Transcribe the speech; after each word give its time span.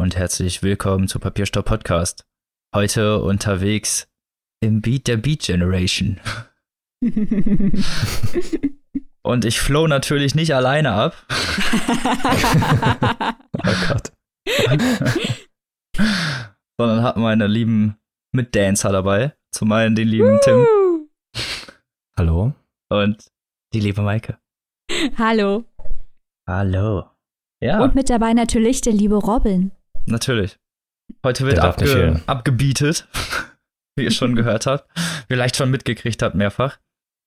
Und 0.00 0.16
herzlich 0.16 0.62
willkommen 0.62 1.08
zu 1.08 1.18
Papierstopp 1.18 1.66
Podcast. 1.66 2.24
Heute 2.74 3.20
unterwegs 3.20 4.08
im 4.60 4.80
Beat 4.80 5.08
der 5.08 5.18
Beat 5.18 5.42
Generation. 5.42 6.18
und 9.22 9.44
ich 9.44 9.60
flow 9.60 9.86
natürlich 9.86 10.34
nicht 10.34 10.54
alleine 10.54 10.92
ab. 10.92 11.14
oh 13.58 13.74
Gott. 13.88 14.10
Sondern 16.80 17.02
habe 17.02 17.20
meine 17.20 17.46
lieben 17.46 17.98
Mitdancer 18.32 18.92
dabei. 18.92 19.36
Zum 19.52 19.70
einen 19.70 19.96
den 19.96 20.08
lieben 20.08 20.40
Tim. 20.42 20.66
Hallo. 22.16 22.54
Und 22.88 23.30
die 23.74 23.80
liebe 23.80 24.00
Maike. 24.00 24.38
Hallo. 25.18 25.66
Hallo. 26.48 27.04
Ja. 27.62 27.84
Und 27.84 27.94
mit 27.94 28.08
dabei 28.08 28.32
natürlich 28.32 28.80
der 28.80 28.94
liebe 28.94 29.16
Robin. 29.16 29.72
Natürlich. 30.06 30.58
Heute 31.24 31.46
wird 31.46 31.58
abge 31.58 32.22
abgebietet, 32.26 33.08
wie 33.96 34.04
ihr 34.04 34.10
schon 34.10 34.36
gehört 34.36 34.66
habt. 34.66 34.88
Vielleicht 35.28 35.56
schon 35.56 35.70
mitgekriegt 35.70 36.22
habt 36.22 36.34
mehrfach. 36.34 36.78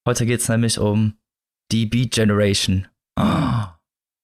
Heute 0.08 0.26
geht 0.26 0.41
es 0.41 0.50
nämlich 0.50 0.80
um 0.80 1.17
die 1.72 1.86
Beat 1.86 2.12
Generation. 2.12 2.88
Oh. 3.20 3.64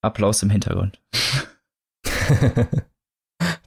Applaus 0.02 0.44
im 0.44 0.50
Hintergrund. 0.50 1.02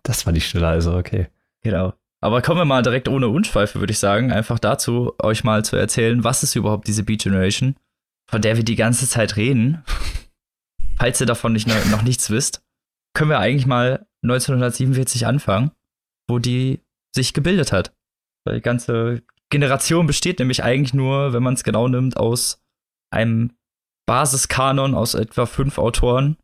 das 0.02 0.26
war 0.26 0.32
die 0.32 0.40
Stille, 0.40 0.66
also 0.66 0.96
okay. 0.96 1.28
Genau. 1.62 1.94
Aber 2.20 2.40
kommen 2.40 2.60
wir 2.60 2.64
mal 2.64 2.82
direkt 2.82 3.08
ohne 3.08 3.28
Unschweife, 3.28 3.80
würde 3.80 3.92
ich 3.92 3.98
sagen, 3.98 4.30
einfach 4.30 4.58
dazu, 4.58 5.12
euch 5.20 5.44
mal 5.44 5.64
zu 5.64 5.76
erzählen, 5.76 6.22
was 6.22 6.42
ist 6.42 6.54
überhaupt 6.54 6.86
diese 6.86 7.02
Beat 7.02 7.22
Generation, 7.22 7.76
von 8.30 8.40
der 8.40 8.56
wir 8.56 8.64
die 8.64 8.76
ganze 8.76 9.08
Zeit 9.08 9.36
reden. 9.36 9.84
Falls 10.98 11.20
ihr 11.20 11.26
davon 11.26 11.52
nicht, 11.52 11.66
noch 11.90 12.02
nichts 12.02 12.30
wisst, 12.30 12.62
können 13.14 13.30
wir 13.30 13.38
eigentlich 13.38 13.66
mal 13.66 14.06
1947 14.22 15.26
anfangen, 15.26 15.72
wo 16.28 16.38
die 16.38 16.80
sich 17.14 17.34
gebildet 17.34 17.72
hat. 17.72 17.94
Weil 18.44 18.56
die 18.56 18.62
ganze 18.62 19.22
Generation 19.50 20.06
besteht 20.06 20.38
nämlich 20.38 20.62
eigentlich 20.62 20.94
nur, 20.94 21.32
wenn 21.32 21.42
man 21.42 21.54
es 21.54 21.64
genau 21.64 21.88
nimmt, 21.88 22.16
aus 22.16 22.62
einem 23.12 23.52
Basiskanon 24.06 24.94
aus 24.94 25.14
etwa 25.14 25.46
fünf 25.46 25.78
Autoren 25.78 26.36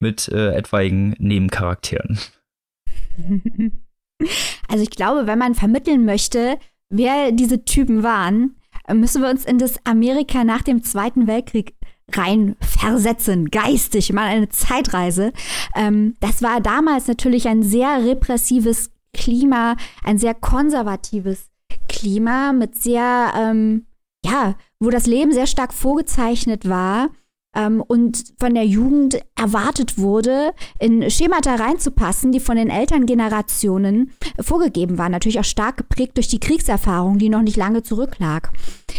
mit 0.00 0.28
äh, 0.28 0.54
etwaigen 0.54 1.14
Nebencharakteren. 1.18 2.18
Also 4.68 4.82
ich 4.82 4.90
glaube, 4.90 5.26
wenn 5.26 5.38
man 5.38 5.54
vermitteln 5.54 6.04
möchte, 6.04 6.58
wer 6.88 7.32
diese 7.32 7.64
Typen 7.64 8.02
waren, 8.02 8.56
müssen 8.92 9.22
wir 9.22 9.28
uns 9.28 9.44
in 9.44 9.58
das 9.58 9.84
Amerika 9.84 10.44
nach 10.44 10.62
dem 10.62 10.82
Zweiten 10.82 11.26
Weltkrieg 11.26 11.74
rein 12.12 12.56
versetzen, 12.60 13.50
geistig, 13.50 14.12
mal 14.12 14.26
eine 14.26 14.48
Zeitreise. 14.48 15.32
Ähm, 15.74 16.16
das 16.20 16.42
war 16.42 16.60
damals 16.60 17.06
natürlich 17.06 17.48
ein 17.48 17.62
sehr 17.62 18.04
repressives 18.04 18.90
Klima, 19.12 19.76
ein 20.02 20.18
sehr 20.18 20.34
konservatives 20.34 21.50
Klima 21.88 22.52
mit 22.52 22.76
sehr, 22.76 23.32
ähm, 23.36 23.86
ja, 24.24 24.56
wo 24.80 24.90
das 24.90 25.06
Leben 25.06 25.32
sehr 25.32 25.46
stark 25.46 25.72
vorgezeichnet 25.72 26.68
war 26.68 27.10
ähm, 27.54 27.82
und 27.86 28.24
von 28.38 28.54
der 28.54 28.66
Jugend 28.66 29.20
erwartet 29.36 29.98
wurde, 29.98 30.52
in 30.78 31.10
Schemata 31.10 31.54
reinzupassen, 31.54 32.32
die 32.32 32.40
von 32.40 32.56
den 32.56 32.70
Elterngenerationen 32.70 34.12
vorgegeben 34.40 34.98
waren. 34.98 35.12
Natürlich 35.12 35.40
auch 35.40 35.44
stark 35.44 35.76
geprägt 35.76 36.16
durch 36.16 36.28
die 36.28 36.40
Kriegserfahrung, 36.40 37.18
die 37.18 37.28
noch 37.28 37.42
nicht 37.42 37.56
lange 37.56 37.82
zurücklag. 37.82 38.50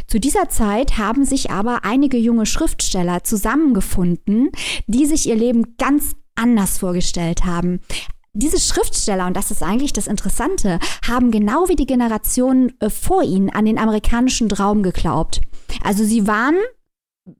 Zu 0.07 0.19
dieser 0.19 0.49
Zeit 0.49 0.97
haben 0.97 1.25
sich 1.25 1.51
aber 1.51 1.83
einige 1.83 2.17
junge 2.17 2.45
Schriftsteller 2.45 3.23
zusammengefunden, 3.23 4.49
die 4.87 5.05
sich 5.05 5.27
ihr 5.27 5.35
Leben 5.35 5.75
ganz 5.77 6.15
anders 6.35 6.77
vorgestellt 6.77 7.45
haben 7.45 7.79
diese 8.35 8.59
Schriftsteller, 8.59 9.27
und 9.27 9.37
das 9.37 9.49
ist 9.49 9.63
eigentlich 9.63 9.93
das 9.93 10.07
Interessante, 10.07 10.79
haben 11.07 11.31
genau 11.31 11.69
wie 11.69 11.75
die 11.75 11.85
Generationen 11.85 12.73
äh, 12.81 12.89
vor 12.89 13.23
ihnen 13.23 13.49
an 13.49 13.65
den 13.65 13.79
amerikanischen 13.79 14.49
Traum 14.49 14.83
geglaubt. 14.83 15.41
Also 15.83 16.03
sie 16.03 16.27
waren 16.27 16.55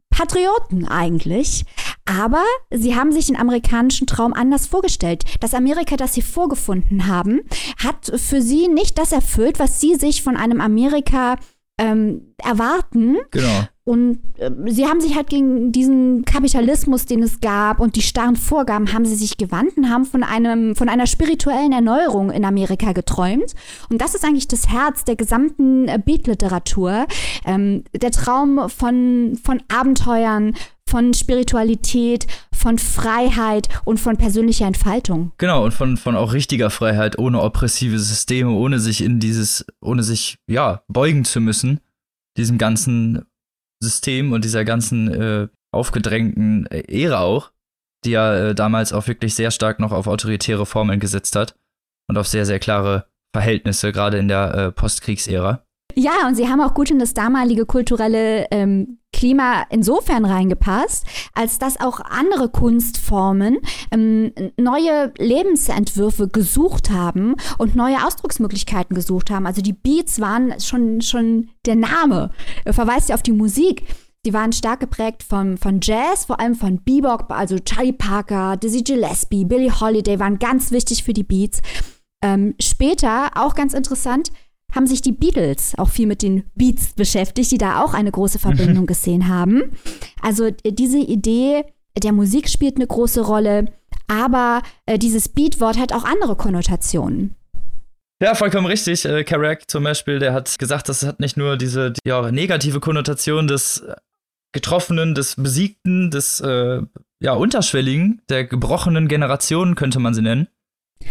Patrioten 0.10 0.88
eigentlich. 0.88 1.66
Aber 2.06 2.44
sie 2.72 2.96
haben 2.96 3.12
sich 3.12 3.28
den 3.28 3.36
amerikanischen 3.36 4.06
Traum 4.06 4.34
anders 4.34 4.68
vorgestellt. 4.68 5.24
Das 5.40 5.56
Amerika, 5.56 5.98
das 5.98 6.14
sie 6.14 6.22
vorgefunden 6.22 7.08
haben, 7.08 7.42
hat 7.84 8.12
für 8.20 8.42
sie 8.42 8.68
nicht 8.68 8.98
das 9.00 9.12
erfüllt, 9.12 9.60
was 9.60 9.82
sie 9.82 9.96
sich 9.96 10.22
von 10.22 10.38
einem 10.38 10.62
Amerika 10.62 11.38
ähm, 11.78 12.34
erwarten. 12.38 13.18
Genau. 13.32 13.68
Und 13.84 14.20
äh, 14.40 14.50
sie 14.66 14.88
haben 14.88 15.00
sich 15.00 15.16
halt 15.16 15.30
gegen 15.30 15.72
diesen 15.72 16.26
Kapitalismus, 16.26 17.06
den 17.06 17.22
es 17.22 17.40
gab 17.40 17.80
und 17.80 17.96
die 17.96 18.02
starren 18.02 18.36
Vorgaben, 18.36 18.94
haben 18.94 19.06
sie 19.06 19.16
sich 19.16 19.38
gewandt 19.38 19.78
und 19.78 19.92
haben 19.92 20.06
von 20.06 20.24
einem, 20.24 20.76
von 20.76 20.90
einer 20.90 21.06
spirituellen 21.06 21.72
Erneuerung 21.72 22.32
in 22.32 22.46
Amerika 22.46 22.94
geträumt. 22.94 23.54
Und 23.90 24.02
das 24.02 24.16
ist 24.16 24.26
eigentlich 24.26 24.48
das 24.48 24.70
Herz 24.70 25.04
der 25.04 25.16
gesamten 25.16 25.88
äh, 25.88 26.00
Beat-Literatur. 26.04 27.06
Ähm, 27.46 27.84
der 27.94 28.12
Traum 28.12 28.70
von, 28.70 29.40
von 29.44 29.62
Abenteuern, 29.68 30.56
von 30.88 31.14
Spiritualität, 31.14 32.28
von 32.54 32.78
Freiheit 32.78 33.68
und 33.84 34.00
von 34.00 34.18
persönlicher 34.18 34.66
Entfaltung. 34.66 35.32
Genau, 35.38 35.64
und 35.64 35.74
von, 35.74 35.98
von 35.98 36.16
auch 36.16 36.34
richtiger 36.34 36.70
Freiheit, 36.70 37.20
ohne 37.20 37.42
oppressive 37.42 38.00
Systeme, 38.00 38.52
ohne 38.52 38.80
sich 38.80 39.04
in 39.04 39.20
dieses, 39.20 39.66
ohne 39.82 40.04
sich, 40.04 40.38
ja, 40.48 40.84
beugen 40.88 41.26
zu 41.26 41.42
müssen, 41.42 41.82
diesem 42.38 42.58
ganzen 42.58 43.26
System 43.82 44.32
und 44.32 44.46
dieser 44.46 44.64
ganzen 44.64 45.12
äh, 45.14 45.48
aufgedrängten 45.74 46.66
äh, 46.68 47.04
Ära 47.04 47.20
auch, 47.20 47.52
die 48.06 48.12
ja 48.12 48.50
äh, 48.50 48.56
damals 48.56 48.94
auch 48.94 49.08
wirklich 49.08 49.36
sehr 49.36 49.52
stark 49.52 49.80
noch 49.80 49.92
auf 49.92 50.08
autoritäre 50.08 50.66
Formeln 50.66 51.00
gesetzt 51.00 51.36
hat 51.36 51.56
und 52.08 52.18
auf 52.18 52.28
sehr, 52.28 52.46
sehr 52.46 52.60
klare 52.60 53.08
Verhältnisse, 53.36 53.92
gerade 53.92 54.18
in 54.18 54.28
der 54.28 54.54
äh, 54.54 54.72
Postkriegsära. 54.72 55.65
Ja, 55.96 56.28
und 56.28 56.36
sie 56.36 56.50
haben 56.50 56.60
auch 56.60 56.74
gut 56.74 56.92
in 56.92 57.00
das 57.00 57.14
damalige 57.14 57.66
kulturelle 57.66 58.48
ähm, 58.52 59.00
Klima 59.14 59.64
insofern 59.70 60.26
reingepasst, 60.26 61.06
als 61.34 61.58
dass 61.58 61.80
auch 61.80 62.02
andere 62.02 62.50
Kunstformen 62.50 63.60
ähm, 63.92 64.34
neue 64.60 65.14
Lebensentwürfe 65.18 66.28
gesucht 66.28 66.92
haben 66.92 67.36
und 67.58 67.78
neue 67.78 68.06
Ausdrucksmöglichkeiten 68.06 68.94
gesucht 68.94 69.30
haben. 69.30 69.48
Also 69.48 69.62
die 69.62 69.72
Beats 69.72 70.20
waren 70.20 70.60
schon, 70.60 71.00
schon 71.00 71.50
der 71.66 71.78
Name, 71.78 72.32
verweist 72.70 73.08
ja 73.08 73.16
auf 73.16 73.24
die 73.24 73.32
Musik. 73.32 73.84
Die 74.26 74.34
waren 74.34 74.52
stark 74.52 74.82
geprägt 74.82 75.24
von, 75.24 75.56
von 75.58 75.80
Jazz, 75.82 76.26
vor 76.26 76.42
allem 76.42 76.56
von 76.56 76.84
Bebop, 76.84 77.32
also 77.32 77.58
Charlie 77.60 77.94
Parker, 77.94 78.58
Dizzy 78.58 78.82
Gillespie, 78.82 79.46
Billie 79.46 79.80
Holiday 79.80 80.20
waren 80.20 80.40
ganz 80.40 80.72
wichtig 80.72 81.04
für 81.04 81.14
die 81.14 81.24
Beats. 81.24 81.62
Ähm, 82.24 82.56
später, 82.60 83.30
auch 83.36 83.54
ganz 83.54 83.74
interessant, 83.76 84.32
haben 84.76 84.88
sich 84.88 85.02
die 85.02 85.14
Beatles 85.14 85.74
auch 85.78 85.90
viel 85.90 86.06
mit 86.06 86.22
den 86.22 86.44
Beats 86.56 86.94
beschäftigt, 86.94 87.52
die 87.52 87.58
da 87.58 87.82
auch 87.82 87.94
eine 87.94 88.12
große 88.12 88.40
Verbindung 88.40 88.84
mhm. 88.84 88.88
gesehen 88.88 89.28
haben. 89.30 89.72
Also 90.22 90.46
äh, 90.46 90.54
diese 90.66 91.00
Idee 91.00 91.64
der 91.98 92.12
Musik 92.12 92.50
spielt 92.50 92.76
eine 92.76 92.88
große 92.88 93.22
Rolle, 93.22 93.72
aber 94.08 94.62
äh, 94.86 95.00
dieses 95.00 95.30
Beat-Wort 95.30 95.80
hat 95.80 95.94
auch 95.94 96.04
andere 96.04 96.36
Konnotationen. 96.36 97.36
Ja, 98.22 98.36
vollkommen 98.36 98.68
richtig. 98.68 99.06
Äh, 99.06 99.24
Carrack 99.24 99.70
zum 99.70 99.84
Beispiel, 99.84 100.20
der 100.20 100.34
hat 100.34 100.60
gesagt, 100.60 100.90
das 100.90 101.04
hat 101.04 101.20
nicht 101.20 101.38
nur 101.38 101.58
diese 101.58 101.92
die, 101.92 102.00
ja, 102.06 102.32
negative 102.32 102.80
Konnotation 102.80 103.48
des 103.48 103.86
Getroffenen, 104.52 105.16
des 105.16 105.36
Besiegten, 105.36 106.12
des 106.12 106.40
äh, 106.42 106.82
ja, 107.20 107.34
Unterschwelligen, 107.34 108.22
der 108.30 108.46
gebrochenen 108.46 109.08
Generationen, 109.08 109.76
könnte 109.76 110.00
man 110.00 110.14
sie 110.14 110.22
nennen, 110.22 110.48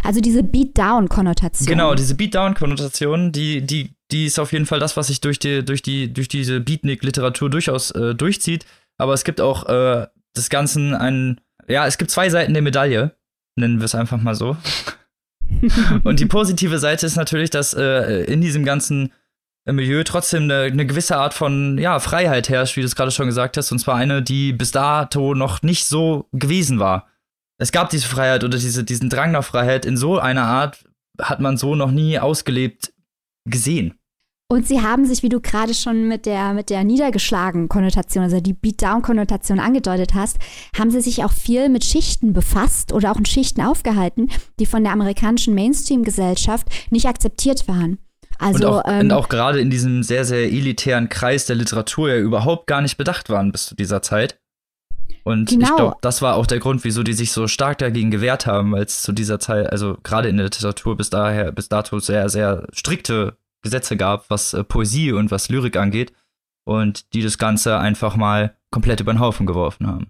also 0.03 0.21
diese 0.21 0.43
Beatdown-Konnotation. 0.43 1.67
Genau, 1.67 1.95
diese 1.95 2.15
Beatdown-Konnotation, 2.15 3.33
die, 3.33 3.63
die, 3.63 3.95
die 4.11 4.27
ist 4.27 4.39
auf 4.39 4.53
jeden 4.53 4.67
Fall 4.67 4.81
das, 4.81 4.97
was 4.97 5.07
sich 5.09 5.21
durch, 5.21 5.39
die, 5.39 5.65
durch, 5.65 5.83
die, 5.83 6.13
durch 6.13 6.29
diese 6.29 6.61
Beatnik-Literatur 6.61 7.51
durchaus 7.51 7.91
äh, 7.93 8.15
durchzieht. 8.15 8.67
Aber 8.99 9.15
es 9.15 9.25
gibt 9.25 9.41
auch 9.41 9.67
äh, 9.67 10.07
des 10.37 10.51
Ganzen 10.51 10.95
einen, 10.95 11.41
ja, 11.69 11.87
es 11.87 11.99
gibt 11.99 12.11
zwei 12.11 12.29
Seiten 12.29 12.53
der 12.53 12.63
Medaille, 12.63 13.17
nennen 13.57 13.79
wir 13.79 13.85
es 13.85 13.95
einfach 13.95 14.21
mal 14.21 14.35
so. 14.35 14.57
Und 16.05 16.21
die 16.21 16.27
positive 16.27 16.79
Seite 16.79 17.07
ist 17.07 17.17
natürlich, 17.17 17.51
dass 17.51 17.75
äh, 17.75 18.25
in 18.25 18.41
diesem 18.41 18.65
ganzen 18.65 19.13
Milieu 19.67 20.03
trotzdem 20.05 20.45
eine, 20.45 20.65
eine, 20.65 20.87
gewisse 20.87 21.17
Art 21.17 21.33
von 21.33 21.79
ja, 21.79 21.99
Freiheit 21.99 22.51
herrscht, 22.51 22.77
wie 22.77 22.81
du 22.81 22.87
es 22.87 22.97
gerade 22.97 23.11
schon 23.11 23.27
gesagt 23.27 23.57
hast, 23.57 23.73
und 23.73 23.79
zwar 23.79 23.97
eine, 23.97 24.23
die 24.23 24.53
bis 24.53 24.73
dato 24.73 25.35
noch 25.35 25.63
nicht 25.63 25.87
so 25.87 26.29
gewesen 26.33 26.79
war 26.79 27.09
es 27.65 27.73
gab 27.73 27.89
diese 27.89 28.07
Freiheit 28.07 28.45
oder 28.45 28.59
diese, 28.59 28.85
diesen 28.85 29.09
Drang 29.09 29.33
nach 29.33 29.43
Freiheit 29.43 29.87
in 29.87 29.97
so 29.97 30.19
einer 30.19 30.45
Art, 30.45 30.85
hat 31.19 31.41
man 31.41 31.57
so 31.57 31.75
noch 31.75 31.91
nie 31.91 32.19
ausgelebt 32.19 32.93
gesehen. 33.49 33.95
Und 34.53 34.69
sie 34.69 34.83
haben 34.83 35.07
sich, 35.07 35.23
wie 35.23 35.31
du 35.31 35.41
gerade 35.41 35.73
schon 35.73 36.07
mit 36.07 36.27
der, 36.27 36.53
mit 36.53 36.69
der 36.69 36.85
niedergeschlagen 36.85 37.71
Konnotation, 37.71 38.23
also 38.23 38.39
die 38.43 38.53
Beatdown-Konnotation 38.53 39.61
angedeutet 39.61 40.13
hast, 40.13 40.37
haben 40.77 40.91
sie 40.91 41.01
sich 41.01 41.25
auch 41.25 41.33
viel 41.33 41.71
mit 41.71 41.87
Schichten 41.87 42.35
befasst 42.35 42.93
oder 42.93 43.11
auch 43.11 43.17
in 43.17 43.25
Schichten 43.25 43.63
aufgehalten, 43.63 44.29
die 44.61 44.67
von 44.67 44.85
der 44.85 44.93
amerikanischen 44.93 45.55
Mainstream-Gesellschaft 45.55 46.69
nicht 46.91 47.07
akzeptiert 47.07 47.67
waren. 47.67 47.97
Also, 48.39 48.59
und 48.59 48.65
auch, 48.67 48.83
ähm, 48.87 49.11
auch 49.11 49.31
gerade 49.31 49.59
in 49.61 49.71
diesem 49.71 50.03
sehr, 50.03 50.27
sehr 50.27 50.53
elitären 50.53 51.09
Kreis 51.09 51.47
der 51.47 51.57
Literatur 51.57 52.11
ja 52.11 52.19
überhaupt 52.19 52.67
gar 52.67 52.83
nicht 52.83 52.99
bedacht 52.99 53.31
waren 53.31 53.53
bis 53.53 53.65
zu 53.65 53.75
dieser 53.75 54.03
Zeit. 54.03 54.39
Und 55.25 55.49
Genau. 55.51 55.67
ich 55.67 55.77
glaube, 55.77 55.97
das 56.03 56.23
war 56.23 56.37
auch 56.37 56.47
der 56.47 56.61
Grund, 56.61 56.85
wieso 56.85 57.03
die 57.03 57.15
sich 57.15 57.33
so 57.33 57.49
stark 57.49 57.79
dagegen 57.79 58.11
gewehrt 58.11 58.47
haben, 58.47 58.73
weil 58.73 58.85
es 58.85 59.03
zu 59.03 59.13
dieser 59.13 59.41
Zeit, 59.41 59.71
also 59.73 59.97
gerade 60.03 60.29
in 60.29 60.37
der 60.37 60.45
Literatur 60.45 60.97
bis 60.97 61.11
daher, 61.11 61.51
bis 61.51 61.69
dato 61.69 61.99
sehr, 61.99 62.29
sehr 62.29 62.67
strikte 62.73 63.37
Gesetze 63.63 63.97
gab, 63.97 64.29
was 64.29 64.53
äh, 64.53 64.63
Poesie 64.63 65.13
und 65.13 65.31
was 65.31 65.49
Lyrik 65.49 65.77
angeht. 65.77 66.13
Und 66.67 67.13
die 67.15 67.23
das 67.23 67.39
Ganze 67.39 67.79
einfach 67.79 68.17
mal 68.17 68.55
komplett 68.71 69.01
über 69.01 69.13
den 69.13 69.21
Haufen 69.21 69.47
geworfen 69.47 69.87
haben. 69.87 70.07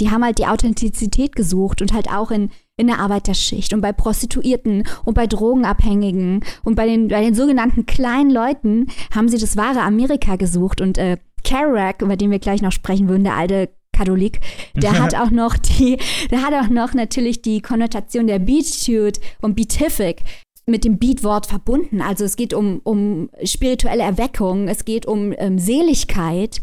Die 0.00 0.10
haben 0.10 0.24
halt 0.24 0.38
die 0.38 0.46
Authentizität 0.46 1.34
gesucht 1.34 1.82
und 1.82 1.92
halt 1.92 2.08
auch 2.08 2.30
in, 2.30 2.50
in 2.76 2.86
der 2.86 3.00
Arbeiterschicht 3.00 3.74
und 3.74 3.80
bei 3.80 3.92
Prostituierten 3.92 4.84
und 5.04 5.14
bei 5.14 5.26
Drogenabhängigen 5.26 6.44
und 6.62 6.74
bei 6.76 6.86
den, 6.86 7.08
bei 7.08 7.20
den 7.20 7.34
sogenannten 7.34 7.84
kleinen 7.84 8.30
Leuten 8.30 8.86
haben 9.12 9.28
sie 9.28 9.38
das 9.38 9.56
wahre 9.56 9.82
Amerika 9.82 10.36
gesucht 10.36 10.80
und 10.80 10.98
äh, 10.98 11.18
Kerouac, 11.42 12.02
über 12.02 12.16
den 12.16 12.30
wir 12.30 12.38
gleich 12.38 12.62
noch 12.62 12.72
sprechen 12.72 13.08
würden, 13.08 13.24
der 13.24 13.34
alte 13.36 13.70
Katholik, 13.98 14.40
der 14.76 14.98
hat 14.98 15.14
auch 15.16 15.30
noch 15.30 15.56
die, 15.56 15.98
der 16.30 16.42
hat 16.42 16.54
auch 16.54 16.70
noch 16.70 16.94
natürlich 16.94 17.42
die 17.42 17.60
Konnotation 17.60 18.28
der 18.28 18.38
Beatitude 18.38 19.18
und 19.40 19.56
Beatific 19.56 20.22
mit 20.66 20.84
dem 20.84 20.98
Beat-Wort 20.98 21.46
verbunden. 21.46 22.00
Also 22.00 22.24
es 22.24 22.36
geht 22.36 22.54
um, 22.54 22.80
um 22.84 23.28
spirituelle 23.42 24.02
Erweckung, 24.02 24.68
es 24.68 24.84
geht 24.84 25.06
um 25.06 25.34
ähm, 25.38 25.58
Seligkeit 25.58 26.60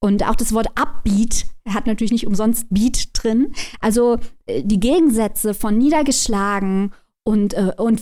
und 0.00 0.26
auch 0.26 0.36
das 0.36 0.54
Wort 0.54 0.68
Upbeat 0.76 1.46
hat 1.68 1.86
natürlich 1.86 2.12
nicht 2.12 2.26
umsonst 2.26 2.66
Beat 2.70 3.10
drin. 3.12 3.52
Also 3.80 4.16
äh, 4.46 4.62
die 4.64 4.80
Gegensätze 4.80 5.52
von 5.54 5.76
niedergeschlagen 5.76 6.92
und, 7.24 7.52
äh, 7.54 7.72
und 7.76 8.00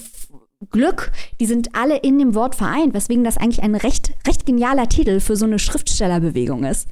Glück, 0.71 1.13
die 1.41 1.47
sind 1.47 1.75
alle 1.75 1.99
in 1.99 2.19
dem 2.19 2.35
Wort 2.35 2.55
vereint, 2.55 2.95
weswegen 2.95 3.25
das 3.25 3.37
eigentlich 3.37 3.63
ein 3.63 3.75
recht, 3.75 4.13
recht 4.27 4.47
genialer 4.47 4.89
Titel 4.89 5.21
für 5.21 5.37
so 5.37 5.45
eine 5.45 5.59
Schriftstellerbewegung 5.59 6.65
ist. 6.65 6.89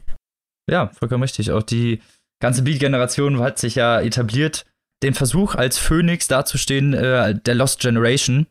Ja, 0.69 0.89
vollkommen 0.89 1.23
richtig. 1.23 1.51
Auch 1.51 1.63
die 1.63 2.01
ganze 2.41 2.63
Beat-Generation 2.63 3.41
hat 3.41 3.59
sich 3.59 3.75
ja 3.75 4.01
etabliert, 4.01 4.65
den 5.03 5.15
Versuch 5.15 5.55
als 5.55 5.79
Phoenix 5.79 6.29
dazustehen, 6.29 6.95
äh, 6.95 7.35
der 7.35 7.55
Lost 7.55 7.81
Generation, 7.81 8.47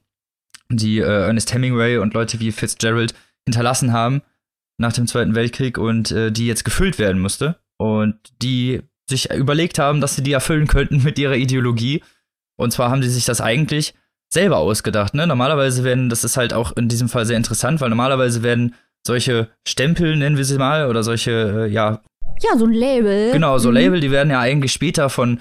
die 0.69 0.99
äh, 0.99 1.25
Ernest 1.25 1.53
Hemingway 1.53 1.97
und 1.97 2.13
Leute 2.13 2.39
wie 2.39 2.51
Fitzgerald 2.51 3.13
hinterlassen 3.45 3.91
haben 3.91 4.21
nach 4.77 4.93
dem 4.93 5.07
Zweiten 5.07 5.35
Weltkrieg 5.35 5.77
und 5.77 6.11
äh, 6.11 6.31
die 6.31 6.47
jetzt 6.47 6.65
gefüllt 6.65 6.99
werden 6.99 7.21
musste. 7.21 7.57
Und 7.77 8.15
die 8.41 8.81
sich 9.09 9.31
überlegt 9.31 9.79
haben, 9.79 10.01
dass 10.01 10.15
sie 10.15 10.23
die 10.23 10.31
erfüllen 10.31 10.67
könnten 10.67 11.03
mit 11.03 11.19
ihrer 11.19 11.35
Ideologie. 11.35 12.03
Und 12.55 12.71
zwar 12.71 12.89
haben 12.89 13.03
sie 13.03 13.09
sich 13.09 13.25
das 13.25 13.41
eigentlich 13.41 13.93
selber 14.31 14.57
ausgedacht. 14.57 15.13
Ne? 15.13 15.27
Normalerweise 15.27 15.83
werden, 15.83 16.09
das 16.09 16.23
ist 16.23 16.37
halt 16.37 16.53
auch 16.53 16.75
in 16.75 16.87
diesem 16.87 17.09
Fall 17.09 17.25
sehr 17.25 17.37
interessant, 17.37 17.81
weil 17.81 17.89
normalerweise 17.89 18.43
werden 18.43 18.75
solche 19.05 19.49
Stempel, 19.67 20.15
nennen 20.15 20.37
wir 20.37 20.45
sie 20.45 20.57
mal, 20.57 20.87
oder 20.89 21.03
solche, 21.03 21.65
äh, 21.67 21.71
ja, 21.71 22.01
Ja, 22.41 22.57
so 22.57 22.65
ein 22.65 22.73
Label. 22.73 23.31
Genau, 23.31 23.57
so 23.57 23.69
Mhm. 23.69 23.75
Label, 23.75 23.99
die 23.99 24.11
werden 24.11 24.29
ja 24.31 24.39
eigentlich 24.39 24.73
später 24.73 25.09
von 25.09 25.39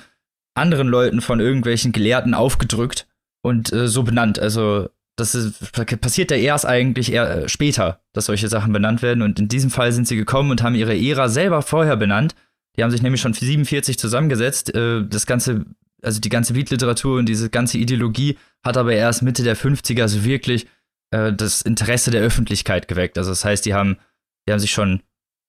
anderen 0.55 0.89
Leuten, 0.89 1.21
von 1.21 1.41
irgendwelchen 1.41 1.93
Gelehrten 1.93 2.35
aufgedrückt 2.35 3.07
und 3.43 3.73
äh, 3.73 3.89
so 3.89 4.03
benannt. 4.03 4.39
Also 4.39 4.89
das 5.17 5.35
ist, 5.35 5.73
passiert 6.01 6.31
ja 6.31 6.37
erst 6.37 6.67
eigentlich 6.67 7.13
eher 7.13 7.45
äh, 7.45 7.49
später, 7.49 8.01
dass 8.13 8.27
solche 8.27 8.49
Sachen 8.49 8.73
benannt 8.73 9.03
werden. 9.03 9.23
Und 9.23 9.39
in 9.39 9.49
diesem 9.49 9.71
Fall 9.71 9.93
sind 9.93 10.07
sie 10.07 10.17
gekommen 10.17 10.51
und 10.51 10.63
haben 10.63 10.75
ihre 10.75 10.97
Ära 10.97 11.29
selber 11.29 11.63
vorher 11.63 11.97
benannt. 11.97 12.35
Die 12.77 12.83
haben 12.83 12.91
sich 12.91 13.03
nämlich 13.03 13.21
schon 13.21 13.33
47 13.35 13.99
zusammengesetzt. 13.99 14.75
Äh, 14.75 15.05
das 15.09 15.27
ganze, 15.27 15.65
also 16.03 16.21
die 16.21 16.29
ganze 16.29 16.53
Beatliteratur 16.53 17.19
und 17.19 17.27
diese 17.27 17.51
ganze 17.51 17.79
Ideologie 17.79 18.37
hat 18.65 18.77
aber 18.77 18.93
erst 18.93 19.23
Mitte 19.23 19.43
der 19.43 19.57
50er 19.57 20.09
so 20.09 20.25
wirklich 20.25 20.67
äh, 21.13 21.33
das 21.33 21.63
Interesse 21.63 22.11
der 22.11 22.23
Öffentlichkeit 22.23 22.89
geweckt. 22.89 23.17
Also 23.17 23.31
das 23.31 23.45
heißt, 23.45 23.65
die 23.65 23.75
haben, 23.75 23.99
die 24.47 24.53
haben 24.53 24.61
sich 24.61 24.73
schon 24.73 25.03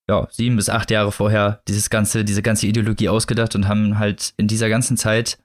ja, 0.08 0.28
sieben 0.32 0.58
bis 0.58 0.70
acht 0.70 0.92
Jahre 0.92 1.12
vorher 1.12 1.62
dieses 1.68 1.90
ganze, 1.90 2.26
diese 2.26 2.42
ganze 2.42 2.68
Ideologie 2.68 3.10
ausgedacht 3.10 3.56
und 3.56 3.68
haben 3.68 3.98
halt 3.98 4.34
in 4.38 4.48
dieser 4.48 4.70
ganzen 4.70 4.98
Zeit 4.98 5.40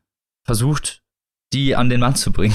versucht, 0.44 1.02
die 1.52 1.76
an 1.76 1.88
den 1.88 2.00
Mann 2.00 2.16
zu 2.16 2.32
bringen. 2.32 2.54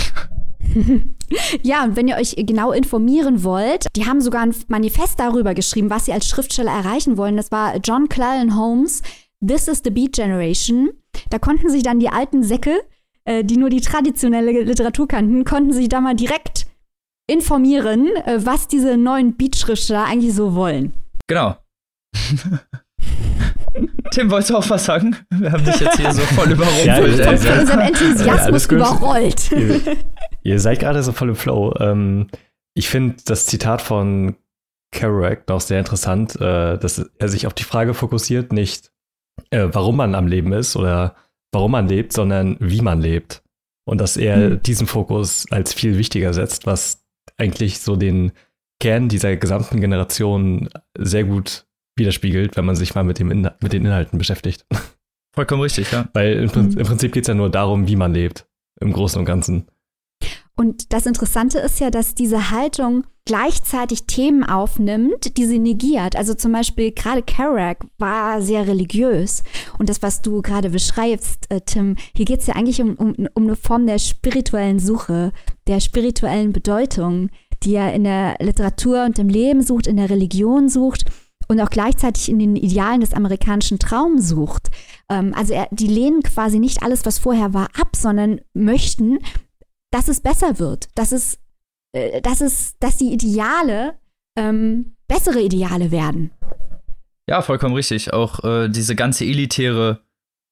Ja, 1.64 1.84
und 1.84 1.96
wenn 1.96 2.08
ihr 2.08 2.16
euch 2.16 2.36
genau 2.38 2.72
informieren 2.72 3.44
wollt, 3.44 3.88
die 3.96 4.06
haben 4.06 4.22
sogar 4.22 4.44
ein 4.44 4.56
Manifest 4.68 5.20
darüber 5.20 5.54
geschrieben, 5.56 5.90
was 5.90 6.06
sie 6.06 6.14
als 6.14 6.28
Schriftsteller 6.28 6.72
erreichen 6.72 7.18
wollen. 7.18 7.38
Das 7.38 7.52
war 7.52 7.78
John 7.78 8.08
Cleland 8.08 8.56
Holmes, 8.56 9.02
This 9.46 9.68
is 9.68 9.82
the 9.84 9.90
Beat 9.90 10.14
Generation. 10.14 10.92
Da 11.32 11.40
konnten 11.40 11.70
sich 11.70 11.84
dann 11.84 12.00
die 12.00 12.10
alten 12.10 12.44
Säcke, 12.44 12.82
äh, 13.26 13.44
die 13.44 13.58
nur 13.58 13.70
die 13.70 13.82
traditionelle 13.82 14.64
Literatur 14.64 15.08
kannten, 15.08 15.44
konnten 15.44 15.74
sich 15.74 15.90
da 15.90 16.02
mal 16.02 16.16
direkt 16.16 16.63
informieren, 17.28 18.08
äh, 18.26 18.40
was 18.44 18.68
diese 18.68 18.98
neuen 18.98 19.36
Beat-Schriftsteller 19.36 20.06
eigentlich 20.06 20.34
so 20.34 20.56
wollen. 20.56 20.94
Genau. 21.28 21.58
Tim, 24.12 24.30
wolltest 24.30 24.52
du 24.52 24.58
auch 24.58 24.70
was 24.70 24.86
sagen? 24.86 25.16
Wir 25.32 25.52
haben 25.52 25.66
dich 25.66 25.80
jetzt 25.80 25.98
hier 25.98 26.12
so 26.14 26.22
voll 26.22 26.52
überrumpelt. 26.52 26.86
Ja, 26.86 26.98
ey. 26.98 27.18
ja, 27.18 27.38
Von 27.38 27.48
ja. 27.48 27.60
unserem 27.62 27.80
Ja, 27.80 27.88
Enthusiasmus 27.88 28.70
gut. 28.70 28.78
überrollt. 28.78 29.52
ihr, 29.52 29.98
ihr 30.44 30.60
seid 30.60 30.80
gerade 30.80 31.02
so 31.02 31.12
voll 31.12 31.30
im 31.30 31.36
Flow. 31.36 31.74
Ähm, 31.80 32.28
ich 32.76 32.90
finde 32.90 33.16
das 33.26 33.48
Zitat 33.48 33.82
von 33.82 34.36
Kerouac 34.92 35.48
noch 35.50 35.62
sehr 35.62 35.80
interessant, 35.80 36.36
äh, 36.36 36.78
dass 36.78 37.04
er 37.18 37.30
sich 37.30 37.48
auf 37.48 37.54
die 37.54 37.64
Frage 37.64 37.94
fokussiert, 37.96 38.54
nicht 38.54 38.92
äh, 39.50 39.68
warum 39.72 39.98
man 39.98 40.14
am 40.14 40.28
Leben 40.28 40.54
ist 40.54 40.76
oder 40.76 41.16
warum 41.52 41.72
man 41.72 41.88
lebt, 41.88 42.14
sondern 42.14 42.58
wie 42.60 42.82
man 42.82 43.02
lebt. 43.02 43.42
Und 43.86 44.00
dass 44.00 44.16
er 44.18 44.38
Mhm. 44.38 44.64
diesen 44.64 44.86
Fokus 44.88 45.46
als 45.50 45.74
viel 45.74 45.98
wichtiger 45.98 46.34
setzt, 46.34 46.68
was 46.68 47.03
eigentlich 47.38 47.80
so 47.80 47.96
den 47.96 48.32
Kern 48.80 49.10
dieser 49.10 49.36
gesamten 49.38 49.80
Generation 49.82 50.70
sehr 50.98 51.24
gut 51.24 51.66
widerspiegelt, 51.96 52.58
wenn 52.58 52.66
man 52.66 52.76
sich 52.76 52.96
mal 52.96 53.04
mit, 53.04 53.20
dem 53.20 53.32
Inha 53.32 53.56
mit 53.62 53.74
den 53.74 53.86
Inhalten 53.86 54.18
beschäftigt. 54.18 54.66
Vollkommen 55.36 55.62
richtig, 55.62 55.92
ja. 55.92 56.08
Weil 56.14 56.34
im, 56.34 56.50
Mhm. 56.64 56.78
im 56.78 56.86
Prinzip 56.86 57.12
geht 57.14 57.24
es 57.24 57.28
ja 57.28 57.34
nur 57.34 57.50
darum, 57.50 57.88
wie 57.88 57.96
man 57.96 58.14
lebt, 58.14 58.48
im 58.80 58.94
Großen 58.94 59.20
und 59.20 59.26
Ganzen. 59.26 59.68
Und 60.56 60.94
das 60.94 61.06
Interessante 61.06 61.58
ist 61.60 61.80
ja, 61.80 61.90
dass 61.90 62.14
diese 62.14 62.52
Haltung 62.52 63.06
gleichzeitig 63.26 64.06
Themen 64.06 64.44
aufnimmt, 64.44 65.38
die 65.38 65.46
sie 65.46 65.60
negiert. 65.60 66.16
Also 66.16 66.34
zum 66.34 66.52
Beispiel 66.52 66.92
gerade 66.92 67.24
Kerouac 67.24 67.86
war 67.98 68.42
sehr 68.42 68.68
religiös. 68.68 69.44
Und 69.80 69.90
das, 69.90 70.02
was 70.02 70.22
du 70.22 70.42
gerade 70.42 70.70
beschreibst, 70.70 71.50
äh, 71.50 71.62
Tim, 71.62 71.96
hier 72.16 72.26
geht 72.26 72.42
es 72.42 72.48
ja 72.48 72.56
eigentlich 72.56 72.82
um, 72.82 72.96
um, 72.96 73.16
um 73.34 73.44
eine 73.44 73.56
Form 73.56 73.88
der 73.88 73.98
spirituellen 73.98 74.80
Suche, 74.80 75.32
der 75.68 75.80
spirituellen 75.80 76.52
Bedeutung, 76.52 77.30
die 77.64 77.76
er 77.76 77.94
in 77.94 78.04
der 78.04 78.36
Literatur 78.40 79.06
und 79.06 79.18
im 79.20 79.30
Leben 79.30 79.64
sucht, 79.64 79.88
in 79.88 79.98
der 79.98 80.10
Religion 80.10 80.68
sucht 80.68 81.06
und 81.48 81.60
auch 81.62 81.70
gleichzeitig 81.70 82.30
in 82.30 82.40
den 82.40 82.56
Idealen 82.56 83.02
des 83.02 83.14
amerikanischen 83.14 83.80
Traums 83.80 84.28
sucht. 84.28 84.70
Ähm, 85.10 85.34
also 85.36 85.54
er, 85.54 85.68
die 85.72 85.88
lehnen 85.88 86.24
quasi 86.24 86.60
nicht 86.60 86.84
alles, 86.84 87.06
was 87.06 87.20
vorher 87.20 87.54
war, 87.54 87.70
ab, 87.80 87.96
sondern 87.96 88.42
möchten, 88.54 89.20
dass 89.94 90.08
es 90.08 90.22
besser 90.22 90.58
wird, 90.60 90.90
dass 90.96 91.12
es, 91.12 91.38
äh, 91.96 92.22
dass 92.22 92.42
es, 92.42 92.78
dass 92.80 92.98
die 92.98 93.14
Ideale 93.14 94.00
ähm, 94.38 94.96
bessere 95.08 95.42
Ideale 95.42 95.92
werden. 95.92 96.32
Ja, 97.30 97.42
vollkommen 97.42 97.76
richtig. 97.76 98.12
Auch 98.12 98.44
äh, 98.44 98.70
diese 98.70 98.96
ganze 98.96 99.24
elitäre 99.26 100.02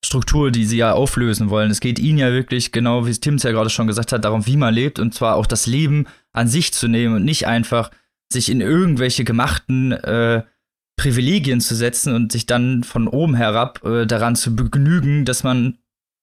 Struktur, 0.05 0.51
die 0.51 0.65
sie 0.65 0.77
ja 0.77 0.93
auflösen 0.93 1.49
wollen. 1.49 1.71
Es 1.71 1.79
geht 1.79 1.99
ihnen 1.99 2.19
ja 2.19 2.31
wirklich, 2.31 2.71
genau 2.71 3.05
wie 3.05 3.11
es 3.11 3.19
Tim 3.19 3.37
ja 3.37 3.51
gerade 3.51 3.69
schon 3.69 3.87
gesagt 3.87 4.11
hat, 4.11 4.23
darum, 4.23 4.45
wie 4.45 4.57
man 4.57 4.73
lebt 4.73 4.99
und 4.99 5.13
zwar 5.13 5.35
auch 5.35 5.45
das 5.45 5.67
Leben 5.67 6.05
an 6.33 6.47
sich 6.47 6.73
zu 6.73 6.87
nehmen 6.87 7.15
und 7.15 7.25
nicht 7.25 7.47
einfach 7.47 7.91
sich 8.31 8.49
in 8.49 8.61
irgendwelche 8.61 9.23
gemachten 9.23 9.91
äh, 9.91 10.43
Privilegien 10.97 11.61
zu 11.61 11.75
setzen 11.75 12.13
und 12.13 12.31
sich 12.31 12.45
dann 12.45 12.83
von 12.83 13.07
oben 13.07 13.35
herab 13.35 13.83
äh, 13.83 14.05
daran 14.05 14.35
zu 14.35 14.55
begnügen, 14.55 15.25
dass 15.25 15.43
man 15.43 15.77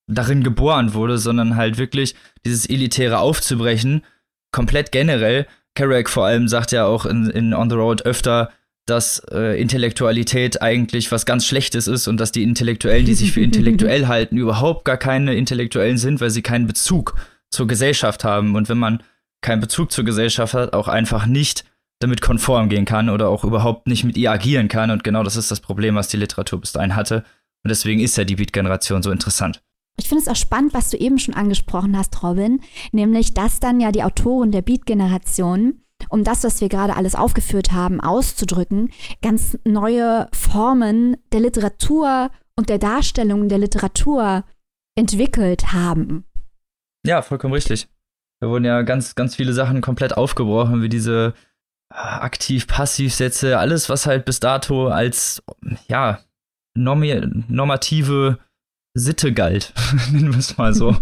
darin 0.08 0.42
geboren 0.42 0.94
wurde, 0.94 1.18
sondern 1.18 1.56
halt 1.56 1.78
wirklich 1.78 2.14
dieses 2.44 2.66
Elitäre 2.68 3.18
aufzubrechen, 3.18 4.04
komplett 4.52 4.92
generell. 4.92 5.46
Kerouac 5.74 6.08
vor 6.08 6.26
allem 6.26 6.48
sagt 6.48 6.72
ja 6.72 6.86
auch 6.86 7.06
in, 7.06 7.30
in 7.30 7.54
On 7.54 7.70
the 7.70 7.76
Road 7.76 8.02
öfter, 8.02 8.50
dass 8.86 9.22
äh, 9.30 9.60
Intellektualität 9.60 10.62
eigentlich 10.62 11.12
was 11.12 11.26
ganz 11.26 11.46
Schlechtes 11.46 11.86
ist 11.86 12.08
und 12.08 12.18
dass 12.18 12.32
die 12.32 12.42
Intellektuellen, 12.42 13.04
die 13.04 13.14
sich 13.14 13.32
für 13.32 13.40
intellektuell 13.42 14.06
halten, 14.06 14.38
überhaupt 14.38 14.84
gar 14.84 14.96
keine 14.96 15.34
Intellektuellen 15.34 15.98
sind, 15.98 16.20
weil 16.20 16.30
sie 16.30 16.42
keinen 16.42 16.66
Bezug 16.66 17.14
zur 17.50 17.66
Gesellschaft 17.66 18.24
haben. 18.24 18.56
Und 18.56 18.68
wenn 18.68 18.78
man 18.78 19.02
keinen 19.42 19.60
Bezug 19.60 19.92
zur 19.92 20.04
Gesellschaft 20.04 20.54
hat, 20.54 20.72
auch 20.72 20.88
einfach 20.88 21.26
nicht 21.26 21.64
damit 22.00 22.20
konform 22.20 22.68
gehen 22.68 22.84
kann 22.84 23.08
oder 23.08 23.28
auch 23.28 23.44
überhaupt 23.44 23.88
nicht 23.88 24.04
mit 24.04 24.16
ihr 24.16 24.30
agieren 24.30 24.68
kann. 24.68 24.90
Und 24.90 25.04
genau 25.04 25.22
das 25.22 25.36
ist 25.36 25.50
das 25.50 25.60
Problem, 25.60 25.94
was 25.94 26.08
die 26.08 26.16
Literatur 26.16 26.60
bis 26.60 26.72
dahin 26.72 26.96
hatte. 26.96 27.24
Und 27.64 27.70
deswegen 27.70 28.00
ist 28.00 28.16
ja 28.16 28.24
die 28.24 28.36
Beat-Generation 28.36 29.02
so 29.02 29.10
interessant. 29.10 29.60
Ich 29.98 30.08
finde 30.08 30.22
es 30.22 30.28
auch 30.28 30.36
spannend, 30.36 30.74
was 30.74 30.90
du 30.90 30.96
eben 30.96 31.18
schon 31.18 31.34
angesprochen 31.34 31.98
hast, 31.98 32.22
Robin, 32.22 32.60
nämlich, 32.92 33.34
dass 33.34 33.58
dann 33.58 33.80
ja 33.80 33.90
die 33.90 34.04
Autoren 34.04 34.52
der 34.52 34.62
Beat-Generation, 34.62 35.82
um 36.08 36.22
das, 36.24 36.44
was 36.44 36.60
wir 36.60 36.68
gerade 36.68 36.94
alles 36.94 37.16
aufgeführt 37.16 37.72
haben, 37.72 38.00
auszudrücken, 38.00 38.90
ganz 39.22 39.58
neue 39.64 40.28
Formen 40.32 41.16
der 41.32 41.40
Literatur 41.40 42.30
und 42.56 42.68
der 42.68 42.78
Darstellung 42.78 43.48
der 43.48 43.58
Literatur 43.58 44.44
entwickelt 44.96 45.72
haben. 45.72 46.24
Ja, 47.04 47.22
vollkommen 47.22 47.54
richtig. 47.54 47.88
Da 48.40 48.48
wurden 48.48 48.64
ja 48.64 48.82
ganz, 48.82 49.16
ganz 49.16 49.34
viele 49.34 49.52
Sachen 49.52 49.80
komplett 49.80 50.16
aufgebrochen, 50.16 50.80
wie 50.80 50.88
diese 50.88 51.34
äh, 51.92 51.96
Aktiv-Passiv-Sätze, 51.96 53.58
alles, 53.58 53.88
was 53.88 54.06
halt 54.06 54.24
bis 54.24 54.38
dato 54.38 54.88
als, 54.88 55.42
ja, 55.88 56.20
normative 56.74 58.38
Sitte 58.94 59.32
galt. 59.32 59.72
Nennen 60.12 60.32
wir 60.32 60.38
es 60.38 60.56
mal 60.56 60.74
so. 60.74 60.96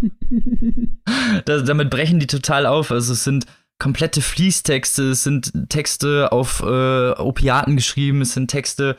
das, 1.44 1.64
damit 1.64 1.90
brechen 1.90 2.20
die 2.20 2.26
total 2.26 2.66
auf. 2.66 2.90
Also 2.90 3.12
es 3.12 3.24
sind 3.24 3.46
komplette 3.78 4.22
Fließtexte, 4.22 5.10
es 5.10 5.22
sind 5.22 5.52
Texte 5.68 6.32
auf 6.32 6.60
äh, 6.60 7.10
Opiaten 7.10 7.76
geschrieben, 7.76 8.22
es 8.22 8.32
sind 8.32 8.50
Texte 8.50 8.96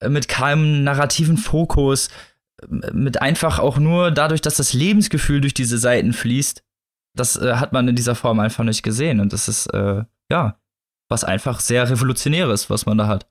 äh, 0.00 0.08
mit 0.08 0.28
keinem 0.28 0.82
narrativen 0.82 1.36
Fokus, 1.36 2.08
äh, 2.62 2.92
mit 2.92 3.20
einfach 3.20 3.58
auch 3.58 3.78
nur 3.78 4.10
dadurch, 4.10 4.40
dass 4.40 4.56
das 4.56 4.72
Lebensgefühl 4.72 5.40
durch 5.40 5.54
diese 5.54 5.78
Seiten 5.78 6.12
fließt. 6.12 6.62
Das 7.16 7.36
äh, 7.36 7.54
hat 7.56 7.72
man 7.72 7.86
in 7.88 7.96
dieser 7.96 8.14
Form 8.14 8.40
einfach 8.40 8.64
nicht 8.64 8.82
gesehen. 8.82 9.20
Und 9.20 9.32
das 9.32 9.48
ist, 9.48 9.66
äh, 9.68 10.04
ja, 10.30 10.58
was 11.08 11.24
einfach 11.24 11.60
sehr 11.60 11.88
revolutionäres, 11.88 12.70
was 12.70 12.86
man 12.86 12.98
da 12.98 13.06
hat. 13.06 13.28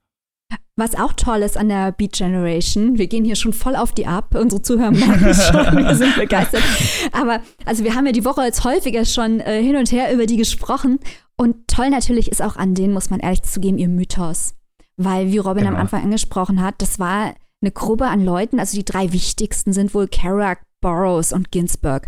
Was 0.76 0.96
auch 0.96 1.14
toll 1.14 1.44
ist 1.44 1.56
an 1.56 1.70
der 1.70 1.92
Beat 1.92 2.14
Generation, 2.14 2.98
wir 2.98 3.08
gehen 3.08 3.24
hier 3.24 3.36
schon 3.36 3.54
voll 3.54 3.76
auf 3.76 3.92
die 3.92 4.08
ab, 4.08 4.34
unsere 4.36 4.62
Zuhörer 4.62 4.92
merken 4.92 5.34
schon, 5.34 5.78
wir 5.86 5.96
sind 5.96 6.16
begeistert. 6.16 6.64
Aber 7.12 7.42
also 7.66 7.84
wir 7.84 7.94
haben 7.94 8.08
ja 8.08 8.12
die 8.12 8.26
Woche 8.26 8.42
jetzt 8.42 8.64
häufiger 8.64 9.06
schon 9.06 9.40
äh, 9.40 9.62
hin 9.62 9.76
und 9.76 9.92
her 9.92 10.12
über 10.12 10.26
die 10.26 10.38
gesprochen. 10.38 11.00
Und 11.36 11.68
toll 11.68 11.90
natürlich 11.90 12.32
ist 12.32 12.42
auch 12.42 12.56
an 12.56 12.74
denen, 12.74 12.94
muss 12.94 13.12
man 13.12 13.20
ehrlich 13.20 13.44
zugeben, 13.44 13.78
ihr 13.78 13.88
Mythos. 13.88 14.56
Weil, 14.98 15.32
wie 15.32 15.38
Robin 15.38 15.64
genau. 15.64 15.76
am 15.76 15.82
Anfang 15.82 16.04
angesprochen 16.04 16.62
hat, 16.62 16.76
das 16.80 17.00
war 17.00 17.34
eine 17.62 17.72
Gruppe 17.72 18.08
an 18.08 18.26
Leuten, 18.26 18.60
also 18.60 18.78
die 18.78 18.86
drei 18.86 19.14
wichtigsten 19.14 19.74
sind 19.74 19.94
wohl 19.94 20.08
Kerouac, 20.08 20.60
Burroughs 20.82 21.34
und 21.34 21.52
Ginsberg. 21.52 22.08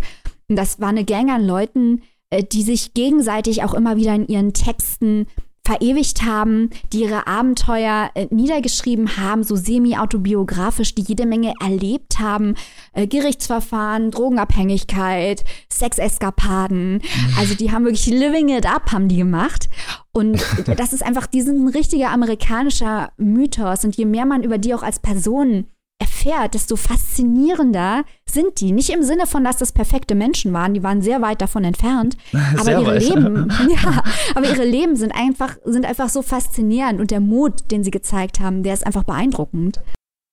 Und 0.50 0.58
das 0.58 0.80
war 0.80 0.90
eine 0.90 1.06
Gang 1.06 1.32
an 1.32 1.46
Leuten, 1.46 2.02
äh, 2.30 2.44
die 2.44 2.64
sich 2.64 2.94
gegenseitig 2.94 3.64
auch 3.64 3.74
immer 3.74 3.96
wieder 3.96 4.14
in 4.14 4.28
ihren 4.28 4.54
Texten 4.54 5.28
verewigt 5.66 6.24
haben, 6.24 6.70
die 6.94 7.02
ihre 7.02 7.28
Abenteuer 7.28 8.12
äh, 8.14 8.28
niedergeschrieben 8.30 9.18
haben, 9.18 9.44
so 9.44 9.56
semi-autobiografisch, 9.56 10.94
die 10.94 11.02
jede 11.02 11.26
Menge 11.26 11.54
erlebt 11.60 12.20
haben. 12.20 12.54
Äh, 12.94 13.08
Gerichtsverfahren, 13.08 14.12
Drogenabhängigkeit, 14.12 15.44
Sexeskapaden. 15.70 17.02
Also 17.38 17.56
die 17.56 17.72
haben 17.72 17.86
wirklich 17.86 18.06
Living 18.06 18.50
It 18.50 18.66
Up, 18.66 18.92
haben 18.92 19.08
die 19.08 19.18
gemacht. 19.18 19.70
Und 20.14 20.42
das 20.78 20.94
ist 20.94 21.04
einfach, 21.04 21.26
die 21.26 21.42
sind 21.42 21.66
ein 21.66 21.70
richtiger 21.70 22.12
amerikanischer 22.12 23.12
Mythos. 23.18 23.84
Und 23.84 23.96
je 23.98 24.06
mehr 24.06 24.26
man 24.26 24.44
über 24.44 24.60
die 24.60 24.74
auch 24.74 24.84
als 24.84 25.00
Personen 25.00 25.66
erfährt, 26.00 26.54
desto 26.54 26.76
faszinierender 26.76 28.04
sind 28.30 28.60
die. 28.60 28.72
Nicht 28.72 28.90
im 28.90 29.04
Sinne 29.04 29.28
von, 29.28 29.44
dass 29.44 29.58
das 29.58 29.72
perfekte 29.72 30.16
Menschen 30.16 30.54
waren, 30.54 30.74
die 30.74 30.84
waren 30.84 31.02
sehr 31.02 31.22
weit 31.22 31.42
davon 31.42 31.64
entfernt. 31.64 32.18
aber 32.58 32.72
ihre 32.72 32.86
weit. 32.86 33.02
Leben, 33.02 33.50
ja, 33.70 34.04
aber 34.34 34.48
ihre 34.48 34.66
Leben 34.66 34.96
sind 34.96 35.14
einfach, 35.14 35.58
sind 35.64 35.86
einfach 35.86 36.10
so 36.10 36.22
faszinierend 36.22 37.00
und 37.00 37.12
der 37.12 37.22
Mut, 37.22 37.72
den 37.72 37.84
sie 37.84 37.92
gezeigt 37.92 38.40
haben, 38.40 38.64
der 38.64 38.74
ist 38.74 38.86
einfach 38.86 39.04
beeindruckend. 39.04 39.82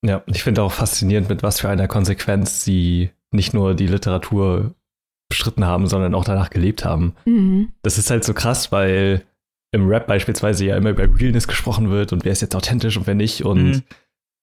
Ja, 0.05 0.21
ich 0.27 0.43
finde 0.43 0.63
auch 0.63 0.71
faszinierend, 0.71 1.29
mit 1.29 1.43
was 1.43 1.61
für 1.61 1.69
einer 1.69 1.87
Konsequenz 1.87 2.63
sie 2.63 3.11
nicht 3.31 3.53
nur 3.53 3.73
die 3.73 3.87
Literatur 3.87 4.75
bestritten 5.29 5.65
haben, 5.65 5.87
sondern 5.87 6.13
auch 6.13 6.25
danach 6.25 6.49
gelebt 6.49 6.83
haben. 6.83 7.15
Mhm. 7.25 7.69
Das 7.81 7.97
ist 7.97 8.11
halt 8.11 8.25
so 8.25 8.33
krass, 8.33 8.71
weil 8.71 9.23
im 9.71 9.87
Rap 9.87 10.05
beispielsweise 10.05 10.65
ja 10.65 10.75
immer 10.75 10.89
über 10.89 11.03
Realness 11.03 11.47
gesprochen 11.47 11.89
wird 11.89 12.11
und 12.13 12.25
wer 12.25 12.33
ist 12.33 12.41
jetzt 12.41 12.55
authentisch 12.55 12.97
und 12.97 13.07
wer 13.07 13.15
nicht 13.15 13.45
und 13.45 13.63
mhm 13.63 13.83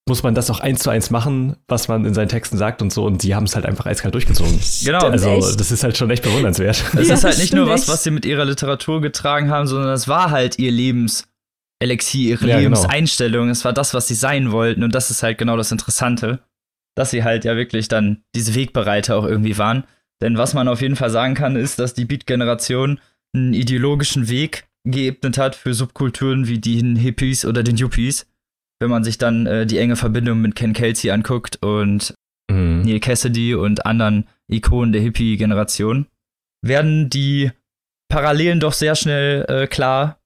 muss 0.09 0.23
man 0.23 0.35
das 0.35 0.51
auch 0.51 0.61
eins 0.61 0.81
zu 0.81 0.91
eins 0.91 1.11
machen, 1.11 1.57
was 1.69 1.89
man 1.89 2.05
in 2.05 2.15
seinen 2.15 2.29
Texten 2.29 2.59
sagt 2.59 2.83
und 2.83 2.93
so. 2.93 3.05
Und 3.05 3.23
sie 3.23 3.35
haben 3.35 3.45
es 3.45 3.55
halt 3.55 3.65
einfach 3.65 3.87
eiskalt 3.87 4.15
durchgezogen. 4.15 4.59
Genau. 4.85 5.07
Also 5.07 5.57
das 5.57 5.71
ist 5.71 5.85
halt 5.85 5.97
schon 5.97 6.11
echt 6.11 6.25
bewundernswert. 6.25 6.83
Es 6.97 7.09
ja, 7.09 7.15
ist 7.15 7.25
halt 7.25 7.39
nicht 7.39 7.55
nur 7.55 7.69
was, 7.69 7.89
was 7.89 8.03
sie 8.03 8.11
mit 8.11 8.25
ihrer 8.25 8.45
Literatur 8.45 9.01
getragen 9.01 9.51
haben, 9.51 9.67
sondern 9.67 9.93
es 9.93 10.09
war 10.09 10.31
halt 10.31 10.59
ihr 10.59 10.73
Lebenselixier, 10.73 12.31
ihre 12.31 12.49
ja, 12.49 12.57
genau. 12.57 12.77
Lebenseinstellung. 12.77 13.43
Genau. 13.43 13.53
Es 13.53 13.65
war 13.65 13.73
das, 13.73 13.95
was 13.95 14.09
sie 14.09 14.15
sein 14.15 14.53
wollten. 14.53 14.83
Und 14.83 14.95
das 14.95 15.11
ist 15.11 15.23
halt 15.23 15.39
genau 15.39 15.57
das 15.57 15.71
Interessante, 15.71 16.41
dass 16.97 17.11
sie 17.11 17.23
halt 17.23 17.45
ja 17.45 17.57
wirklich 17.57 17.89
dann 17.89 18.25
diese 18.35 18.55
Wegbereiter 18.55 19.17
auch 19.17 19.25
irgendwie 19.25 19.59
waren. 19.59 19.85
Denn 20.21 20.37
was 20.37 20.55
man 20.55 20.69
auf 20.69 20.83
jeden 20.83 20.97
Fall 20.97 21.11
sagen 21.11 21.35
kann, 21.35 21.57
ist, 21.57 21.79
dass 21.79 21.95
die 21.95 22.05
Beat-Generation 22.05 23.01
einen 23.33 23.55
ideologischen 23.55 24.29
Weg 24.29 24.67
geebnet 24.85 25.39
hat 25.39 25.55
für 25.55 25.73
Subkulturen 25.73 26.49
wie 26.49 26.59
die 26.59 26.83
Hippies 26.99 27.45
oder 27.45 27.63
den 27.63 27.77
Yuppies 27.77 28.27
wenn 28.81 28.91
man 28.91 29.05
sich 29.05 29.19
dann 29.19 29.47
äh, 29.47 29.67
die 29.67 29.79
enge 29.79 29.97
Verbindung 29.97 30.41
mit 30.41 30.57
Ken 30.57 30.73
Kelsey 30.73 31.11
anguckt 31.11 31.63
und 31.63 32.15
mhm. 32.51 32.83
Neil 32.83 33.01
Cassidy 33.01 33.55
und 33.55 33.87
anderen 33.87 34.27
Ikonen 34.49 34.93
der 34.93 35.03
Hippie-Generation, 35.03 36.07
werden 36.63 37.11
die 37.11 37.53
Parallelen 38.09 38.59
doch 38.59 38.73
sehr 38.73 38.97
schnell 38.97 39.45
äh, 39.49 39.67
klar. 39.67 40.19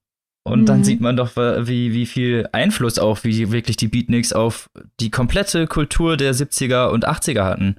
Und 0.47 0.61
mhm. 0.61 0.65
dann 0.65 0.83
sieht 0.83 1.01
man 1.01 1.17
doch, 1.17 1.35
wie, 1.35 1.93
wie 1.93 2.05
viel 2.05 2.47
Einfluss 2.51 2.99
auch, 2.99 3.23
wie 3.23 3.51
wirklich 3.51 3.77
die 3.77 3.87
Beatniks 3.87 4.31
auf 4.31 4.69
die 4.99 5.09
komplette 5.09 5.67
Kultur 5.67 6.17
der 6.17 6.33
70er 6.35 6.89
und 6.89 7.07
80er 7.07 7.43
hatten. 7.43 7.77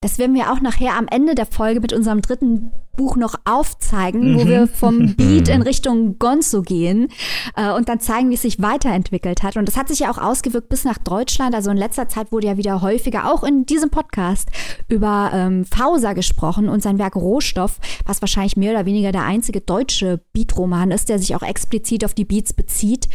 Das 0.00 0.20
werden 0.20 0.36
wir 0.36 0.52
auch 0.52 0.60
nachher 0.60 0.96
am 0.96 1.08
Ende 1.08 1.34
der 1.34 1.46
Folge 1.46 1.80
mit 1.80 1.92
unserem 1.92 2.22
dritten 2.22 2.70
Buch 2.96 3.16
noch 3.16 3.34
aufzeigen, 3.44 4.32
mhm. 4.32 4.38
wo 4.38 4.46
wir 4.46 4.68
vom 4.68 5.14
Beat 5.16 5.48
in 5.48 5.62
Richtung 5.62 6.20
Gonzo 6.20 6.62
gehen 6.62 7.08
äh, 7.56 7.72
und 7.72 7.88
dann 7.88 7.98
zeigen, 7.98 8.30
wie 8.30 8.34
es 8.34 8.42
sich 8.42 8.62
weiterentwickelt 8.62 9.42
hat. 9.42 9.56
Und 9.56 9.66
das 9.66 9.76
hat 9.76 9.88
sich 9.88 10.00
ja 10.00 10.10
auch 10.12 10.18
ausgewirkt 10.18 10.68
bis 10.68 10.84
nach 10.84 10.98
Deutschland. 10.98 11.52
Also 11.52 11.72
in 11.72 11.76
letzter 11.76 12.08
Zeit 12.08 12.30
wurde 12.30 12.46
ja 12.46 12.56
wieder 12.56 12.80
häufiger, 12.80 13.32
auch 13.32 13.42
in 13.42 13.66
diesem 13.66 13.90
Podcast, 13.90 14.48
über 14.88 15.32
ähm, 15.34 15.64
Fauser 15.64 16.14
gesprochen 16.14 16.68
und 16.68 16.80
sein 16.80 17.00
Werk 17.00 17.16
Rohstoff, 17.16 17.80
was 18.06 18.22
wahrscheinlich 18.22 18.56
mehr 18.56 18.70
oder 18.74 18.86
weniger 18.86 19.10
der 19.10 19.24
einzige 19.24 19.60
deutsche 19.60 20.20
Beat-Roman 20.32 20.92
ist, 20.92 21.08
der 21.08 21.18
sich 21.18 21.34
auch 21.34 21.42
explizit 21.42 22.04
auf 22.04 22.14
die 22.14 22.24
Beats 22.24 22.52
bezieht. 22.52 23.08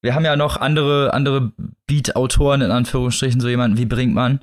Wir 0.00 0.14
haben 0.14 0.24
ja 0.24 0.36
noch 0.36 0.58
andere, 0.58 1.12
andere 1.12 1.52
Beat-Autoren, 1.88 2.60
in 2.60 2.70
Anführungsstrichen, 2.70 3.40
so 3.40 3.48
jemanden 3.48 3.78
wie 3.78 3.86
Brinkmann 3.86 4.38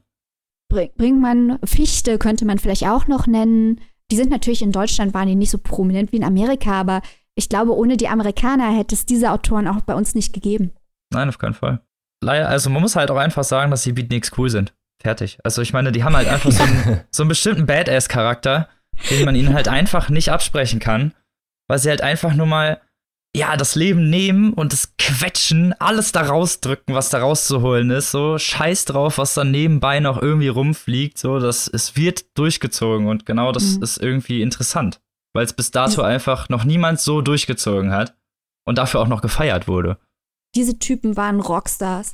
Brinkmann, 0.72 1.60
Fichte 1.64 2.18
könnte 2.18 2.46
man 2.46 2.60
vielleicht 2.60 2.88
auch 2.88 3.08
noch 3.08 3.28
nennen. 3.28 3.82
Die 4.12 4.16
sind 4.16 4.30
natürlich 4.30 4.62
in 4.62 4.72
Deutschland, 4.72 5.14
waren 5.14 5.28
die 5.28 5.36
nicht 5.36 5.52
so 5.52 5.58
prominent 5.58 6.12
wie 6.12 6.18
in 6.18 6.24
Amerika, 6.24 6.74
aber 6.74 7.02
ich 7.36 7.50
glaube, 7.50 7.76
ohne 7.76 7.98
die 7.98 8.08
Amerikaner 8.08 8.76
hätte 8.76 8.96
es 8.96 9.06
diese 9.06 9.32
Autoren 9.32 9.68
auch 9.68 9.82
bei 9.82 9.96
uns 9.96 10.16
nicht 10.16 10.34
gegeben. 10.34 10.72
Nein, 11.14 11.30
auf 11.30 11.38
keinen 11.38 11.54
Fall. 11.54 11.82
Also 12.26 12.70
man 12.70 12.82
muss 12.82 12.96
halt 12.96 13.10
auch 13.10 13.18
einfach 13.18 13.44
sagen, 13.44 13.72
dass 13.72 13.84
die 13.84 13.94
Beatniks 13.94 14.32
cool 14.38 14.50
sind. 14.50 14.74
Fertig. 15.02 15.40
Also 15.44 15.62
ich 15.62 15.74
meine, 15.74 15.92
die 15.92 16.04
haben 16.04 16.16
halt 16.16 16.28
einfach 16.28 16.52
so 16.52 16.64
einen, 16.64 17.02
so 17.12 17.24
einen 17.24 17.30
bestimmten 17.30 17.66
Badass-Charakter, 17.66 18.70
den 19.10 19.26
man 19.26 19.36
ihnen 19.36 19.54
halt 19.54 19.68
einfach 19.68 20.10
nicht 20.10 20.32
absprechen 20.32 20.80
kann, 20.80 21.14
weil 21.68 21.80
sie 21.80 21.90
halt 21.90 22.02
einfach 22.02 22.36
nur 22.36 22.46
mal 22.46 22.80
ja, 23.36 23.56
das 23.56 23.76
Leben 23.76 24.10
nehmen 24.10 24.54
und 24.54 24.74
das 24.74 24.94
Quetschen, 24.98 25.74
alles 25.80 26.12
da 26.12 26.22
rausdrücken, 26.24 26.94
was 26.94 27.10
da 27.10 27.20
rauszuholen 27.20 27.90
ist, 27.90 28.12
so 28.12 28.38
scheiß 28.38 28.86
drauf, 28.86 29.18
was 29.18 29.34
dann 29.34 29.52
nebenbei 29.52 30.00
noch 30.00 30.22
irgendwie 30.22 30.50
rumfliegt, 30.50 31.18
so, 31.18 31.40
das, 31.40 31.68
es 31.68 31.96
wird 31.96 32.38
durchgezogen 32.38 33.08
und 33.08 33.26
genau 33.26 33.52
das 33.52 33.78
mhm. 33.78 33.84
ist 33.84 33.98
irgendwie 33.98 34.42
interessant, 34.42 35.02
weil 35.34 35.46
es 35.46 35.54
bis 35.54 35.72
dato 35.72 36.02
einfach 36.02 36.50
noch 36.50 36.66
niemand 36.66 37.00
so 37.00 37.22
durchgezogen 37.22 37.92
hat 37.92 38.16
und 38.66 38.78
dafür 38.78 39.00
auch 39.00 39.08
noch 39.08 39.22
gefeiert 39.22 39.68
wurde. 39.68 39.98
Diese 40.54 40.78
Typen 40.78 41.16
waren 41.16 41.40
Rockstars. 41.40 42.14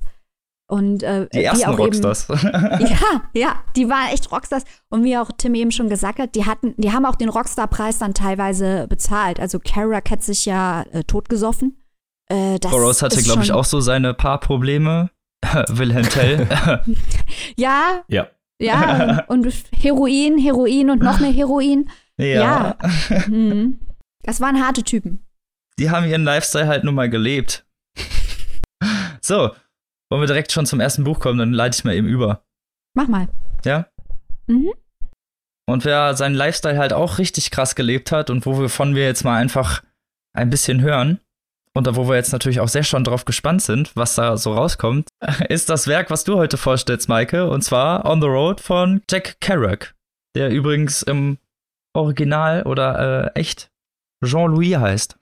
Und, 0.70 1.02
äh, 1.02 1.28
die 1.34 1.44
ersten 1.44 1.70
Rockstars. 1.70 2.30
Eben, 2.30 2.42
ja, 2.88 3.22
ja, 3.34 3.64
die 3.76 3.88
waren 3.88 4.14
echt 4.14 4.32
Rockstars. 4.32 4.64
Und 4.90 5.04
wie 5.06 5.18
auch 5.18 5.32
Tim 5.38 5.56
eben 5.56 5.72
schon 5.72 5.88
gesagt 5.90 6.20
hat, 6.20 6.36
die 6.36 6.46
hatten, 6.46 6.74
die 6.78 6.92
haben 6.92 7.06
auch 7.06 7.16
den 7.16 7.30
Rockstar-Preis 7.30 8.00
dann 8.00 8.14
teilweise 8.14 8.86
bezahlt. 8.88 9.40
Also 9.40 9.60
Kerouac 9.60 10.10
hat 10.12 10.24
sich 10.24 10.46
ja 10.46 10.84
äh, 10.92 11.04
totgesoffen. 11.04 11.82
Äh, 12.30 12.60
Burroughs 12.60 13.02
hatte, 13.02 13.22
glaube 13.24 13.44
ich, 13.44 13.54
auch 13.54 13.64
so 13.64 13.80
seine 13.80 14.14
paar 14.14 14.40
Probleme. 14.40 15.10
Wilhelm 15.70 16.10
Tell. 16.10 16.48
ja. 17.56 18.04
Ja. 18.08 18.28
Ja, 18.60 19.24
und 19.28 19.48
Heroin, 19.72 20.40
Heroin 20.40 20.90
und 20.90 21.04
noch 21.04 21.20
mehr 21.20 21.32
Heroin. 21.32 21.90
Ja. 22.18 22.76
ja. 23.10 23.28
Mhm. 23.28 23.80
Das 24.24 24.42
waren 24.42 24.60
harte 24.60 24.82
Typen. 24.84 25.24
Die 25.78 25.92
haben 25.92 26.08
ihren 26.08 26.24
Lifestyle 26.24 26.68
halt 26.68 26.84
nun 26.84 26.96
mal 26.96 27.10
gelebt. 27.10 27.66
so, 29.22 29.52
wollen 30.10 30.22
wir 30.22 30.28
direkt 30.28 30.52
schon 30.52 30.66
zum 30.66 30.80
ersten 30.80 31.04
Buch 31.04 31.20
kommen, 31.20 31.40
dann 31.40 31.54
leite 31.54 31.78
ich 31.78 31.84
mal 31.84 31.96
eben 31.96 32.08
über. 32.08 32.44
Mach 32.94 33.08
mal. 33.08 33.28
Ja? 33.66 33.88
Mhm. 34.48 34.72
Und 35.70 35.84
wer 35.86 36.16
seinen 36.16 36.36
Lifestyle 36.36 36.78
halt 36.78 36.94
auch 36.94 37.18
richtig 37.18 37.52
krass 37.52 37.76
gelebt 37.76 38.12
hat 38.12 38.30
und 38.30 38.46
wovon 38.46 38.96
wir 38.96 39.04
jetzt 39.04 39.24
mal 39.24 39.38
einfach 39.38 39.84
ein 40.34 40.50
bisschen 40.50 40.82
hören 40.82 41.20
und 41.78 41.86
da 41.86 41.96
wo 41.96 42.10
wir 42.10 42.16
jetzt 42.16 42.32
natürlich 42.32 42.60
auch 42.60 42.68
sehr 42.68 42.84
schon 42.84 43.04
drauf 43.04 43.24
gespannt 43.24 43.62
sind, 43.62 43.96
was 43.96 44.16
da 44.16 44.36
so 44.36 44.54
rauskommt, 44.54 45.10
ist 45.50 45.70
das 45.70 45.88
Werk, 45.88 46.10
was 46.10 46.24
du 46.24 46.36
heute 46.36 46.58
vorstellst, 46.58 47.08
Maike, 47.08 47.50
und 47.50 47.62
zwar 47.64 48.06
On 48.06 48.20
the 48.20 48.28
Road 48.28 48.60
von 48.62 49.04
Jack 49.10 49.40
Kerouac, 49.42 49.94
der 50.36 50.50
übrigens 50.50 51.04
im 51.04 51.38
Original 51.94 52.64
oder 52.64 53.34
äh, 53.36 53.40
echt 53.40 53.70
Jean-Louis 54.26 54.78
heißt. 54.78 55.18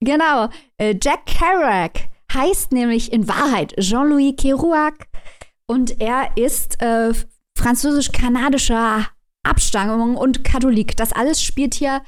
Genau, 0.00 0.50
äh, 0.78 0.94
Jack 1.02 1.26
Kerouac 1.26 2.08
heißt 2.36 2.72
nämlich 2.72 3.12
in 3.12 3.28
Wahrheit 3.28 3.74
Jean-Louis 3.78 4.34
Kerouac 4.36 5.06
und 5.66 6.00
er 6.00 6.36
ist 6.36 6.80
äh, 6.82 7.12
französisch-kanadischer 7.58 9.06
Abstammung 9.42 10.16
und 10.16 10.44
Katholik. 10.44 10.96
Das 10.96 11.12
alles 11.12 11.42
spielt 11.42 11.74
hier 11.74 12.02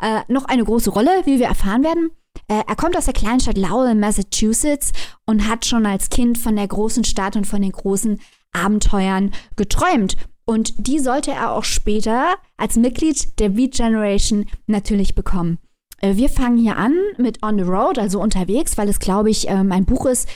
äh, 0.00 0.20
noch 0.28 0.46
eine 0.46 0.64
große 0.64 0.90
Rolle, 0.90 1.22
wie 1.24 1.38
wir 1.38 1.46
erfahren 1.46 1.84
werden. 1.84 2.10
Äh, 2.48 2.62
er 2.66 2.76
kommt 2.76 2.96
aus 2.96 3.04
der 3.04 3.14
kleinen 3.14 3.40
Stadt 3.40 3.56
Lowell, 3.56 3.94
Massachusetts 3.94 4.92
und 5.26 5.48
hat 5.48 5.64
schon 5.64 5.86
als 5.86 6.10
Kind 6.10 6.38
von 6.38 6.56
der 6.56 6.66
großen 6.66 7.04
Stadt 7.04 7.36
und 7.36 7.46
von 7.46 7.62
den 7.62 7.72
großen 7.72 8.20
Abenteuern 8.52 9.30
geträumt. 9.56 10.16
Und 10.44 10.74
die 10.76 10.98
sollte 10.98 11.30
er 11.30 11.52
auch 11.52 11.64
später 11.64 12.34
als 12.56 12.76
Mitglied 12.76 13.38
der 13.38 13.50
Beat 13.50 13.74
Generation 13.74 14.46
natürlich 14.66 15.14
bekommen. 15.14 15.58
Äh, 16.02 16.16
wir 16.16 16.28
fangen 16.28 16.58
hier 16.58 16.76
an 16.76 16.94
mit 17.16 17.42
On 17.42 17.56
the 17.56 17.64
Road, 17.64 17.98
also 17.98 18.20
unterwegs, 18.20 18.76
weil 18.76 18.88
es, 18.88 18.98
glaube 18.98 19.30
ich, 19.30 19.48
ähm, 19.48 19.72
ein 19.72 19.86
Buch 19.86 20.06
ist, 20.06 20.28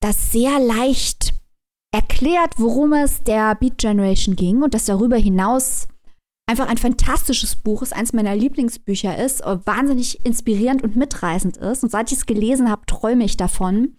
das 0.00 0.32
sehr 0.32 0.58
leicht 0.60 1.34
erklärt, 1.92 2.54
worum 2.56 2.92
es 2.92 3.22
der 3.24 3.54
Beat 3.54 3.78
Generation 3.78 4.36
ging 4.36 4.62
und 4.62 4.74
das 4.74 4.86
darüber 4.86 5.16
hinaus 5.16 5.88
einfach 6.48 6.68
ein 6.68 6.78
fantastisches 6.78 7.56
Buch 7.56 7.82
ist, 7.82 7.94
eins 7.94 8.12
meiner 8.12 8.34
Lieblingsbücher 8.34 9.22
ist, 9.22 9.42
äh, 9.42 9.66
wahnsinnig 9.66 10.24
inspirierend 10.24 10.82
und 10.82 10.96
mitreißend 10.96 11.58
ist. 11.58 11.82
Und 11.82 11.90
seit 11.90 12.10
ich 12.10 12.18
es 12.18 12.26
gelesen 12.26 12.70
habe, 12.70 12.86
träume 12.86 13.24
ich 13.24 13.36
davon, 13.36 13.98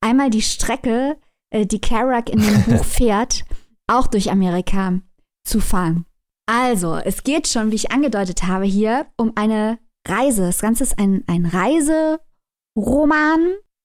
einmal 0.00 0.30
die 0.30 0.42
Strecke, 0.42 1.18
äh, 1.50 1.66
die 1.66 1.80
Kerouac 1.80 2.30
in 2.30 2.40
dem 2.40 2.62
Buch 2.64 2.84
fährt, 2.86 3.44
auch 3.86 4.06
durch 4.06 4.30
Amerika 4.30 5.00
zu 5.44 5.60
fahren. 5.60 6.06
Also, 6.46 6.96
es 6.96 7.22
geht 7.22 7.48
schon, 7.48 7.70
wie 7.70 7.76
ich 7.76 7.92
angedeutet 7.92 8.44
habe, 8.46 8.64
hier 8.64 9.06
um 9.16 9.32
eine 9.36 9.78
Reise. 10.06 10.42
Das 10.42 10.60
Ganze 10.60 10.84
ist 10.84 10.98
ein, 10.98 11.24
ein 11.26 11.46
Reiseroman, 11.46 12.20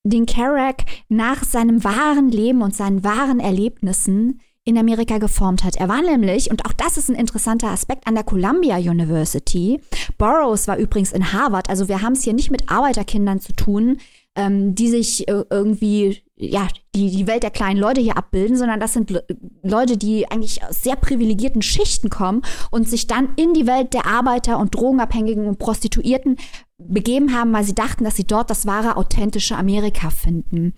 den 0.04 0.26
Kerouac 0.26 0.84
nach 1.10 1.44
seinem 1.44 1.84
wahren 1.84 2.30
Leben 2.30 2.62
und 2.62 2.76
seinen 2.76 3.04
wahren 3.04 3.40
Erlebnissen 3.40 4.40
in 4.66 4.78
Amerika 4.78 5.20
geformt 5.20 5.64
hat. 5.64 5.76
Er 5.78 5.88
war 5.88 6.02
nämlich, 6.02 6.50
und 6.50 6.66
auch 6.66 6.74
das 6.74 6.98
ist 6.98 7.10
ein 7.10 7.16
interessanter 7.16 7.70
Aspekt, 7.70 8.08
an 8.08 8.16
der 8.16 8.24
Columbia 8.24 8.78
University. 8.78 9.80
Burroughs 10.18 10.68
war 10.68 10.78
übrigens 10.78 11.12
in 11.12 11.34
Harvard, 11.34 11.70
also 11.70 11.88
wir 11.88 12.02
haben 12.02 12.14
es 12.14 12.24
hier 12.24 12.34
nicht 12.34 12.50
mit 12.50 12.70
Arbeiterkindern 12.70 13.40
zu 13.40 13.54
tun, 13.54 13.98
ähm, 14.36 14.74
die 14.74 14.90
sich 14.90 15.28
äh, 15.28 15.44
irgendwie, 15.50 16.24
ja, 16.38 16.68
die, 16.94 17.12
die 17.12 17.28
Welt 17.28 17.44
der 17.44 17.52
kleinen 17.52 17.80
Leute 17.80 18.02
hier 18.02 18.18
abbilden, 18.18 18.58
sondern 18.58 18.80
das 18.80 18.94
sind 18.94 19.10
Le 19.10 19.26
Leute, 19.64 19.98
die 19.98 20.30
eigentlich 20.30 20.64
aus 20.64 20.84
sehr 20.84 20.96
privilegierten 20.96 21.62
Schichten 21.62 22.10
kommen 22.10 22.42
und 22.72 22.90
sich 22.90 23.08
dann 23.08 23.30
in 23.36 23.54
die 23.54 23.68
Welt 23.68 23.94
der 23.94 24.06
Arbeiter 24.06 24.60
und 24.60 24.76
Drogenabhängigen 24.76 25.48
und 25.48 25.60
Prostituierten 25.60 26.38
begeben 26.78 27.34
haben, 27.34 27.54
weil 27.54 27.64
sie 27.64 27.74
dachten, 27.74 28.04
dass 28.04 28.18
sie 28.18 28.28
dort 28.28 28.50
das 28.50 28.66
wahre, 28.66 28.98
authentische 28.98 29.56
Amerika 29.56 30.10
finden. 30.10 30.74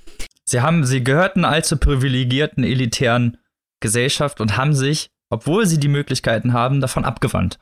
Sie 0.46 0.62
haben, 0.62 0.86
sie 0.86 1.04
gehörten 1.04 1.44
allzu 1.44 1.78
privilegierten, 1.78 2.64
elitären 2.64 3.38
Gesellschaft 3.82 4.40
und 4.40 4.58
haben 4.58 4.74
sich, 4.74 5.10
obwohl 5.30 5.66
sie 5.66 5.80
die 5.80 5.90
Möglichkeiten 5.90 6.54
haben, 6.54 6.82
davon 6.82 7.04
abgewandt. 7.04 7.60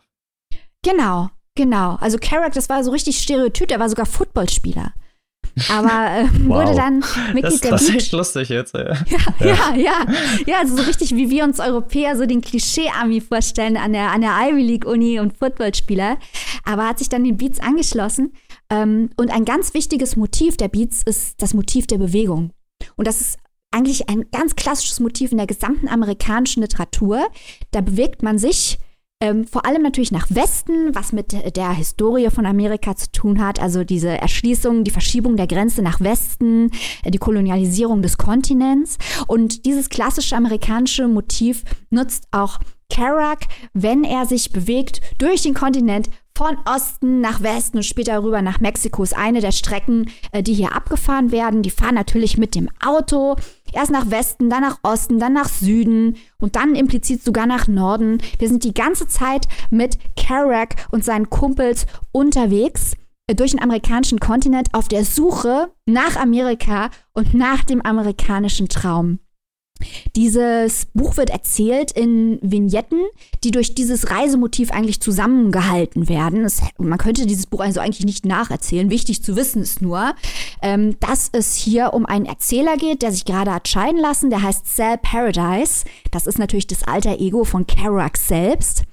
Genau, 0.83 1.29
genau. 1.55 1.95
Also 1.95 2.17
Carrack, 2.19 2.53
das 2.53 2.69
war 2.69 2.83
so 2.83 2.91
richtig 2.91 3.19
Stereotyp, 3.19 3.69
der 3.69 3.79
war 3.79 3.89
sogar 3.89 4.05
Footballspieler. 4.05 4.93
Aber 5.69 5.89
äh, 5.89 6.27
wow. 6.45 6.65
wurde 6.65 6.75
dann 6.75 6.99
Mitglied 7.33 7.43
das, 7.43 7.61
der 7.61 7.71
Das 7.71 7.81
ist 7.83 7.95
echt 7.95 8.11
lustig 8.11 8.49
jetzt. 8.49 8.73
Ja. 8.73 8.93
Ja, 9.09 9.19
ja, 9.39 9.75
ja. 9.75 10.05
Ja, 10.45 10.59
also 10.59 10.77
so 10.77 10.83
richtig, 10.83 11.15
wie 11.15 11.29
wir 11.29 11.43
uns 11.43 11.59
Europäer 11.59 12.17
so 12.17 12.25
den 12.25 12.41
Klischee-Army 12.41 13.21
vorstellen 13.21 13.77
an 13.77 13.93
der, 13.93 14.11
an 14.11 14.21
der 14.21 14.31
Ivy 14.31 14.61
League-Uni 14.61 15.19
und 15.19 15.37
Footballspieler. 15.37 16.17
Aber 16.65 16.87
hat 16.87 16.99
sich 16.99 17.09
dann 17.09 17.23
den 17.23 17.37
Beats 17.37 17.59
angeschlossen. 17.59 18.33
Ähm, 18.69 19.09
und 19.17 19.31
ein 19.31 19.45
ganz 19.45 19.73
wichtiges 19.73 20.15
Motiv 20.15 20.57
der 20.57 20.67
Beats 20.67 21.03
ist 21.05 21.41
das 21.41 21.53
Motiv 21.53 21.87
der 21.87 21.97
Bewegung. 21.97 22.51
Und 22.95 23.07
das 23.07 23.21
ist 23.21 23.37
eigentlich 23.71 24.09
ein 24.09 24.25
ganz 24.31 24.55
klassisches 24.55 24.99
Motiv 24.99 25.31
in 25.31 25.37
der 25.37 25.47
gesamten 25.47 25.87
amerikanischen 25.87 26.61
Literatur. 26.61 27.27
Da 27.71 27.81
bewegt 27.81 28.23
man 28.23 28.37
sich 28.37 28.77
ähm, 29.21 29.47
vor 29.47 29.65
allem 29.65 29.81
natürlich 29.81 30.11
nach 30.11 30.27
Westen, 30.29 30.93
was 30.93 31.13
mit 31.13 31.31
der 31.55 31.71
Historie 31.71 32.29
von 32.29 32.45
Amerika 32.45 32.95
zu 32.95 33.11
tun 33.11 33.41
hat, 33.41 33.61
also 33.61 33.83
diese 33.83 34.09
Erschließung, 34.09 34.83
die 34.83 34.91
Verschiebung 34.91 35.37
der 35.37 35.47
Grenze 35.47 35.81
nach 35.81 36.01
Westen, 36.01 36.71
äh, 37.03 37.11
die 37.11 37.17
Kolonialisierung 37.17 38.01
des 38.01 38.17
Kontinents. 38.17 38.97
Und 39.27 39.65
dieses 39.65 39.89
klassische 39.89 40.35
amerikanische 40.35 41.07
Motiv 41.07 41.63
nutzt 41.89 42.27
auch 42.31 42.59
Kerouac, 42.89 43.47
wenn 43.73 44.03
er 44.03 44.25
sich 44.25 44.51
bewegt 44.51 45.01
durch 45.17 45.41
den 45.41 45.53
Kontinent 45.53 46.09
von 46.37 46.57
Osten 46.65 47.21
nach 47.21 47.41
Westen 47.41 47.77
und 47.77 47.83
später 47.83 48.21
rüber 48.21 48.41
nach 48.41 48.59
Mexiko 48.59 49.01
ist 49.03 49.15
eine 49.15 49.39
der 49.39 49.53
Strecken, 49.53 50.11
äh, 50.33 50.43
die 50.43 50.53
hier 50.53 50.75
abgefahren 50.75 51.31
werden. 51.31 51.61
Die 51.61 51.71
fahren 51.71 51.95
natürlich 51.95 52.37
mit 52.37 52.53
dem 52.53 52.69
Auto. 52.85 53.37
Erst 53.73 53.91
nach 53.91 54.09
Westen, 54.09 54.49
dann 54.49 54.61
nach 54.61 54.79
Osten, 54.83 55.19
dann 55.19 55.33
nach 55.33 55.49
Süden 55.49 56.17
und 56.39 56.55
dann 56.55 56.75
implizit 56.75 57.23
sogar 57.23 57.45
nach 57.45 57.67
Norden. 57.67 58.19
Wir 58.39 58.47
sind 58.47 58.63
die 58.63 58.73
ganze 58.73 59.07
Zeit 59.07 59.47
mit 59.69 59.97
Kerouac 60.15 60.75
und 60.91 61.03
seinen 61.03 61.29
Kumpels 61.29 61.85
unterwegs 62.11 62.93
äh, 63.27 63.35
durch 63.35 63.51
den 63.51 63.61
amerikanischen 63.61 64.19
Kontinent 64.19 64.69
auf 64.73 64.87
der 64.87 65.03
Suche 65.03 65.71
nach 65.85 66.15
Amerika 66.15 66.89
und 67.13 67.33
nach 67.33 67.63
dem 67.63 67.81
amerikanischen 67.81 68.69
Traum. 68.69 69.19
Dieses 70.15 70.87
Buch 70.93 71.17
wird 71.17 71.29
erzählt 71.29 71.91
in 71.91 72.39
Vignetten, 72.41 73.01
die 73.43 73.51
durch 73.51 73.75
dieses 73.75 74.09
Reisemotiv 74.09 74.71
eigentlich 74.71 75.01
zusammengehalten 75.01 76.07
werden. 76.07 76.45
Es, 76.45 76.61
man 76.77 76.97
könnte 76.97 77.25
dieses 77.25 77.45
Buch 77.45 77.59
also 77.59 77.81
eigentlich 77.81 78.05
nicht 78.05 78.25
nacherzählen. 78.25 78.89
Wichtig 78.89 79.21
zu 79.21 79.35
wissen 79.35 79.61
ist 79.61 79.81
nur, 79.81 80.15
ähm, 80.61 80.97
dass 81.01 81.29
es 81.33 81.55
hier 81.55 81.93
um 81.93 82.05
einen 82.05 82.25
Erzähler 82.25 82.77
geht, 82.77 83.01
der 83.01 83.11
sich 83.11 83.25
gerade 83.25 83.53
hat 83.53 83.67
scheiden 83.67 83.99
lassen. 83.99 84.29
Der 84.29 84.41
heißt 84.41 84.65
Sal 84.73 84.97
Paradise. 84.97 85.83
Das 86.11 86.25
ist 86.25 86.39
natürlich 86.39 86.67
das 86.67 86.83
alter 86.83 87.19
Ego 87.19 87.43
von 87.43 87.67
Kerouac 87.67 88.17
selbst. 88.17 88.83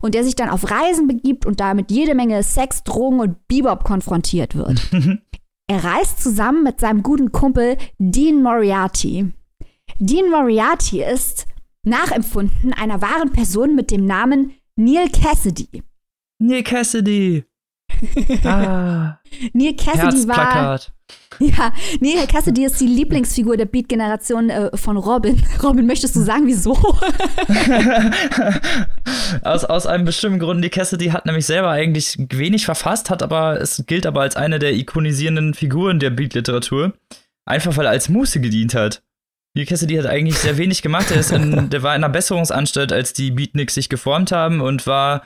Und 0.00 0.14
der 0.14 0.22
sich 0.22 0.36
dann 0.36 0.50
auf 0.50 0.70
Reisen 0.70 1.08
begibt 1.08 1.46
und 1.46 1.58
damit 1.58 1.90
jede 1.90 2.14
Menge 2.14 2.42
Sex, 2.44 2.84
Drogen 2.84 3.20
und 3.20 3.48
Bebop 3.48 3.82
konfrontiert 3.82 4.54
wird. 4.54 4.80
er 5.66 5.84
reist 5.84 6.22
zusammen 6.22 6.62
mit 6.62 6.78
seinem 6.78 7.02
guten 7.02 7.32
Kumpel 7.32 7.76
Dean 7.98 8.42
Moriarty. 8.42 9.32
Dean 10.00 10.30
Moriarty 10.30 11.02
ist 11.02 11.46
nachempfunden 11.84 12.72
einer 12.72 13.02
wahren 13.02 13.32
Person 13.32 13.74
mit 13.74 13.90
dem 13.90 14.06
Namen 14.06 14.52
Neil 14.76 15.08
Cassidy. 15.10 15.82
Neil 16.38 16.62
Cassidy. 16.62 17.44
ah. 18.44 19.18
Neil 19.52 19.74
Cassidy 19.74 20.28
war. 20.28 20.80
Ja, 21.40 21.72
Neil 22.00 22.28
Cassidy 22.28 22.64
ist 22.64 22.80
die 22.80 22.86
Lieblingsfigur 22.86 23.56
der 23.56 23.64
Beat-Generation 23.64 24.50
äh, 24.50 24.76
von 24.76 24.96
Robin. 24.96 25.42
Robin, 25.64 25.86
möchtest 25.86 26.14
du 26.14 26.20
sagen, 26.20 26.46
wieso? 26.46 26.74
aus, 29.42 29.64
aus 29.64 29.86
einem 29.86 30.04
bestimmten 30.04 30.38
Grund. 30.38 30.60
Neil 30.60 30.70
Cassidy 30.70 31.06
hat 31.06 31.26
nämlich 31.26 31.46
selber 31.46 31.70
eigentlich 31.70 32.16
wenig 32.30 32.66
verfasst, 32.66 33.10
hat 33.10 33.24
aber, 33.24 33.60
es 33.60 33.82
gilt 33.86 34.06
aber 34.06 34.20
als 34.20 34.36
eine 34.36 34.60
der 34.60 34.74
ikonisierenden 34.74 35.54
Figuren 35.54 35.98
der 35.98 36.10
Beat-Literatur. 36.10 36.92
Einfach 37.44 37.76
weil 37.76 37.86
er 37.86 37.92
als 37.92 38.08
Muße 38.08 38.40
gedient 38.40 38.74
hat. 38.74 39.02
Neil 39.54 39.66
Cassidy 39.66 39.96
hat 39.96 40.06
eigentlich 40.06 40.38
sehr 40.38 40.58
wenig 40.58 40.82
gemacht. 40.82 41.10
Er 41.10 41.20
ist 41.20 41.32
in, 41.32 41.70
der 41.70 41.82
war 41.82 41.94
in 41.94 42.04
einer 42.04 42.12
Besserungsanstalt, 42.12 42.92
als 42.92 43.12
die 43.12 43.30
Beatniks 43.30 43.74
sich 43.74 43.88
geformt 43.88 44.32
haben 44.32 44.60
und 44.60 44.86
war 44.86 45.22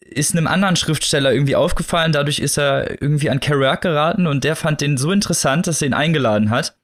ist 0.00 0.36
einem 0.36 0.48
anderen 0.48 0.76
Schriftsteller 0.76 1.32
irgendwie 1.32 1.56
aufgefallen. 1.56 2.12
Dadurch 2.12 2.40
ist 2.40 2.58
er 2.58 3.00
irgendwie 3.00 3.30
an 3.30 3.40
Kerouac 3.40 3.80
geraten 3.80 4.26
und 4.26 4.44
der 4.44 4.56
fand 4.56 4.80
den 4.80 4.96
so 4.96 5.12
interessant, 5.12 5.66
dass 5.66 5.80
er 5.80 5.86
ihn 5.86 5.94
eingeladen 5.94 6.50
hat. 6.50 6.76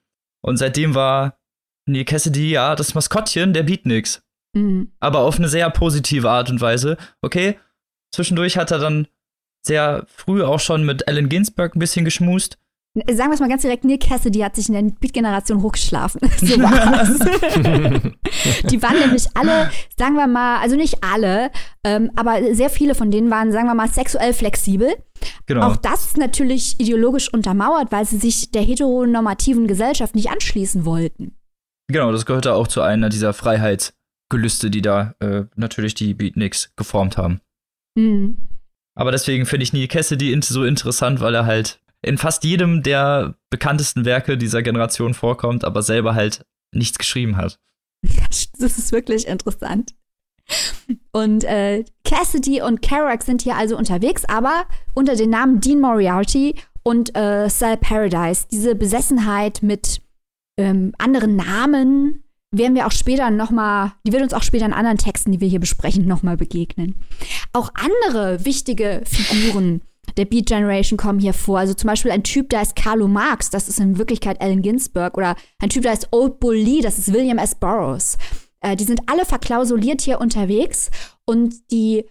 Und 0.43 0.59
seitdem 0.59 0.95
war 0.95 1.39
Neil 1.87 2.05
Cassidy 2.05 2.51
ja 2.51 2.77
das 2.77 2.95
Maskottchen 2.95 3.53
der 3.53 3.65
Beatniks. 3.65 4.23
Mhm. 4.55 4.93
Aber 5.01 5.21
auf 5.21 5.39
eine 5.39 5.49
sehr 5.49 5.69
positive 5.71 6.31
Art 6.31 6.51
und 6.51 6.61
Weise. 6.61 6.97
Okay, 7.21 7.59
zwischendurch 8.13 8.57
hat 8.57 8.71
er 8.71 8.79
dann 8.79 9.09
sehr 9.63 10.05
früh 10.07 10.43
auch 10.43 10.61
schon 10.61 10.85
mit 10.85 11.09
Allen 11.09 11.29
Ginsberg 11.29 11.75
ein 11.75 11.81
bisschen 11.81 12.05
geschmust. 12.05 12.59
Sagen 12.95 13.31
wir 13.31 13.35
es 13.35 13.41
mal 13.41 13.49
ganz 13.49 13.63
direkt, 13.63 13.83
Neil 13.83 13.99
Cassidy 13.99 14.39
hat 14.39 14.55
sich 14.55 14.69
in 14.69 14.75
der 14.75 14.83
Beat-Generation 14.83 15.63
hochgeschlafen. 15.63 16.21
so 16.37 16.61
war 16.61 17.03
es. 17.03 17.19
die 18.71 18.81
waren 18.83 19.01
nämlich 19.01 19.27
alle, 19.35 19.69
sagen 19.99 20.15
wir 20.15 20.29
mal, 20.29 20.61
also 20.61 20.77
nicht 20.77 21.03
alle, 21.03 21.51
ähm, 21.83 22.13
aber 22.15 22.55
sehr 22.55 22.71
viele 22.71 22.95
von 22.95 23.11
denen 23.11 23.33
waren, 23.33 23.51
sagen 23.51 23.67
wir 23.67 23.75
mal, 23.75 23.89
sexuell 23.89 24.33
flexibel. 24.33 24.95
Genau. 25.47 25.67
Auch 25.67 25.77
das 25.77 26.07
ist 26.07 26.19
natürlich 26.19 26.79
ideologisch 26.79 27.33
untermauert, 27.35 27.91
weil 27.91 28.05
sie 28.05 28.19
sich 28.19 28.53
der 28.53 28.63
heteronormativen 28.63 29.67
Gesellschaft 29.67 30.15
nicht 30.15 30.31
anschließen 30.31 30.85
wollten. 30.85 31.37
Genau, 31.89 32.13
das 32.13 32.27
gehörte 32.27 32.55
auch 32.55 32.69
zu 32.69 32.81
einer 32.81 33.09
dieser 33.09 33.33
Freiheitsgelüste, 33.33 34.71
die 34.71 34.83
da 34.83 35.17
äh, 35.19 35.47
natürlich 35.57 35.95
die 35.95 36.15
Beatniks 36.15 36.73
geformt 36.77 37.19
haben. 37.19 37.41
Mhm. 37.99 38.39
Aber 38.97 39.11
deswegen 39.11 39.47
finde 39.47 39.65
ich 39.65 39.73
Neil 39.73 39.89
Cassidy 39.89 40.41
so 40.43 40.63
interessant, 40.63 41.21
weil 41.21 41.35
er 41.35 41.47
halt 41.47 41.81
in 42.05 42.19
fast 42.19 42.45
jedem 42.45 42.83
der 42.83 43.37
bekanntesten 43.51 44.05
Werke 44.05 44.37
dieser 44.37 44.63
Generation 44.63 45.15
vorkommt, 45.15 45.65
aber 45.65 45.83
selber 45.83 46.15
halt 46.15 46.45
nichts 46.73 46.99
geschrieben 46.99 47.37
hat. 47.37 47.59
Das 48.59 48.79
ist 48.79 48.93
wirklich 48.93 49.27
interessant. 49.27 49.95
Und 51.13 51.45
äh, 51.45 51.85
Cassidy 52.05 52.61
und 52.61 52.83
Kerouac 52.83 53.23
sind 53.23 53.43
hier 53.43 53.57
also 53.57 53.77
unterwegs, 53.79 54.25
aber 54.27 54.67
unter 54.93 55.17
den 55.17 55.31
Namen 55.31 55.61
Dean 55.61 55.81
Moriarty 55.81 56.55
und 56.83 57.17
äh, 57.17 57.49
Sal 57.49 57.79
Paradise. 57.79 58.47
Diese 58.51 58.75
Besessenheit 58.75 59.63
mit 59.63 60.03
ähm, 60.59 60.93
anderen 60.99 61.37
Namen 61.37 62.25
werden 62.51 62.75
wir 62.75 62.87
auch 62.87 62.93
später 62.93 63.31
noch 63.31 63.51
mal, 63.51 63.95
die 64.07 64.13
wird 64.13 64.23
uns 64.23 64.35
auch 64.35 64.43
später 64.43 64.67
in 64.67 64.73
anderen 64.73 64.99
Texten, 64.99 65.33
die 65.33 65.41
wir 65.41 65.49
hier 65.49 65.61
besprechen, 65.61 66.07
noch 66.07 66.23
mal 66.23 66.37
begegnen. 66.37 66.95
Auch 67.53 67.71
andere 67.75 68.45
wichtige 68.45 69.03
Figuren 69.07 69.81
der 70.17 70.25
Beat 70.25 70.47
Generation 70.47 70.97
kommen 70.97 71.19
hier 71.19 71.35
vor. 71.35 71.59
Also 71.59 71.75
zum 71.75 71.89
Beispiel 71.89 72.11
ein 72.11 72.23
Typ, 72.23 72.51
der 72.51 72.61
heißt 72.61 72.77
Carlo 72.77 73.09
Marx, 73.09 73.51
das 73.51 73.69
ist 73.69 73.81
in 73.81 73.99
Wirklichkeit 73.99 74.41
Allen 74.41 74.63
Ginsberg. 74.63 75.17
Oder 75.17 75.37
ein 75.59 75.71
Typ, 75.71 75.83
der 75.83 75.93
heißt 75.93 76.09
Old 76.13 76.41
Bull 76.41 76.57
Lee, 76.57 76.81
das 76.81 76.99
ist 76.99 77.13
William 77.13 77.39
S. 77.39 77.55
Burroughs. 77.55 78.17
Äh, 78.61 78.77
die 78.77 78.85
sind 78.85 79.01
alle 79.07 79.25
verklausuliert 79.25 80.01
hier 80.01 80.21
unterwegs 80.21 80.91
und 81.25 81.71
die 81.71 82.05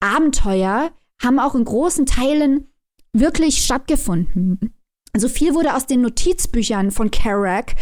Abenteuer 0.00 0.90
haben 1.22 1.38
auch 1.38 1.54
in 1.54 1.64
großen 1.64 2.06
Teilen 2.06 2.68
wirklich 3.12 3.64
stattgefunden. 3.64 4.74
Also 5.12 5.28
viel 5.28 5.54
wurde 5.54 5.74
aus 5.74 5.86
den 5.86 6.02
Notizbüchern 6.02 6.90
von 6.90 7.10
Kerouac 7.10 7.74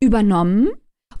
übernommen. 0.00 0.70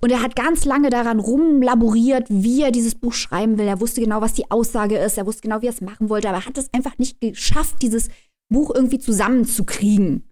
Und 0.02 0.10
er 0.10 0.20
hat 0.20 0.34
ganz 0.34 0.64
lange 0.64 0.90
daran 0.90 1.20
rumlaboriert, 1.20 2.26
wie 2.28 2.62
er 2.62 2.72
dieses 2.72 2.96
Buch 2.96 3.12
schreiben 3.12 3.56
will. 3.56 3.66
Er 3.66 3.80
wusste 3.80 4.00
genau, 4.00 4.20
was 4.20 4.34
die 4.34 4.50
Aussage 4.50 4.98
ist. 4.98 5.16
Er 5.16 5.26
wusste 5.26 5.42
genau, 5.42 5.62
wie 5.62 5.66
er 5.66 5.72
es 5.72 5.80
machen 5.80 6.08
wollte. 6.08 6.28
Aber 6.28 6.38
er 6.38 6.46
hat 6.46 6.58
es 6.58 6.74
einfach 6.74 6.98
nicht 6.98 7.20
geschafft, 7.20 7.76
dieses 7.82 8.08
Buch 8.48 8.74
irgendwie 8.74 8.98
zusammenzukriegen. 8.98 10.28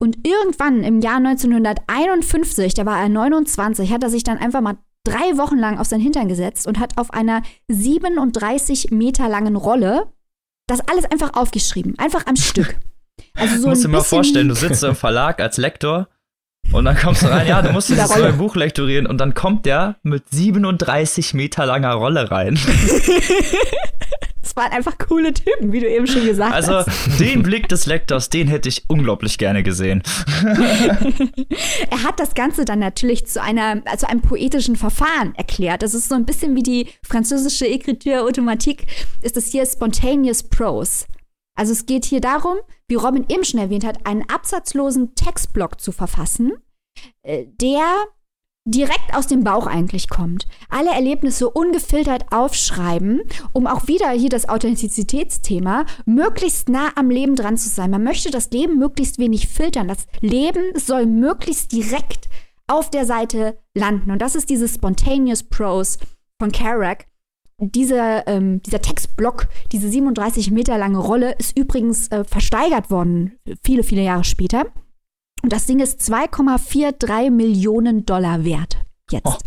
Und 0.00 0.26
irgendwann 0.26 0.82
im 0.82 1.00
Jahr 1.00 1.18
1951, 1.18 2.74
da 2.74 2.84
war 2.84 3.00
er 3.00 3.08
29, 3.08 3.92
hat 3.92 4.02
er 4.02 4.10
sich 4.10 4.24
dann 4.24 4.38
einfach 4.38 4.60
mal 4.60 4.78
drei 5.04 5.38
Wochen 5.38 5.56
lang 5.56 5.78
auf 5.78 5.86
sein 5.86 6.00
Hintern 6.00 6.26
gesetzt 6.26 6.66
und 6.66 6.80
hat 6.80 6.98
auf 6.98 7.12
einer 7.12 7.42
37 7.68 8.90
Meter 8.90 9.28
langen 9.28 9.54
Rolle 9.54 10.12
das 10.66 10.80
alles 10.88 11.04
einfach 11.04 11.34
aufgeschrieben. 11.34 11.96
Einfach 11.98 12.26
am 12.26 12.36
Stück. 12.36 12.76
Also 13.34 13.56
so 13.56 13.62
du 13.62 13.68
musst 13.68 13.84
dir 13.84 13.88
mal 13.88 14.02
vorstellen, 14.02 14.48
du 14.48 14.54
sitzt 14.56 14.82
im 14.82 14.96
Verlag 14.96 15.40
als 15.40 15.56
Lektor 15.56 16.08
und 16.72 16.84
dann 16.84 16.96
kommst 16.96 17.22
du 17.22 17.26
rein, 17.26 17.46
ja, 17.46 17.60
du 17.62 17.72
musst 17.72 17.88
dieses 17.88 18.16
neue 18.16 18.32
Buch 18.32 18.56
lektorieren 18.56 19.06
und 19.06 19.18
dann 19.18 19.34
kommt 19.34 19.66
der 19.66 19.96
mit 20.02 20.24
37 20.30 21.34
Meter 21.34 21.66
langer 21.66 21.94
Rolle 21.94 22.30
rein. 22.30 22.58
Das 24.42 24.56
waren 24.56 24.72
einfach 24.72 24.98
coole 24.98 25.32
Typen, 25.32 25.72
wie 25.72 25.80
du 25.80 25.88
eben 25.88 26.06
schon 26.06 26.26
gesagt 26.26 26.52
also, 26.52 26.74
hast. 26.74 26.88
Also 26.88 27.24
den 27.24 27.42
Blick 27.42 27.68
des 27.68 27.86
Lektors, 27.86 28.28
den 28.28 28.48
hätte 28.48 28.68
ich 28.68 28.84
unglaublich 28.88 29.38
gerne 29.38 29.62
gesehen. 29.62 30.02
er 31.90 32.02
hat 32.02 32.18
das 32.18 32.34
Ganze 32.34 32.64
dann 32.64 32.80
natürlich 32.80 33.26
zu 33.26 33.40
einer, 33.40 33.82
zu 33.96 34.08
einem 34.08 34.20
poetischen 34.20 34.74
Verfahren 34.74 35.34
erklärt. 35.36 35.82
Das 35.82 35.94
ist 35.94 36.08
so 36.08 36.16
ein 36.16 36.26
bisschen 36.26 36.56
wie 36.56 36.62
die 36.62 36.88
französische 37.02 37.66
Écriture 37.66 38.22
automatique, 38.22 38.84
ist 39.22 39.36
das 39.36 39.46
hier 39.46 39.64
Spontaneous 39.64 40.42
Prose. 40.42 41.06
Also 41.54 41.72
es 41.72 41.86
geht 41.86 42.04
hier 42.04 42.20
darum, 42.20 42.56
wie 42.88 42.94
Robin 42.94 43.26
eben 43.28 43.44
schon 43.44 43.60
erwähnt 43.60 43.84
hat, 43.84 44.06
einen 44.06 44.28
absatzlosen 44.28 45.14
Textblock 45.14 45.80
zu 45.80 45.92
verfassen, 45.92 46.52
äh, 47.22 47.46
der 47.60 47.84
direkt 48.64 49.14
aus 49.14 49.26
dem 49.26 49.42
Bauch 49.42 49.66
eigentlich 49.66 50.08
kommt. 50.08 50.46
Alle 50.68 50.90
Erlebnisse 50.90 51.50
ungefiltert 51.50 52.26
aufschreiben, 52.30 53.22
um 53.52 53.66
auch 53.66 53.88
wieder 53.88 54.10
hier 54.10 54.28
das 54.28 54.48
Authentizitätsthema 54.48 55.84
möglichst 56.06 56.68
nah 56.68 56.90
am 56.94 57.10
Leben 57.10 57.34
dran 57.34 57.56
zu 57.56 57.68
sein. 57.68 57.90
Man 57.90 58.04
möchte 58.04 58.30
das 58.30 58.50
Leben 58.50 58.78
möglichst 58.78 59.18
wenig 59.18 59.48
filtern. 59.48 59.88
Das 59.88 60.06
Leben 60.20 60.78
soll 60.78 61.06
möglichst 61.06 61.72
direkt 61.72 62.28
auf 62.68 62.88
der 62.88 63.04
Seite 63.04 63.58
landen. 63.74 64.12
Und 64.12 64.22
das 64.22 64.36
ist 64.36 64.48
dieses 64.48 64.74
Spontaneous 64.74 65.42
Prose 65.42 65.98
von 66.40 66.52
Kerouac. 66.52 67.06
Dieser, 67.64 68.26
ähm, 68.26 68.60
dieser 68.62 68.82
Textblock, 68.82 69.46
diese 69.70 69.88
37 69.88 70.50
Meter 70.50 70.78
lange 70.78 70.98
Rolle, 70.98 71.36
ist 71.38 71.56
übrigens 71.56 72.08
äh, 72.08 72.24
versteigert 72.24 72.90
worden, 72.90 73.38
viele, 73.62 73.84
viele 73.84 74.02
Jahre 74.02 74.24
später. 74.24 74.66
Und 75.42 75.52
das 75.52 75.66
Ding 75.66 75.78
ist 75.78 76.00
2,43 76.00 77.30
Millionen 77.30 78.04
Dollar 78.04 78.44
wert. 78.44 78.78
Jetzt. 79.10 79.44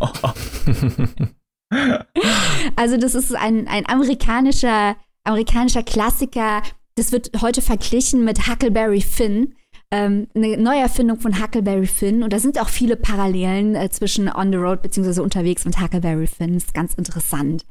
also, 2.76 2.96
das 2.96 3.14
ist 3.14 3.34
ein, 3.34 3.68
ein 3.68 3.86
amerikanischer, 3.86 4.96
amerikanischer 5.24 5.82
Klassiker. 5.82 6.62
Das 6.94 7.12
wird 7.12 7.30
heute 7.42 7.60
verglichen 7.60 8.24
mit 8.24 8.48
Huckleberry 8.48 9.02
Finn. 9.02 9.54
Ähm, 9.90 10.28
eine 10.34 10.56
Neuerfindung 10.56 11.20
von 11.20 11.38
Huckleberry 11.42 11.86
Finn. 11.86 12.22
Und 12.22 12.32
da 12.32 12.38
sind 12.38 12.58
auch 12.60 12.70
viele 12.70 12.96
Parallelen 12.96 13.74
äh, 13.74 13.90
zwischen 13.90 14.28
On 14.34 14.50
the 14.50 14.58
Road 14.58 14.80
bzw. 14.80 15.20
unterwegs 15.20 15.66
mit 15.66 15.78
Huckleberry 15.80 16.26
Finn. 16.26 16.54
Das 16.54 16.64
ist 16.64 16.74
ganz 16.74 16.94
interessant. 16.94 17.66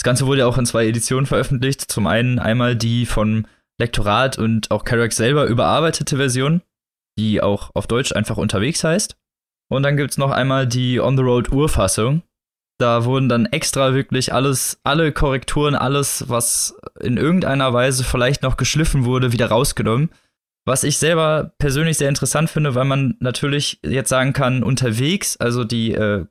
Das 0.00 0.04
Ganze 0.04 0.26
wurde 0.26 0.40
ja 0.40 0.46
auch 0.46 0.56
in 0.56 0.64
zwei 0.64 0.86
Editionen 0.86 1.26
veröffentlicht. 1.26 1.82
Zum 1.82 2.06
einen 2.06 2.38
einmal 2.38 2.74
die 2.74 3.04
vom 3.04 3.44
Lektorat 3.78 4.38
und 4.38 4.70
auch 4.70 4.84
Carrack 4.84 5.12
selber 5.12 5.44
überarbeitete 5.44 6.16
Version 6.16 6.62
die 7.18 7.42
auch 7.42 7.70
auf 7.74 7.86
Deutsch 7.86 8.12
einfach 8.12 8.38
unterwegs 8.38 8.82
heißt. 8.82 9.18
Und 9.68 9.82
dann 9.82 9.98
gibt 9.98 10.12
es 10.12 10.16
noch 10.16 10.30
einmal 10.30 10.66
die 10.66 11.00
On 11.00 11.18
the 11.18 11.22
Road 11.22 11.52
Urfassung. 11.52 12.22
Da 12.78 13.04
wurden 13.04 13.28
dann 13.28 13.44
extra 13.44 13.92
wirklich 13.92 14.32
alles, 14.32 14.80
alle 14.84 15.12
Korrekturen, 15.12 15.74
alles, 15.74 16.30
was 16.30 16.74
in 17.00 17.18
irgendeiner 17.18 17.74
Weise 17.74 18.02
vielleicht 18.02 18.42
noch 18.42 18.56
geschliffen 18.56 19.04
wurde, 19.04 19.32
wieder 19.32 19.48
rausgenommen. 19.48 20.08
Was 20.64 20.82
ich 20.82 20.96
selber 20.96 21.52
persönlich 21.58 21.98
sehr 21.98 22.08
interessant 22.08 22.48
finde, 22.48 22.74
weil 22.74 22.86
man 22.86 23.16
natürlich 23.20 23.80
jetzt 23.84 24.08
sagen 24.08 24.32
kann, 24.32 24.62
unterwegs, 24.62 25.36
also 25.36 25.64
die 25.64 25.92
äh, 25.92 26.24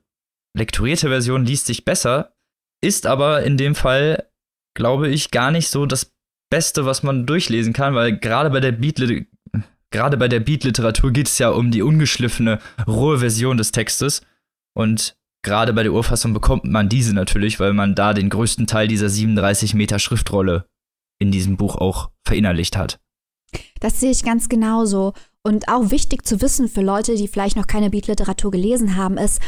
lektorierte 0.56 1.06
Version 1.06 1.44
liest 1.44 1.66
sich 1.66 1.84
besser, 1.84 2.32
ist 2.82 3.06
aber 3.06 3.42
in 3.42 3.56
dem 3.56 3.74
Fall, 3.74 4.28
glaube 4.74 5.08
ich, 5.08 5.30
gar 5.30 5.50
nicht 5.50 5.68
so 5.68 5.86
das 5.86 6.12
Beste, 6.50 6.84
was 6.84 7.02
man 7.02 7.26
durchlesen 7.26 7.72
kann, 7.72 7.94
weil 7.94 8.18
gerade 8.18 8.50
bei 8.50 8.60
der 8.60 8.72
Beat 8.72 8.98
gerade 9.90 10.16
bei 10.16 10.28
der 10.28 10.40
Beat-Literatur 10.40 11.12
geht 11.12 11.26
es 11.26 11.38
ja 11.38 11.50
um 11.50 11.70
die 11.70 11.82
ungeschliffene, 11.82 12.60
rohe 12.86 13.18
Version 13.18 13.56
des 13.56 13.72
Textes. 13.72 14.22
Und 14.74 15.16
gerade 15.42 15.72
bei 15.72 15.82
der 15.82 15.92
Urfassung 15.92 16.32
bekommt 16.32 16.64
man 16.64 16.88
diese 16.88 17.12
natürlich, 17.12 17.60
weil 17.60 17.72
man 17.72 17.94
da 17.94 18.14
den 18.14 18.30
größten 18.30 18.66
Teil 18.66 18.88
dieser 18.88 19.08
37 19.08 19.74
Meter 19.74 19.98
Schriftrolle 19.98 20.66
in 21.20 21.32
diesem 21.32 21.56
Buch 21.56 21.76
auch 21.76 22.10
verinnerlicht 22.26 22.76
hat. 22.76 23.00
Das 23.80 24.00
sehe 24.00 24.12
ich 24.12 24.22
ganz 24.22 24.48
genauso. 24.48 25.12
Und 25.42 25.68
auch 25.68 25.90
wichtig 25.90 26.24
zu 26.24 26.40
wissen 26.40 26.68
für 26.68 26.82
Leute, 26.82 27.16
die 27.16 27.26
vielleicht 27.26 27.56
noch 27.56 27.66
keine 27.66 27.90
Beat-Literatur 27.90 28.50
gelesen 28.50 28.96
haben, 28.96 29.18
ist, 29.18 29.40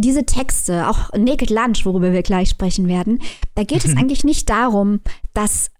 diese 0.00 0.26
Texte, 0.26 0.88
auch 0.88 1.12
Naked 1.16 1.50
Lunch, 1.50 1.84
worüber 1.84 2.12
wir 2.12 2.22
gleich 2.22 2.50
sprechen 2.50 2.88
werden, 2.88 3.20
da 3.54 3.64
geht 3.64 3.84
es 3.84 3.96
eigentlich 3.96 4.24
nicht 4.24 4.48
darum, 4.48 5.00
dass 5.34 5.70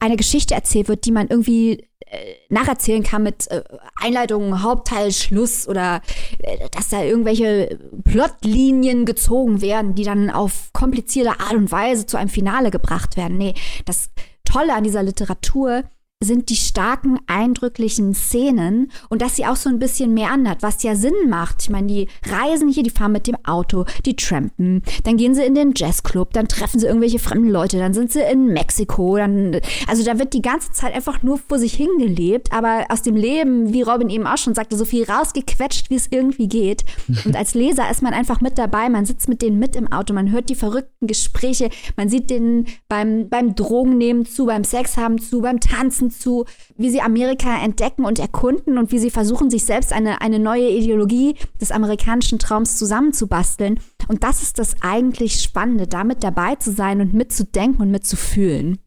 eine 0.00 0.16
Geschichte 0.16 0.54
erzählt 0.54 0.88
wird, 0.88 1.06
die 1.06 1.12
man 1.12 1.28
irgendwie 1.28 1.86
äh, 2.06 2.34
nacherzählen 2.50 3.02
kann 3.02 3.22
mit 3.22 3.50
äh, 3.50 3.62
Einleitung, 4.00 4.62
Hauptteil, 4.62 5.12
Schluss 5.12 5.66
oder 5.66 6.02
äh, 6.38 6.68
dass 6.70 6.90
da 6.90 7.02
irgendwelche 7.02 7.78
Plotlinien 8.04 9.06
gezogen 9.06 9.62
werden, 9.62 9.94
die 9.94 10.04
dann 10.04 10.30
auf 10.30 10.70
komplizierte 10.72 11.40
Art 11.40 11.54
und 11.54 11.72
Weise 11.72 12.06
zu 12.06 12.18
einem 12.18 12.28
Finale 12.28 12.70
gebracht 12.70 13.16
werden. 13.16 13.38
Nee, 13.38 13.54
das 13.86 14.10
Tolle 14.44 14.74
an 14.74 14.84
dieser 14.84 15.02
Literatur 15.02 15.84
sind 16.24 16.48
die 16.48 16.56
starken, 16.56 17.18
eindrücklichen 17.26 18.14
Szenen 18.14 18.90
und 19.08 19.22
dass 19.22 19.36
sie 19.36 19.46
auch 19.46 19.56
so 19.56 19.68
ein 19.68 19.78
bisschen 19.78 20.14
mehr 20.14 20.30
andert, 20.30 20.62
was 20.62 20.82
ja 20.82 20.94
Sinn 20.94 21.14
macht. 21.28 21.62
Ich 21.62 21.70
meine, 21.70 21.86
die 21.86 22.08
reisen 22.26 22.68
hier, 22.68 22.82
die 22.82 22.90
fahren 22.90 23.12
mit 23.12 23.26
dem 23.26 23.36
Auto, 23.44 23.84
die 24.04 24.16
trampen, 24.16 24.82
dann 25.04 25.16
gehen 25.16 25.34
sie 25.34 25.44
in 25.44 25.54
den 25.54 25.72
Jazzclub, 25.74 26.32
dann 26.32 26.48
treffen 26.48 26.80
sie 26.80 26.86
irgendwelche 26.86 27.18
fremden 27.18 27.50
Leute, 27.50 27.78
dann 27.78 27.94
sind 27.94 28.12
sie 28.12 28.22
in 28.22 28.46
Mexiko, 28.46 29.16
dann, 29.16 29.60
also 29.86 30.04
da 30.04 30.18
wird 30.18 30.32
die 30.32 30.42
ganze 30.42 30.72
Zeit 30.72 30.94
einfach 30.94 31.22
nur 31.22 31.38
vor 31.38 31.58
sich 31.58 31.74
hingelebt, 31.74 32.52
aber 32.52 32.86
aus 32.88 33.02
dem 33.02 33.16
Leben, 33.16 33.72
wie 33.72 33.82
Robin 33.82 34.10
eben 34.10 34.26
auch 34.26 34.38
schon 34.38 34.54
sagte, 34.54 34.76
so 34.76 34.84
viel 34.84 35.04
rausgequetscht, 35.04 35.90
wie 35.90 35.96
es 35.96 36.08
irgendwie 36.10 36.48
geht. 36.48 36.84
Und 37.24 37.36
als 37.36 37.54
Leser 37.54 37.90
ist 37.90 38.02
man 38.02 38.14
einfach 38.14 38.40
mit 38.40 38.58
dabei, 38.58 38.88
man 38.88 39.06
sitzt 39.06 39.28
mit 39.28 39.42
denen 39.42 39.58
mit 39.58 39.76
im 39.76 39.90
Auto, 39.92 40.14
man 40.14 40.30
hört 40.30 40.48
die 40.48 40.54
verrückten 40.54 41.06
Gespräche, 41.06 41.70
man 41.96 42.08
sieht 42.08 42.30
denen 42.30 42.66
beim, 42.88 43.28
beim 43.28 43.54
Drogennehmen 43.54 44.26
zu, 44.26 44.46
beim 44.46 44.64
Sex 44.64 44.96
haben 44.96 45.18
zu, 45.20 45.40
beim 45.40 45.60
Tanzen 45.60 46.10
zu, 46.18 46.44
wie 46.76 46.90
sie 46.90 47.00
Amerika 47.00 47.62
entdecken 47.62 48.04
und 48.04 48.18
erkunden 48.18 48.78
und 48.78 48.92
wie 48.92 48.98
sie 48.98 49.10
versuchen, 49.10 49.50
sich 49.50 49.64
selbst 49.64 49.92
eine, 49.92 50.20
eine 50.20 50.38
neue 50.38 50.68
Ideologie 50.68 51.36
des 51.60 51.70
amerikanischen 51.70 52.38
Traums 52.38 52.76
zusammenzubasteln. 52.76 53.80
Und 54.08 54.24
das 54.24 54.42
ist 54.42 54.58
das 54.58 54.76
eigentlich 54.82 55.40
Spannende, 55.40 55.86
damit 55.86 56.22
dabei 56.22 56.56
zu 56.56 56.72
sein 56.72 57.00
und 57.00 57.14
mitzudenken 57.14 57.80
und 57.80 57.90
mitzufühlen. 57.90 58.78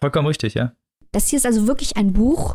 Vollkommen 0.00 0.28
richtig, 0.28 0.54
ja. 0.54 0.72
Das 1.12 1.28
hier 1.28 1.38
ist 1.38 1.46
also 1.46 1.66
wirklich 1.66 1.96
ein 1.96 2.12
Buch. 2.12 2.54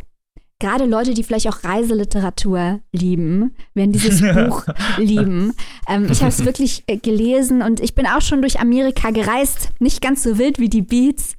Gerade 0.59 0.85
Leute, 0.85 1.13
die 1.13 1.23
vielleicht 1.23 1.49
auch 1.49 1.65
Reiseliteratur 1.65 2.79
lieben, 2.93 3.53
werden 3.73 3.91
dieses 3.91 4.21
Buch 4.33 4.65
lieben. 4.97 5.53
Ähm, 5.87 6.07
ich 6.09 6.21
habe 6.21 6.29
es 6.29 6.45
wirklich 6.45 6.83
äh, 6.87 6.97
gelesen 6.97 7.61
und 7.61 7.81
ich 7.81 7.93
bin 7.93 8.07
auch 8.07 8.21
schon 8.21 8.41
durch 8.41 8.59
Amerika 8.59 9.11
gereist. 9.11 9.69
Nicht 9.79 10.01
ganz 10.01 10.23
so 10.23 10.37
wild 10.37 10.57
wie 10.57 10.69
die 10.69 10.81
Beats, 10.81 11.35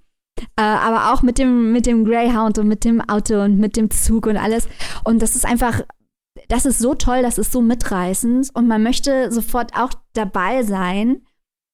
äh, 0.57 0.63
aber 0.63 1.13
auch 1.13 1.23
mit 1.23 1.39
dem, 1.39 1.73
mit 1.73 1.87
dem 1.87 2.05
Greyhound 2.05 2.59
und 2.59 2.69
mit 2.69 2.85
dem 2.85 3.01
Auto 3.01 3.43
und 3.43 3.59
mit 3.59 3.77
dem 3.77 3.91
Zug 3.91 4.27
und 4.27 4.37
alles. 4.37 4.69
Und 5.05 5.23
das 5.23 5.37
ist 5.37 5.45
einfach, 5.45 5.83
das 6.49 6.67
ist 6.67 6.79
so 6.79 6.95
toll, 6.95 7.23
das 7.23 7.39
ist 7.39 7.53
so 7.53 7.61
mitreißend 7.61 8.51
und 8.55 8.69
man 8.69 8.83
möchte 8.83 9.33
sofort 9.33 9.77
auch 9.77 9.91
dabei 10.13 10.63
sein. 10.63 11.23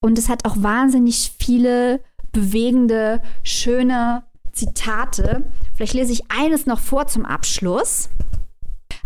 Und 0.02 0.18
es 0.18 0.28
hat 0.28 0.44
auch 0.44 0.56
wahnsinnig 0.58 1.32
viele 1.38 2.00
bewegende, 2.32 3.22
schöne 3.44 4.24
Zitate. 4.52 5.44
Vielleicht 5.74 5.94
lese 5.94 6.12
ich 6.12 6.30
eines 6.30 6.66
noch 6.66 6.80
vor 6.80 7.06
zum 7.06 7.24
Abschluss. 7.24 8.08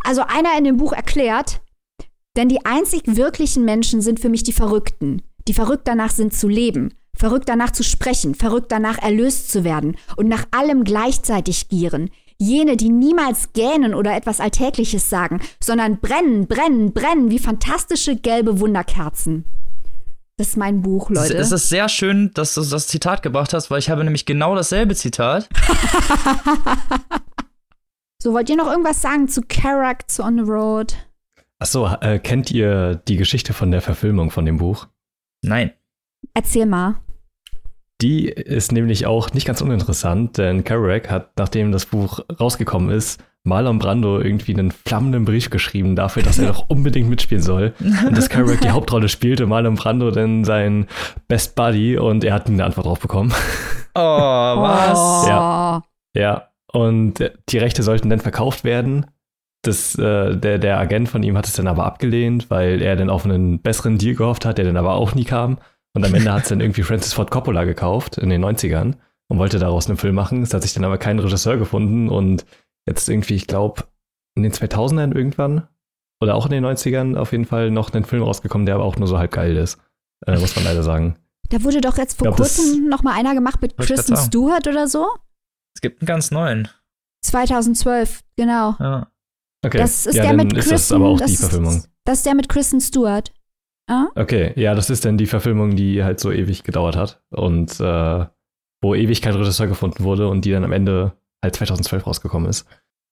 Also 0.05 0.23
einer 0.23 0.57
in 0.57 0.65
dem 0.65 0.77
Buch 0.77 0.93
erklärt, 0.93 1.61
denn 2.37 2.49
die 2.49 2.65
einzig 2.65 3.03
wirklichen 3.07 3.65
Menschen 3.65 4.01
sind 4.01 4.21
für 4.21 4.29
mich 4.29 4.43
die 4.43 4.53
Verrückten, 4.53 5.23
die 5.49 5.55
verrückt 5.55 5.89
danach 5.89 6.11
sind 6.11 6.35
zu 6.35 6.49
leben, 6.49 6.95
verrückt 7.17 7.49
danach 7.49 7.71
zu 7.71 7.83
sprechen, 7.83 8.35
verrückt 8.35 8.73
danach 8.73 8.99
erlöst 8.99 9.51
zu 9.51 9.65
werden 9.65 9.97
und 10.17 10.29
nach 10.29 10.47
allem 10.51 10.85
gleichzeitig 10.85 11.69
gieren. 11.69 12.11
Jene, 12.39 12.77
die 12.77 12.91
niemals 12.91 13.55
gähnen 13.55 13.95
oder 13.95 14.15
etwas 14.15 14.41
Alltägliches 14.41 15.09
sagen, 15.09 15.41
sondern 15.59 16.01
brennen, 16.01 16.47
brennen, 16.47 16.93
brennen 16.93 17.31
wie 17.31 17.39
fantastische 17.39 18.17
gelbe 18.17 18.61
Wunderkerzen. 18.61 19.47
Das 20.39 20.49
ist 20.49 20.59
mein 20.59 20.83
Buch, 20.83 21.09
Leute. 21.09 21.35
Es 21.35 21.51
ist 21.51 21.71
sehr 21.71 21.89
schön, 21.89 22.31
dass 22.35 22.53
du 22.53 22.63
das 22.63 22.89
Zitat 22.89 23.23
gebracht 23.23 23.55
hast, 23.55 23.71
weil 23.71 23.79
ich 23.79 23.89
habe 23.89 24.05
nämlich 24.05 24.27
genau 24.27 24.55
dasselbe 24.55 24.95
Zitat. 24.95 25.49
so, 28.23 28.35
wollt 28.35 28.51
ihr 28.51 28.57
noch 28.57 28.71
irgendwas 28.71 29.01
sagen 29.01 29.29
zu 29.29 29.41
Character 29.49 30.27
on 30.27 30.37
the 30.37 30.43
Road? 30.43 30.95
Achso, 31.59 31.89
äh, 32.03 32.19
kennt 32.19 32.51
ihr 32.51 32.97
die 33.09 33.17
Geschichte 33.17 33.55
von 33.55 33.71
der 33.71 33.81
Verfilmung 33.81 34.31
von 34.31 34.45
dem 34.45 34.59
Buch? 34.59 34.89
Nein. 35.43 35.73
Erzähl 36.35 36.67
mal. 36.67 36.97
Die 38.03 38.29
ist 38.29 38.73
nämlich 38.73 39.07
auch 39.07 39.33
nicht 39.33 39.47
ganz 39.47 39.63
uninteressant, 39.63 40.37
denn 40.37 40.65
Kerouac 40.65 41.09
hat, 41.11 41.31
nachdem 41.39 41.73
das 41.73 41.87
Buch 41.87 42.21
rausgekommen 42.39 42.91
ist, 42.91 43.23
Marlon 43.43 43.79
Brando 43.79 44.21
irgendwie 44.21 44.53
einen 44.53 44.73
flammenden 44.73 45.25
Brief 45.25 45.51
geschrieben 45.51 45.97
dafür, 45.97 46.23
dass 46.23 46.39
er 46.39 46.49
doch 46.53 46.67
unbedingt 46.69 47.09
mitspielen 47.09 47.43
soll. 47.43 47.75
Und 47.81 48.19
dass 48.19 48.29
Kerouac 48.29 48.61
die 48.61 48.71
Hauptrolle 48.71 49.09
spielte, 49.09 49.47
Marlon 49.47 49.77
Brando 49.77 50.11
dann 50.11 50.45
sein 50.45 50.87
Best 51.29 51.55
Buddy 51.55 51.97
und 51.97 52.25
er 52.25 52.35
hat 52.35 52.49
eine 52.49 52.65
Antwort 52.65 52.87
drauf 52.87 53.01
bekommen. 53.01 53.33
Oh, 53.95 54.01
was? 54.01 54.99
Oh. 55.25 55.29
Ja. 55.29 55.83
Ja. 56.15 56.49
Und 56.73 57.31
die 57.49 57.59
Rechte 57.59 57.83
sollten 57.83 58.11
dann 58.11 58.21
verkauft 58.21 58.65
werden. 58.65 59.07
Das, 59.63 59.95
äh, 59.99 60.37
der, 60.37 60.59
der 60.59 60.79
Agent 60.79 61.09
von 61.09 61.23
ihm 61.23 61.39
hat 61.39 61.47
es 61.47 61.55
dann 61.55 61.67
aber 61.67 61.87
abgelehnt, 61.87 62.51
weil 62.51 62.83
er 62.83 62.97
dann 62.97 63.09
auf 63.09 63.25
einen 63.25 63.61
besseren 63.63 63.97
Deal 63.97 64.15
gehofft 64.15 64.45
hat, 64.45 64.59
der 64.59 64.67
dann 64.67 64.77
aber 64.77 64.95
auch 64.95 65.15
nie 65.15 65.25
kam. 65.25 65.59
Und 65.97 66.05
am 66.05 66.13
Ende 66.13 66.31
hat 66.31 66.43
es 66.43 66.51
dann 66.51 66.61
irgendwie 66.61 66.83
Francis 66.83 67.15
Ford 67.15 67.31
Coppola 67.31 67.65
gekauft 67.65 68.19
in 68.19 68.29
den 68.29 68.45
90ern 68.45 68.97
und 69.29 69.39
wollte 69.39 69.59
daraus 69.59 69.89
einen 69.89 69.97
Film 69.97 70.15
machen. 70.15 70.43
Es 70.43 70.53
hat 70.53 70.61
sich 70.61 70.75
dann 70.75 70.85
aber 70.85 70.99
kein 70.99 71.19
Regisseur 71.19 71.57
gefunden 71.57 72.11
und 72.11 72.45
jetzt 72.87 73.09
irgendwie, 73.09 73.35
ich 73.35 73.47
glaube, 73.47 73.85
in 74.35 74.43
den 74.43 74.53
2000ern 74.53 75.17
irgendwann 75.17 75.67
oder 76.21 76.35
auch 76.35 76.45
in 76.45 76.53
den 76.53 76.67
90ern 76.67 77.17
auf 77.17 77.33
jeden 77.33 77.47
Fall 77.47 77.71
noch 77.71 77.95
einen 77.95 78.05
Film 78.05 78.23
rausgekommen, 78.23 78.67
der 78.67 78.75
aber 78.75 78.85
auch 78.85 78.97
nur 78.97 79.09
so 79.09 79.17
halb 79.17 79.33
geil 79.33 79.57
ist. 79.57 79.79
Äh, 80.27 80.39
muss 80.39 80.55
man 80.55 80.67
leider 80.67 80.83
sagen. 80.83 81.17
Da 81.49 81.63
wurde 81.63 81.81
doch 81.81 81.97
jetzt 81.97 82.19
vor 82.19 82.27
glaub, 82.27 82.37
kurzem 82.37 82.91
noch 82.91 83.03
mal 83.03 83.15
einer 83.15 83.33
gemacht 83.33 83.63
mit 83.63 83.79
Kristen. 83.79 84.19
Stewart 84.19 84.67
oder 84.67 84.89
so. 84.89 85.07
Es 85.75 85.81
gibt 85.81 86.03
einen 86.03 86.07
ganz 86.07 86.31
neuen. 86.31 86.69
2012, 87.23 88.23
genau. 88.37 88.75
Ja. 88.79 89.11
Okay, 89.65 89.79
Das 89.79 90.05
ist 90.05 90.15
ja, 90.15 90.25
der 90.25 90.37
dann 90.37 90.47
mit 90.47 90.57
ist 90.59 90.69
Kristen. 90.69 90.73
das 90.75 90.93
aber 90.93 91.07
auch 91.07 91.19
das, 91.19 91.31
die 91.31 91.37
Verfilmung. 91.39 91.85
Das 92.05 92.19
ist 92.19 92.27
der 92.27 92.35
mit 92.35 92.51
Kristen 92.51 92.83
Stewart. 92.83 93.33
Ah? 93.89 94.07
Okay, 94.15 94.53
ja, 94.57 94.75
das 94.75 94.91
ist 94.91 95.05
dann 95.05 95.17
die 95.17 95.27
Verfilmung, 95.27 95.77
die 95.77 96.03
halt 96.03 96.19
so 96.21 96.33
ewig 96.33 96.65
gedauert 96.65 96.97
hat 96.97 97.23
und 97.31 97.79
äh, 97.81 98.27
wo 98.83 98.95
ewig 98.95 99.23
kein 99.23 99.35
Regisseur 99.35 99.67
gefunden 99.69 100.03
wurde 100.05 100.29
und 100.29 100.45
die 100.45 100.51
dann 100.51 100.65
am 100.65 100.73
Ende 100.73 101.13
halt 101.43 101.55
2012 101.55 102.07
rausgekommen 102.07 102.49
ist. 102.49 102.67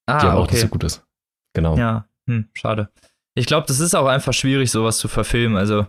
die 0.08 0.12
Ah, 0.12 0.18
aber 0.18 0.34
auch 0.40 0.46
nicht 0.46 0.52
okay. 0.54 0.60
so 0.62 0.68
gut 0.68 0.84
ist. 0.84 1.04
Genau. 1.54 1.76
Ja, 1.76 2.06
hm, 2.28 2.48
schade. 2.54 2.90
Ich 3.36 3.46
glaube, 3.46 3.66
das 3.66 3.80
ist 3.80 3.94
auch 3.94 4.06
einfach 4.06 4.32
schwierig, 4.32 4.70
sowas 4.70 4.98
zu 4.98 5.08
verfilmen. 5.08 5.56
Also, 5.56 5.86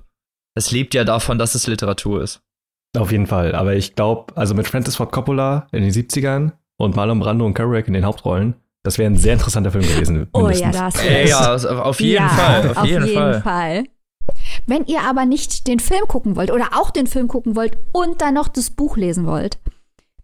es 0.55 0.71
lebt 0.71 0.93
ja 0.93 1.03
davon, 1.03 1.37
dass 1.37 1.55
es 1.55 1.67
Literatur 1.67 2.21
ist. 2.21 2.41
Auf 2.97 3.11
jeden 3.11 3.27
Fall. 3.27 3.55
Aber 3.55 3.73
ich 3.75 3.95
glaube, 3.95 4.35
also 4.37 4.55
mit 4.55 4.67
Francis 4.67 4.95
Ford 4.95 5.11
Coppola 5.11 5.67
in 5.71 5.81
den 5.83 5.91
70ern 5.91 6.53
und 6.77 6.95
Marlon 6.95 7.19
Brando 7.19 7.45
und 7.45 7.53
Kerouac 7.53 7.87
in 7.87 7.93
den 7.93 8.05
Hauptrollen, 8.05 8.55
das 8.83 8.97
wäre 8.97 9.11
ein 9.11 9.17
sehr 9.17 9.33
interessanter 9.33 9.71
Film 9.71 9.83
gewesen. 9.83 10.27
Oh 10.33 10.47
ja, 10.49 10.67
mindestens. 10.67 10.71
da 10.75 10.83
hast 10.85 10.97
du 10.97 11.07
Ey, 11.07 11.15
recht. 11.15 11.29
ja, 11.29 11.55
auf 11.81 11.99
jeden 11.99 12.13
ja, 12.23 12.29
Fall. 12.29 12.71
Auf, 12.75 12.85
jeden, 12.85 13.07
Fall. 13.07 13.41
Fall. 13.41 13.83
Wenn 14.67 14.85
ihr 14.85 15.01
aber 15.01 15.25
nicht 15.25 15.67
den 15.67 15.79
Film 15.79 16.07
gucken 16.07 16.35
wollt 16.35 16.51
oder 16.51 16.69
auch 16.73 16.89
den 16.89 17.07
Film 17.07 17.27
gucken 17.27 17.55
wollt 17.55 17.77
und 17.91 18.21
dann 18.21 18.33
noch 18.33 18.47
das 18.47 18.71
Buch 18.71 18.97
lesen 18.97 19.25
wollt, 19.27 19.59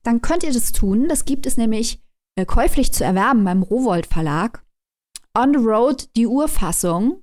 dann 0.03 0.21
könnt 0.21 0.43
ihr 0.43 0.53
das 0.53 0.71
tun. 0.71 1.07
Das 1.07 1.25
gibt 1.25 1.45
es 1.45 1.57
nämlich 1.57 2.01
äh, 2.35 2.45
käuflich 2.45 2.91
zu 2.91 3.03
erwerben 3.03 3.43
beim 3.43 3.63
Rowold 3.63 4.07
Verlag. 4.07 4.63
On 5.37 5.53
the 5.53 5.63
Road, 5.63 6.09
die 6.15 6.27
Urfassung. 6.27 7.21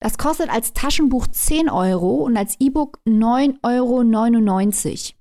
Das 0.00 0.18
kostet 0.18 0.50
als 0.50 0.74
Taschenbuch 0.74 1.26
10 1.26 1.68
Euro 1.68 2.16
und 2.16 2.36
als 2.36 2.56
E-Book 2.60 3.00
9,99 3.06 3.64
Euro. 3.64 5.18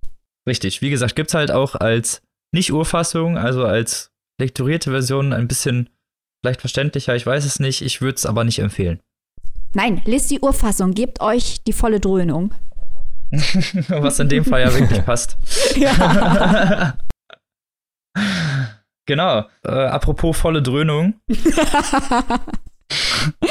Richtig. 0.48 0.82
Wie 0.82 0.90
gesagt, 0.90 1.16
gibt's 1.16 1.34
halt 1.34 1.52
auch 1.52 1.76
als 1.76 2.22
Nicht-Urfassung, 2.54 3.38
also 3.38 3.66
als 3.66 4.12
lektorierte 4.40 4.92
Version 4.92 5.34
ein 5.34 5.48
bisschen 5.48 5.90
vielleicht 6.44 6.60
verständlicher. 6.60 7.16
Ich 7.16 7.26
weiß 7.26 7.46
es 7.46 7.60
nicht. 7.60 7.82
Ich 7.82 8.02
würde 8.02 8.16
es 8.16 8.26
aber 8.26 8.44
nicht 8.44 8.60
empfehlen. 8.60 9.00
Nein, 9.74 10.02
lest 10.06 10.32
die 10.32 10.40
Urfassung, 10.40 10.94
gebt 10.94 11.22
euch 11.22 11.64
die 11.64 11.74
volle 11.74 12.00
Dröhnung. 12.00 12.54
Was 13.90 14.20
in 14.20 14.30
dem 14.30 14.46
Fall 14.46 14.62
ja 14.62 14.74
wirklich 14.74 15.04
passt. 15.06 15.38
Ja. 15.76 16.98
Genau. 19.10 19.46
Äh, 19.64 19.72
apropos 19.72 20.38
volle 20.38 20.62
Dröhnung. 20.62 21.14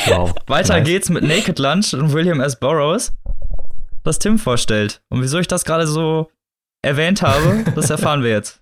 Wow. 0.07 0.35
Weiter 0.47 0.75
Nice. 0.77 0.87
geht's 0.87 1.09
mit 1.09 1.25
Naked 1.25 1.59
Lunch 1.59 1.95
und 1.95 2.13
William 2.13 2.41
S. 2.41 2.61
Burroughs, 2.61 3.15
das 4.05 4.19
Tim 4.19 4.39
vorstellt. 4.39 5.01
Und 5.09 5.23
wieso 5.23 5.39
ich 5.39 5.49
das 5.49 5.65
gerade 5.65 5.87
so 5.87 6.31
erwähnt 6.83 7.23
habe, 7.23 7.65
das 7.75 7.89
erfahren 7.89 8.23
wir 8.23 8.31
jetzt. 8.31 8.61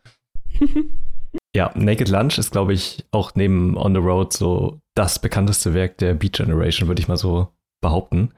Ja, 1.54 1.72
Naked 1.74 2.08
Lunch 2.08 2.38
ist, 2.38 2.52
glaube 2.52 2.72
ich, 2.74 3.04
auch 3.10 3.34
neben 3.34 3.76
On 3.76 3.92
the 3.92 4.00
Road 4.00 4.32
so 4.32 4.78
das 4.94 5.18
bekannteste 5.18 5.74
Werk 5.74 5.98
der 5.98 6.14
Beat 6.14 6.34
Generation, 6.34 6.88
würde 6.88 7.00
ich 7.00 7.08
mal 7.08 7.16
so 7.16 7.48
behaupten. 7.80 8.32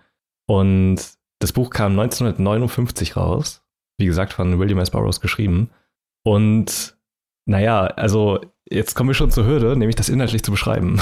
Und 0.49 0.97
das 1.39 1.53
Buch 1.53 1.71
kam 1.71 1.93
1959 1.93 3.17
raus. 3.17 3.63
Wie 3.99 4.07
gesagt, 4.07 4.33
von 4.33 4.59
William 4.59 4.79
S. 4.79 4.91
Burroughs 4.91 5.21
geschrieben. 5.21 5.71
Und 6.25 6.97
naja, 7.47 7.85
also 7.85 8.41
jetzt 8.69 8.95
kommen 8.95 9.11
wir 9.11 9.15
schon 9.15 9.31
zur 9.31 9.47
Hürde, 9.47 9.77
nämlich 9.77 9.97
das 9.97 10.09
inhaltlich 10.09 10.43
zu 10.43 10.51
beschreiben. 10.51 11.01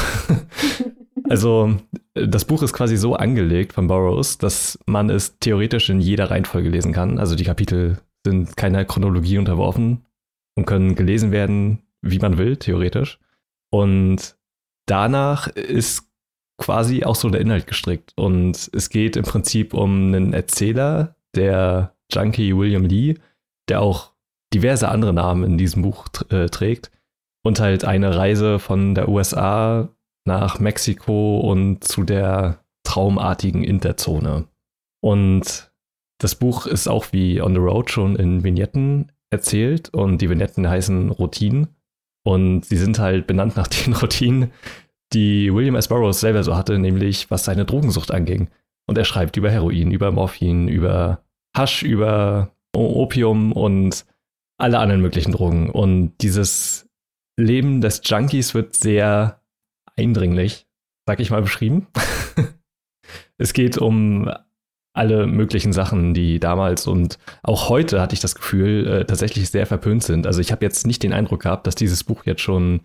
also, 1.28 1.76
das 2.14 2.44
Buch 2.44 2.62
ist 2.62 2.72
quasi 2.72 2.96
so 2.96 3.14
angelegt 3.14 3.72
von 3.72 3.86
Burroughs, 3.86 4.38
dass 4.38 4.78
man 4.86 5.10
es 5.10 5.38
theoretisch 5.38 5.88
in 5.88 6.00
jeder 6.00 6.30
Reihenfolge 6.30 6.68
lesen 6.68 6.92
kann. 6.92 7.18
Also 7.18 7.34
die 7.34 7.44
Kapitel 7.44 7.98
sind 8.24 8.56
keiner 8.56 8.84
Chronologie 8.84 9.38
unterworfen 9.38 10.04
und 10.56 10.66
können 10.66 10.94
gelesen 10.94 11.32
werden, 11.32 11.82
wie 12.02 12.18
man 12.18 12.38
will, 12.38 12.56
theoretisch. 12.56 13.18
Und 13.70 14.36
danach 14.86 15.48
ist 15.48 16.08
quasi 16.58 17.04
auch 17.04 17.16
so 17.16 17.28
der 17.28 17.40
Inhalt 17.40 17.66
gestrickt. 17.66 18.12
Und 18.16 18.70
es 18.72 18.88
geht 18.88 19.16
im 19.16 19.24
Prinzip 19.24 19.74
um 19.74 20.08
einen 20.08 20.32
Erzähler, 20.32 21.16
der 21.34 21.94
Junkie 22.12 22.56
William 22.56 22.84
Lee, 22.84 23.14
der 23.68 23.80
auch 23.80 24.12
diverse 24.52 24.88
andere 24.88 25.12
Namen 25.12 25.44
in 25.44 25.58
diesem 25.58 25.82
Buch 25.82 26.06
äh, 26.30 26.46
trägt. 26.46 26.90
Und 27.44 27.60
halt 27.60 27.84
eine 27.84 28.16
Reise 28.16 28.58
von 28.58 28.94
der 28.94 29.08
USA 29.08 29.88
nach 30.26 30.60
Mexiko 30.60 31.40
und 31.40 31.84
zu 31.84 32.04
der 32.04 32.64
traumartigen 32.86 33.62
Interzone. 33.62 34.48
Und 35.02 35.72
das 36.18 36.36
Buch 36.36 36.66
ist 36.66 36.88
auch 36.88 37.12
wie 37.12 37.42
On 37.42 37.52
the 37.52 37.60
Road 37.60 37.90
schon 37.90 38.16
in 38.16 38.44
Vignetten 38.44 39.12
erzählt 39.30 39.90
und 39.90 40.22
die 40.22 40.30
Vignetten 40.30 40.68
heißen 40.68 41.10
Routinen 41.10 41.76
und 42.24 42.64
sie 42.64 42.76
sind 42.76 42.98
halt 42.98 43.26
benannt 43.26 43.56
nach 43.56 43.68
den 43.68 43.92
Routinen, 43.94 44.50
die 45.12 45.52
William 45.54 45.76
S. 45.76 45.88
Burroughs 45.88 46.20
selber 46.20 46.42
so 46.42 46.56
hatte, 46.56 46.78
nämlich 46.78 47.30
was 47.30 47.44
seine 47.44 47.64
Drogensucht 47.64 48.10
anging. 48.10 48.48
Und 48.86 48.98
er 48.98 49.04
schreibt 49.04 49.36
über 49.36 49.50
Heroin, 49.50 49.90
über 49.92 50.10
Morphin, 50.10 50.68
über 50.68 51.22
Hasch, 51.56 51.82
über 51.82 52.50
Opium 52.74 53.52
und 53.52 54.04
alle 54.58 54.78
anderen 54.78 55.00
möglichen 55.00 55.32
Drogen. 55.32 55.70
Und 55.70 56.14
dieses 56.20 56.88
Leben 57.36 57.80
des 57.80 58.02
Junkies 58.04 58.54
wird 58.54 58.74
sehr 58.74 59.40
eindringlich, 59.96 60.66
sag 61.06 61.20
ich 61.20 61.30
mal, 61.30 61.42
beschrieben. 61.42 61.86
es 63.38 63.52
geht 63.52 63.78
um 63.78 64.30
alle 64.94 65.26
möglichen 65.26 65.72
Sachen, 65.72 66.14
die 66.14 66.40
damals 66.40 66.86
und 66.86 67.18
auch 67.42 67.68
heute 67.68 68.00
hatte 68.00 68.14
ich 68.14 68.20
das 68.20 68.34
Gefühl, 68.36 68.86
äh, 68.86 69.04
tatsächlich 69.04 69.50
sehr 69.50 69.66
verpönt 69.66 70.04
sind. 70.04 70.26
Also 70.26 70.40
ich 70.40 70.52
habe 70.52 70.64
jetzt 70.64 70.86
nicht 70.86 71.02
den 71.02 71.12
Eindruck 71.12 71.42
gehabt, 71.42 71.66
dass 71.66 71.74
dieses 71.74 72.04
Buch 72.04 72.24
jetzt 72.24 72.40
schon 72.40 72.80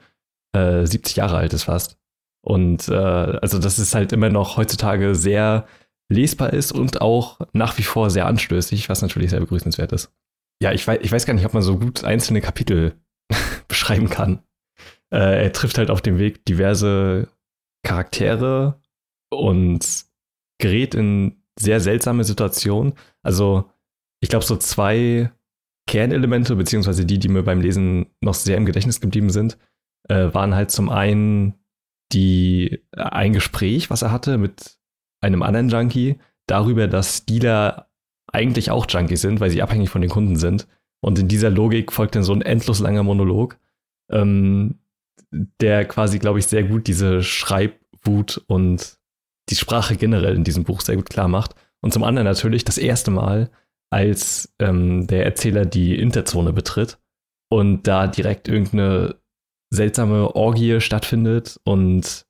äh, 0.53 0.85
70 0.85 1.15
Jahre 1.15 1.37
alt 1.37 1.53
ist 1.53 1.63
fast. 1.63 1.97
Und 2.41 2.87
äh, 2.89 2.93
also 2.93 3.59
dass 3.59 3.77
es 3.77 3.93
halt 3.93 4.11
immer 4.11 4.29
noch 4.29 4.57
heutzutage 4.57 5.13
sehr 5.13 5.67
lesbar 6.11 6.51
ist 6.51 6.71
und 6.71 7.01
auch 7.01 7.39
nach 7.53 7.77
wie 7.77 7.83
vor 7.83 8.09
sehr 8.09 8.25
anstößig, 8.25 8.89
was 8.89 9.03
natürlich 9.03 9.29
sehr 9.29 9.39
begrüßenswert 9.39 9.91
ist. 9.91 10.11
Ja, 10.61 10.71
ich 10.71 10.85
weiß, 10.85 10.99
ich 11.03 11.11
weiß 11.11 11.25
gar 11.25 11.35
nicht, 11.35 11.45
ob 11.45 11.53
man 11.53 11.63
so 11.63 11.77
gut 11.77 12.03
einzelne 12.03 12.41
Kapitel 12.41 12.93
beschreiben 13.67 14.09
kann. 14.09 14.41
Äh, 15.13 15.43
er 15.43 15.53
trifft 15.53 15.77
halt 15.77 15.91
auf 15.91 16.01
dem 16.01 16.17
Weg 16.17 16.43
diverse 16.45 17.29
Charaktere 17.83 18.81
und 19.29 20.05
gerät 20.59 20.95
in 20.95 21.38
sehr 21.59 21.79
seltsame 21.79 22.23
Situationen. 22.23 22.93
Also, 23.21 23.69
ich 24.21 24.29
glaube, 24.29 24.45
so 24.45 24.55
zwei 24.55 25.31
Kernelemente, 25.87 26.55
beziehungsweise 26.55 27.05
die, 27.05 27.19
die 27.19 27.29
mir 27.29 27.43
beim 27.43 27.61
Lesen 27.61 28.07
noch 28.21 28.33
sehr 28.33 28.57
im 28.57 28.65
Gedächtnis 28.65 29.01
geblieben 29.01 29.29
sind, 29.29 29.57
äh, 30.07 30.33
waren 30.33 30.55
halt 30.55 30.71
zum 30.71 30.89
einen 30.89 31.55
die, 32.11 32.83
äh, 32.91 33.01
ein 33.01 33.33
Gespräch, 33.33 33.89
was 33.89 34.01
er 34.01 34.11
hatte 34.11 34.37
mit 34.37 34.77
einem 35.21 35.41
anderen 35.41 35.69
Junkie, 35.69 36.19
darüber, 36.47 36.87
dass 36.87 37.25
Dealer 37.25 37.89
eigentlich 38.31 38.71
auch 38.71 38.85
Junkies 38.87 39.21
sind, 39.21 39.39
weil 39.39 39.49
sie 39.49 39.61
abhängig 39.61 39.89
von 39.89 40.01
den 40.01 40.09
Kunden 40.09 40.35
sind. 40.35 40.67
Und 41.01 41.17
in 41.17 41.27
dieser 41.27 41.49
Logik 41.49 41.91
folgt 41.91 42.15
dann 42.15 42.23
so 42.23 42.33
ein 42.33 42.41
endlos 42.41 42.79
langer 42.79 43.03
Monolog, 43.03 43.57
ähm, 44.11 44.75
der 45.31 45.85
quasi, 45.85 46.19
glaube 46.19 46.39
ich, 46.39 46.47
sehr 46.47 46.63
gut 46.63 46.87
diese 46.87 47.23
Schreibwut 47.23 48.43
und 48.47 48.98
die 49.49 49.55
Sprache 49.55 49.95
generell 49.95 50.35
in 50.35 50.43
diesem 50.43 50.63
Buch 50.63 50.81
sehr 50.81 50.95
gut 50.95 51.09
klar 51.09 51.27
macht. 51.27 51.55
Und 51.81 51.93
zum 51.93 52.03
anderen 52.03 52.25
natürlich 52.25 52.65
das 52.65 52.77
erste 52.77 53.11
Mal, 53.11 53.49
als 53.91 54.53
ähm, 54.59 55.07
der 55.07 55.25
Erzähler 55.25 55.65
die 55.65 55.97
Interzone 55.97 56.53
betritt 56.53 56.99
und 57.51 57.87
da 57.87 58.07
direkt 58.07 58.47
irgendeine 58.47 59.15
seltsame 59.71 60.35
Orgie 60.35 60.81
stattfindet 60.81 61.59
und 61.63 62.25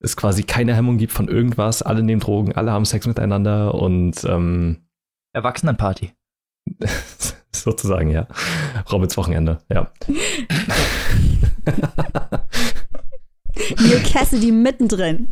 es 0.00 0.16
quasi 0.16 0.42
keine 0.42 0.74
Hemmung 0.74 0.98
gibt 0.98 1.12
von 1.12 1.28
irgendwas. 1.28 1.82
Alle 1.82 2.02
nehmen 2.02 2.20
Drogen, 2.20 2.54
alle 2.54 2.72
haben 2.72 2.84
Sex 2.84 3.06
miteinander 3.06 3.74
und 3.74 4.24
ähm, 4.24 4.88
Erwachsenenparty. 5.32 6.12
sozusagen, 7.52 8.10
ja. 8.10 8.26
Robins 8.90 9.16
Wochenende, 9.16 9.60
ja. 9.70 9.90
Neil 13.78 14.02
Cassidy 14.02 14.52
mittendrin. 14.52 15.28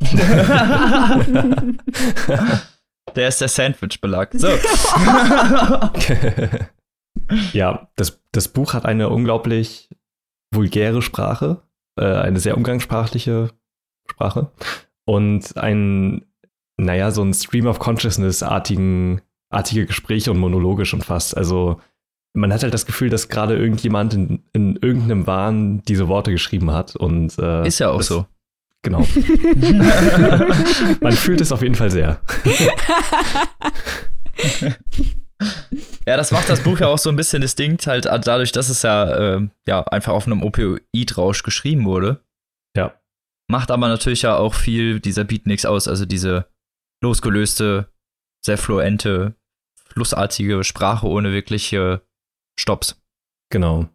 Der 3.14 3.28
ist 3.28 3.40
der 3.40 3.48
Sandwich-Belag. 3.48 4.30
So. 4.34 4.48
ja, 7.52 7.88
das, 7.96 8.20
das 8.32 8.48
Buch 8.48 8.74
hat 8.74 8.84
eine 8.84 9.08
unglaublich 9.08 9.88
vulgäre 10.52 11.02
Sprache, 11.02 11.62
äh, 11.98 12.04
eine 12.04 12.40
sehr 12.40 12.56
umgangssprachliche 12.56 13.50
Sprache 14.10 14.50
und 15.04 15.56
ein, 15.56 16.26
naja, 16.76 17.10
so 17.10 17.22
ein 17.22 17.32
Stream 17.32 17.66
of 17.66 17.78
Consciousness-artigen, 17.78 19.22
artige 19.50 19.86
Gespräche 19.86 20.30
und 20.30 20.38
Monologe 20.38 20.84
schon 20.84 21.00
fast. 21.00 21.36
Also 21.36 21.80
man 22.34 22.52
hat 22.52 22.62
halt 22.62 22.74
das 22.74 22.86
Gefühl, 22.86 23.08
dass 23.08 23.28
gerade 23.28 23.56
irgendjemand 23.56 24.14
in, 24.14 24.42
in 24.52 24.76
irgendeinem 24.76 25.26
Wahn 25.26 25.82
diese 25.82 26.08
Worte 26.08 26.32
geschrieben 26.32 26.70
hat. 26.70 26.94
Und, 26.94 27.38
äh, 27.38 27.66
ist 27.66 27.78
ja 27.78 27.90
auch 27.90 27.98
das, 27.98 28.08
so. 28.08 28.26
Genau. 28.86 29.00
man 31.00 31.12
fühlt 31.12 31.40
es 31.40 31.50
auf 31.50 31.60
jeden 31.60 31.74
Fall 31.74 31.90
sehr. 31.90 32.20
Ja, 36.06 36.16
das 36.16 36.30
macht 36.30 36.48
das 36.48 36.62
Buch 36.62 36.78
ja 36.78 36.86
auch 36.86 36.98
so 36.98 37.10
ein 37.10 37.16
bisschen 37.16 37.40
distinkt, 37.40 37.88
halt 37.88 38.04
dadurch, 38.04 38.52
dass 38.52 38.68
es 38.68 38.82
ja, 38.82 39.38
äh, 39.38 39.48
ja 39.66 39.82
einfach 39.82 40.12
auf 40.12 40.26
einem 40.26 40.44
Opioidrausch 40.44 41.42
geschrieben 41.42 41.84
wurde. 41.84 42.22
Ja. 42.76 42.94
Macht 43.50 43.72
aber 43.72 43.88
natürlich 43.88 44.22
ja 44.22 44.36
auch 44.36 44.54
viel 44.54 45.00
dieser 45.00 45.24
Beatniks 45.24 45.64
aus, 45.64 45.88
also 45.88 46.06
diese 46.06 46.46
losgelöste, 47.02 47.92
sehr 48.44 48.56
fluente, 48.56 49.34
flussartige 49.88 50.62
Sprache 50.62 51.08
ohne 51.08 51.32
wirkliche 51.32 52.02
Stops. 52.56 53.02
Genau. 53.50 53.88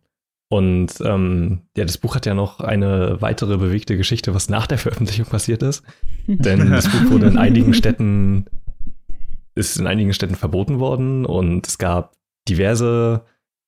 Und 0.51 0.95
ähm, 1.05 1.61
ja, 1.77 1.85
das 1.85 1.97
Buch 1.97 2.13
hat 2.13 2.25
ja 2.25 2.33
noch 2.33 2.59
eine 2.59 3.21
weitere 3.21 3.55
bewegte 3.57 3.95
Geschichte, 3.95 4.35
was 4.35 4.49
nach 4.49 4.67
der 4.67 4.77
Veröffentlichung 4.77 5.25
passiert 5.27 5.63
ist. 5.63 5.81
Denn 6.27 6.71
das 6.71 6.89
Buch 6.89 7.09
wurde 7.09 7.27
in 7.27 7.37
einigen 7.37 7.73
Städten, 7.73 8.47
ist 9.55 9.77
in 9.77 9.87
einigen 9.87 10.13
Städten 10.13 10.35
verboten 10.35 10.79
worden 10.79 11.25
und 11.25 11.65
es 11.65 11.77
gab 11.77 12.17
diverse 12.49 13.23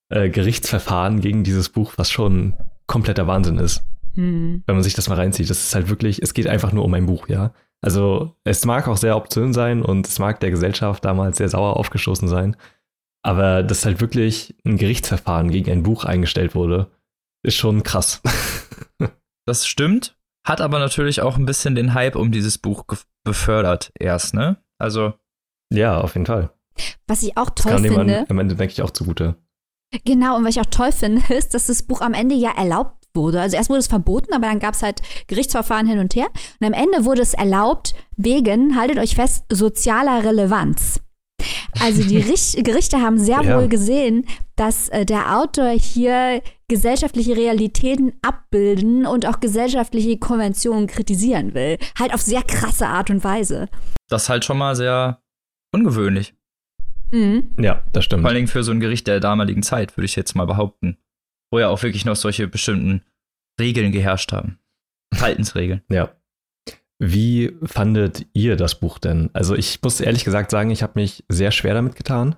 äh, 0.09 0.29
Gerichtsverfahren 0.29 1.21
gegen 1.21 1.45
dieses 1.45 1.69
Buch, 1.69 1.93
was 1.95 2.11
schon 2.11 2.55
kompletter 2.85 3.27
Wahnsinn 3.27 3.59
ist. 3.59 3.81
Mhm. 4.15 4.63
Wenn 4.65 4.75
man 4.75 4.83
sich 4.83 4.93
das 4.93 5.07
mal 5.07 5.15
reinzieht. 5.15 5.49
Das 5.49 5.63
ist 5.63 5.75
halt 5.75 5.87
wirklich, 5.87 6.21
es 6.21 6.33
geht 6.33 6.47
einfach 6.47 6.73
nur 6.73 6.83
um 6.83 6.93
ein 6.93 7.05
Buch, 7.05 7.29
ja. 7.29 7.53
Also 7.79 8.35
es 8.43 8.65
mag 8.65 8.89
auch 8.89 8.97
sehr 8.97 9.15
obszön 9.15 9.53
sein 9.53 9.83
und 9.83 10.05
es 10.05 10.19
mag 10.19 10.41
der 10.41 10.51
Gesellschaft 10.51 11.05
damals 11.05 11.37
sehr 11.37 11.47
sauer 11.47 11.77
aufgestoßen 11.77 12.27
sein. 12.27 12.57
Aber 13.25 13.63
dass 13.63 13.85
halt 13.85 14.01
wirklich 14.01 14.55
ein 14.65 14.77
Gerichtsverfahren 14.77 15.49
gegen 15.49 15.71
ein 15.71 15.83
Buch 15.83 16.03
eingestellt 16.03 16.55
wurde, 16.55 16.91
ist 17.43 17.55
schon 17.55 17.83
krass. 17.83 18.21
das 19.47 19.65
stimmt, 19.65 20.17
hat 20.45 20.61
aber 20.61 20.79
natürlich 20.79 21.21
auch 21.21 21.37
ein 21.37 21.45
bisschen 21.45 21.75
den 21.75 21.93
Hype 21.93 22.15
um 22.15 22.31
dieses 22.31 22.57
Buch 22.57 22.83
befördert 23.23 23.91
erst, 23.99 24.33
ne? 24.33 24.57
Also. 24.77 25.13
Ja, 25.71 26.01
auf 26.01 26.15
jeden 26.15 26.25
Fall. 26.25 26.51
Was 27.07 27.23
ich 27.23 27.37
auch 27.37 27.49
toll 27.49 27.71
das 27.71 27.83
kam 27.83 27.95
finde. 27.95 28.25
am 28.29 28.39
Ende 28.39 28.55
denke 28.55 28.73
ich 28.73 28.81
auch 28.81 28.91
zugute. 28.91 29.35
Genau, 30.05 30.37
und 30.37 30.43
was 30.43 30.55
ich 30.55 30.61
auch 30.61 30.69
toll 30.69 30.91
finde, 30.91 31.21
ist, 31.33 31.53
dass 31.53 31.67
das 31.67 31.83
Buch 31.83 32.01
am 32.01 32.13
Ende 32.13 32.35
ja 32.35 32.51
erlaubt 32.51 33.07
wurde. 33.13 33.41
Also 33.41 33.55
erst 33.55 33.69
wurde 33.69 33.79
es 33.79 33.87
verboten, 33.87 34.33
aber 34.33 34.47
dann 34.47 34.59
gab 34.59 34.73
es 34.73 34.83
halt 34.83 35.01
Gerichtsverfahren 35.27 35.87
hin 35.87 35.99
und 35.99 36.15
her. 36.15 36.27
Und 36.59 36.67
am 36.67 36.73
Ende 36.73 37.05
wurde 37.05 37.21
es 37.21 37.33
erlaubt 37.33 37.93
wegen, 38.17 38.75
haltet 38.75 38.97
euch 38.97 39.15
fest, 39.15 39.45
sozialer 39.49 40.23
Relevanz. 40.23 40.99
Also 41.79 42.03
die 42.03 42.17
Richt 42.17 42.63
Gerichte 42.63 43.01
haben 43.01 43.19
sehr 43.19 43.41
ja. 43.41 43.57
wohl 43.57 43.67
gesehen, 43.67 44.25
dass 44.55 44.89
äh, 44.89 45.05
der 45.05 45.37
Autor 45.37 45.69
hier 45.69 46.41
gesellschaftliche 46.67 47.35
Realitäten 47.35 48.13
abbilden 48.21 49.05
und 49.05 49.25
auch 49.25 49.39
gesellschaftliche 49.39 50.17
Konventionen 50.17 50.87
kritisieren 50.87 51.53
will. 51.53 51.77
Halt 51.99 52.13
auf 52.13 52.21
sehr 52.21 52.43
krasse 52.43 52.87
Art 52.87 53.09
und 53.09 53.23
Weise. 53.23 53.69
Das 54.09 54.23
ist 54.23 54.29
halt 54.29 54.45
schon 54.45 54.57
mal 54.57 54.75
sehr 54.75 55.21
ungewöhnlich. 55.73 56.33
Mhm. 57.11 57.51
Ja, 57.59 57.83
das 57.93 58.05
stimmt. 58.05 58.23
Vor 58.23 58.31
allem 58.31 58.47
für 58.47 58.63
so 58.63 58.71
ein 58.71 58.79
Gericht 58.79 59.07
der 59.07 59.19
damaligen 59.19 59.63
Zeit, 59.63 59.95
würde 59.97 60.05
ich 60.05 60.15
jetzt 60.15 60.35
mal 60.35 60.45
behaupten. 60.45 60.97
Wo 61.51 61.59
ja 61.59 61.69
auch 61.69 61.83
wirklich 61.83 62.05
noch 62.05 62.15
solche 62.15 62.47
bestimmten 62.47 63.03
Regeln 63.59 63.91
geherrscht 63.91 64.31
haben. 64.31 64.59
Verhaltensregeln. 65.13 65.83
Ja. 65.89 66.09
Wie 66.99 67.57
fandet 67.63 68.25
ihr 68.33 68.55
das 68.55 68.79
Buch 68.79 68.99
denn? 68.99 69.29
Also 69.33 69.55
ich 69.55 69.81
muss 69.81 69.99
ehrlich 69.99 70.23
gesagt 70.23 70.51
sagen, 70.51 70.69
ich 70.69 70.83
habe 70.83 70.93
mich 70.95 71.25
sehr 71.27 71.51
schwer 71.51 71.73
damit 71.73 71.95
getan. 71.95 72.35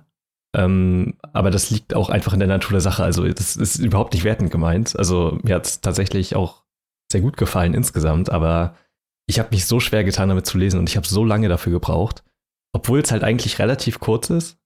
Ähm, 0.56 1.14
aber 1.32 1.50
das 1.50 1.70
liegt 1.70 1.94
auch 1.94 2.08
einfach 2.08 2.32
in 2.32 2.38
der 2.38 2.48
Natur 2.48 2.72
der 2.72 2.80
Sache. 2.80 3.04
Also 3.04 3.28
das 3.28 3.56
ist 3.56 3.78
überhaupt 3.78 4.14
nicht 4.14 4.24
wertend 4.24 4.50
gemeint. 4.50 4.98
Also 4.98 5.38
mir 5.42 5.54
hat 5.54 5.66
es 5.66 5.80
tatsächlich 5.80 6.34
auch 6.34 6.64
sehr 7.12 7.20
gut 7.20 7.36
gefallen 7.36 7.74
insgesamt, 7.74 8.30
aber 8.30 8.74
ich 9.26 9.38
habe 9.38 9.50
mich 9.50 9.66
so 9.66 9.80
schwer 9.80 10.04
getan, 10.04 10.28
damit 10.28 10.46
zu 10.46 10.56
lesen 10.58 10.78
und 10.78 10.88
ich 10.88 10.96
habe 10.96 11.06
so 11.06 11.24
lange 11.24 11.48
dafür 11.48 11.72
gebraucht, 11.72 12.24
obwohl 12.72 13.00
es 13.00 13.10
halt 13.10 13.22
eigentlich 13.22 13.58
relativ 13.58 14.00
kurz 14.00 14.30
ist. 14.30 14.58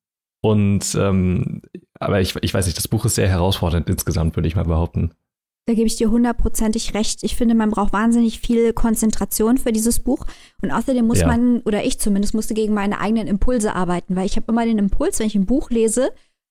Und 0.42 0.94
ähm, 0.94 1.62
aber 1.98 2.20
ich, 2.20 2.34
ich 2.40 2.54
weiß 2.54 2.66
nicht, 2.66 2.78
das 2.78 2.88
Buch 2.88 3.04
ist 3.04 3.16
sehr 3.16 3.28
herausfordernd 3.28 3.90
insgesamt, 3.90 4.36
würde 4.36 4.48
ich 4.48 4.56
mal 4.56 4.64
behaupten. 4.64 5.12
Da 5.66 5.74
gebe 5.74 5.86
ich 5.86 5.96
dir 5.96 6.10
hundertprozentig 6.10 6.94
recht. 6.94 7.22
Ich 7.22 7.36
finde, 7.36 7.54
man 7.54 7.70
braucht 7.70 7.92
wahnsinnig 7.92 8.40
viel 8.40 8.72
Konzentration 8.72 9.58
für 9.58 9.72
dieses 9.72 10.00
Buch. 10.00 10.26
Und 10.62 10.70
außerdem 10.70 11.06
muss 11.06 11.20
ja. 11.20 11.26
man, 11.26 11.60
oder 11.60 11.84
ich 11.84 12.00
zumindest, 12.00 12.34
musste 12.34 12.54
gegen 12.54 12.74
meine 12.74 13.00
eigenen 13.00 13.28
Impulse 13.28 13.74
arbeiten, 13.74 14.16
weil 14.16 14.26
ich 14.26 14.36
habe 14.36 14.46
immer 14.48 14.64
den 14.64 14.78
Impuls, 14.78 15.18
wenn 15.18 15.26
ich 15.26 15.34
ein 15.34 15.46
Buch 15.46 15.70
lese, 15.70 16.10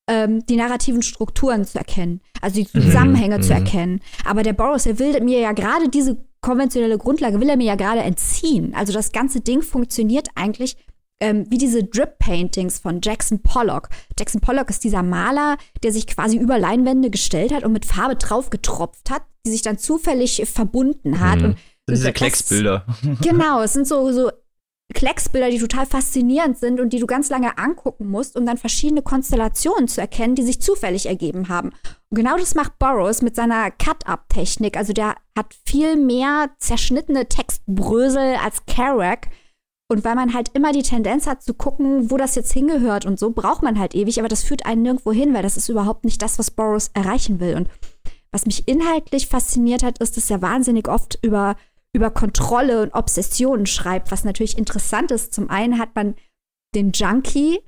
ähm, 0.10 0.46
die 0.46 0.56
narrativen 0.56 1.02
Strukturen 1.02 1.66
zu 1.66 1.78
erkennen, 1.78 2.22
also 2.42 2.62
die 2.62 2.68
mhm. 2.78 2.82
Zusammenhänge 2.82 3.38
mhm. 3.38 3.44
zu 3.44 3.54
erkennen. 3.54 4.00
Aber 4.26 4.44
der 4.44 4.54
Boris, 4.54 4.86
er 4.86 5.00
will 5.00 5.22
mir 5.22 5.40
ja 5.40 5.52
gerade 5.52 5.90
diese 5.90 6.18
konventionelle 6.42 6.98
Grundlage, 6.98 7.40
will 7.40 7.50
er 7.50 7.58
mir 7.58 7.68
ja 7.68 7.76
gerade 7.76 8.02
entziehen. 8.02 8.74
Also 8.74 8.94
das 8.94 9.12
ganze 9.12 9.42
Ding 9.42 9.62
funktioniert 9.62 10.30
eigentlich 10.36 10.78
ähm, 11.20 11.46
wie 11.50 11.58
diese 11.58 11.84
Drip-Paintings 11.84 12.80
von 12.80 13.02
Jackson 13.04 13.42
Pollock. 13.42 13.90
Jackson 14.18 14.42
Pollock 14.42 14.70
ist 14.70 14.84
dieser 14.84 15.04
Maler, 15.04 15.58
der 15.84 15.92
sich 15.92 16.08
quasi 16.08 16.38
über 16.38 16.58
Leinwände 16.58 17.10
gestellt 17.10 17.54
hat 17.54 17.64
und 17.64 17.74
mit 17.74 17.86
Farbe 17.86 18.16
drauf 18.16 18.50
getropft 18.50 19.10
hat, 19.10 19.24
die 19.46 19.52
sich 19.52 19.62
dann 19.62 19.78
zufällig 19.78 20.42
verbunden 20.52 21.20
hat. 21.20 21.40
Mhm. 21.40 21.46
Und 21.46 21.58
diese 21.90 22.14
Klecksbilder. 22.14 22.86
Genau, 23.22 23.62
es 23.62 23.74
sind 23.74 23.88
so, 23.88 24.12
so 24.12 24.32
Klecksbilder, 24.94 25.52
die 25.52 25.60
total 25.60 25.86
faszinierend 25.86 26.58
sind 26.58 26.80
und 26.80 26.94
die 26.94 27.00
du 27.00 27.06
ganz 27.06 27.30
lange 27.30 27.58
angucken 27.60 28.08
musst, 28.10 28.36
um 28.36 28.46
dann 28.46 28.58
verschiedene 28.58 29.04
Konstellationen 29.04 29.88
zu 29.88 30.02
erkennen, 30.02 30.36
die 30.36 30.44
sich 30.44 30.62
zufällig 30.62 31.06
ergeben 31.06 31.48
haben. 31.48 31.70
Und 32.10 32.16
genau 32.16 32.38
das 32.38 32.56
macht 32.56 32.80
Burroughs 32.80 33.22
mit 33.22 33.36
seiner 33.36 33.70
Cut-Up-Technik. 33.70 34.78
Also 34.78 34.94
der 34.94 35.16
hat 35.38 35.56
viel 35.66 35.96
mehr 35.96 36.50
zerschnittene 36.58 37.28
Textbrösel 37.28 38.38
als 38.44 38.66
Kerouac. 38.66 39.28
Und 39.92 40.04
weil 40.06 40.14
man 40.14 40.36
halt 40.36 40.52
immer 40.54 40.72
die 40.72 40.84
Tendenz 40.84 41.26
hat 41.26 41.42
zu 41.42 41.56
gucken, 41.56 42.12
wo 42.12 42.18
das 42.18 42.36
jetzt 42.36 42.54
hingehört 42.54 43.08
und 43.08 43.18
so, 43.18 43.32
braucht 43.32 43.64
man 43.64 43.80
halt 43.80 43.96
ewig, 43.96 44.20
aber 44.20 44.28
das 44.28 44.44
führt 44.44 44.66
einen 44.68 44.84
nirgendwo 44.84 45.12
hin, 45.12 45.34
weil 45.34 45.42
das 45.42 45.58
ist 45.58 45.68
überhaupt 45.68 46.06
nicht 46.06 46.22
das, 46.22 46.38
was 46.38 46.52
Burroughs 46.52 46.92
erreichen 46.94 47.40
will. 47.40 47.56
Und 47.56 47.70
was 48.32 48.46
mich 48.46 48.68
inhaltlich 48.68 49.28
fasziniert 49.28 49.82
hat, 49.82 49.98
ist, 49.98 50.16
dass 50.16 50.30
er 50.30 50.44
wahnsinnig 50.44 50.88
oft 50.88 51.18
über, 51.24 51.56
über 51.92 52.12
Kontrolle 52.12 52.84
und 52.84 52.94
Obsessionen 52.94 53.66
schreibt, 53.66 54.12
was 54.12 54.24
natürlich 54.24 54.60
interessant 54.60 55.10
ist. 55.10 55.34
Zum 55.34 55.50
einen 55.50 55.80
hat 55.80 55.96
man 55.96 56.16
den 56.76 56.92
Junkie, 56.92 57.60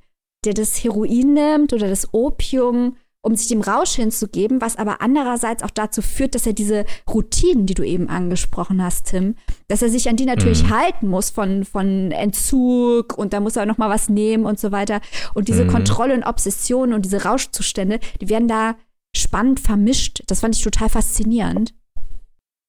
der 0.44 0.54
das 0.54 0.82
Heroin 0.84 1.34
nimmt 1.34 1.72
oder 1.72 1.88
das 1.88 2.14
Opium 2.14 2.96
um 3.22 3.36
sich 3.36 3.48
dem 3.48 3.60
Rausch 3.60 3.92
hinzugeben, 3.92 4.60
was 4.60 4.76
aber 4.76 5.00
andererseits 5.00 5.62
auch 5.62 5.70
dazu 5.70 6.02
führt, 6.02 6.34
dass 6.34 6.46
er 6.46 6.52
diese 6.52 6.84
Routinen, 7.08 7.66
die 7.66 7.74
du 7.74 7.84
eben 7.84 8.08
angesprochen 8.08 8.82
hast, 8.82 9.06
Tim, 9.06 9.36
dass 9.68 9.80
er 9.80 9.88
sich 9.88 10.08
an 10.08 10.16
die 10.16 10.26
natürlich 10.26 10.64
mhm. 10.64 10.70
halten 10.70 11.08
muss 11.08 11.30
von, 11.30 11.64
von 11.64 12.10
Entzug 12.10 13.16
und 13.16 13.32
da 13.32 13.40
muss 13.40 13.56
er 13.56 13.64
noch 13.64 13.78
mal 13.78 13.88
was 13.90 14.08
nehmen 14.08 14.44
und 14.44 14.58
so 14.58 14.72
weiter. 14.72 15.00
Und 15.34 15.48
diese 15.48 15.64
mhm. 15.64 15.68
Kontrolle 15.68 16.14
und 16.14 16.24
Obsession 16.24 16.92
und 16.92 17.04
diese 17.04 17.22
Rauschzustände, 17.22 18.00
die 18.20 18.28
werden 18.28 18.48
da 18.48 18.74
spannend 19.16 19.60
vermischt. 19.60 20.24
Das 20.26 20.40
fand 20.40 20.56
ich 20.56 20.62
total 20.62 20.88
faszinierend. 20.88 21.74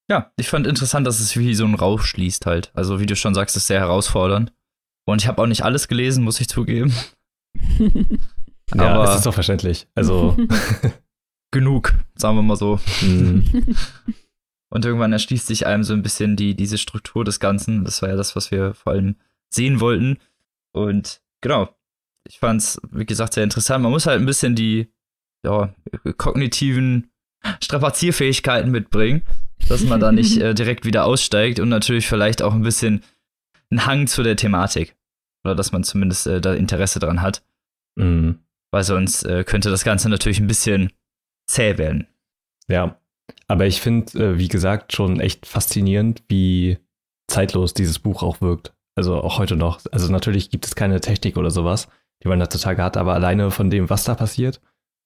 Ja, 0.10 0.32
ich 0.38 0.50
fand 0.50 0.68
interessant, 0.68 1.08
dass 1.08 1.20
es 1.20 1.36
wie 1.36 1.56
so 1.56 1.66
ein 1.66 1.74
Rausch 1.74 2.06
schließt 2.06 2.46
halt. 2.46 2.72
Also 2.76 3.00
wie 3.00 3.06
du 3.08 3.16
schon 3.16 3.34
sagst, 3.34 3.58
ist 3.58 3.68
sehr 3.68 3.80
herausfordernd. 3.80 4.54
Und 5.06 5.22
ich 5.22 5.28
habe 5.28 5.42
auch 5.42 5.48
nicht 5.48 5.64
alles 5.64 5.88
gelesen, 5.88 6.24
muss 6.24 6.40
ich 6.40 6.48
zugeben. 6.48 6.94
Ja, 8.74 8.94
aber 8.94 9.06
das 9.06 9.18
ist 9.18 9.26
doch 9.26 9.34
verständlich. 9.34 9.88
Also 9.96 10.38
genug, 11.52 11.94
sagen 12.16 12.38
wir 12.38 12.44
mal 12.44 12.56
so. 12.56 12.80
Mhm. 13.02 13.46
Und 14.70 14.86
irgendwann 14.86 15.14
erschließt 15.14 15.46
sich 15.46 15.68
einem 15.68 15.84
so 15.84 15.94
ein 15.94 16.02
bisschen 16.02 16.36
die, 16.36 16.56
diese 16.56 16.80
Struktur 16.80 17.24
des 17.24 17.40
Ganzen. 17.40 17.86
Das 17.86 18.02
war 18.02 18.10
ja 18.10 18.16
das, 18.16 18.36
was 18.36 18.50
wir 18.50 18.74
vor 18.74 18.94
allem 18.94 19.18
sehen 19.50 19.80
wollten. 19.80 20.18
Und 20.72 21.22
genau, 21.42 21.70
ich 22.28 22.40
fand 22.40 22.62
es, 22.62 22.82
wie 22.92 23.06
gesagt, 23.06 23.36
sehr 23.36 23.44
interessant. 23.44 23.84
Man 23.84 23.92
muss 23.92 24.08
halt 24.08 24.20
ein 24.20 24.26
bisschen 24.26 24.56
die 24.56 24.92
ja, 25.46 25.76
kognitiven 26.18 27.12
Strapazierfähigkeiten 27.62 28.72
mitbringen, 28.72 29.22
dass 29.70 29.84
man 29.84 30.00
da 30.00 30.12
nicht 30.12 30.38
äh, 30.42 30.56
direkt 30.56 30.86
wieder 30.86 31.06
aussteigt 31.06 31.60
und 31.60 31.70
natürlich 31.70 32.08
vielleicht 32.08 32.42
auch 32.42 32.56
ein 32.56 32.64
bisschen 32.64 33.04
einen 33.70 33.86
Hang 33.86 34.08
zu 34.08 34.24
der 34.24 34.38
Thematik. 34.38 34.96
Oder 35.44 35.54
dass 35.54 35.72
man 35.72 35.84
zumindest 35.84 36.26
äh, 36.26 36.42
da 36.42 36.54
Interesse 36.54 37.00
dran 37.00 37.22
hat. 37.22 37.44
Mhm. 37.96 38.40
Weil 38.74 38.84
sonst 38.84 39.24
äh, 39.24 39.44
könnte 39.44 39.70
das 39.70 39.84
Ganze 39.84 40.10
natürlich 40.10 40.40
ein 40.40 40.48
bisschen 40.48 40.92
zäh 41.46 41.78
werden. 41.78 42.08
Ja, 42.68 42.98
aber 43.48 43.68
ich 43.68 43.82
finde, 43.82 44.18
äh, 44.18 44.40
wie 44.40 44.48
gesagt, 44.48 44.94
schon 44.94 45.20
echt 45.20 45.46
faszinierend, 45.46 46.24
wie 46.28 46.80
zeitlos 47.28 47.76
dieses 47.76 48.00
Buch 48.00 48.24
auch 48.24 48.42
wirkt. 48.42 48.74
Also 48.96 49.22
auch 49.22 49.38
heute 49.38 49.56
noch. 49.56 49.80
Also 49.92 50.12
natürlich 50.12 50.50
gibt 50.50 50.66
es 50.66 50.76
keine 50.76 51.02
Technik 51.02 51.38
oder 51.38 51.52
sowas, 51.52 51.88
die 52.24 52.28
man 52.28 52.42
heutzutage 52.42 52.84
hat, 52.84 52.98
aber 52.98 53.14
alleine 53.14 53.52
von 53.52 53.70
dem, 53.70 53.92
was 53.92 54.06
da 54.06 54.16
passiert 54.16 54.60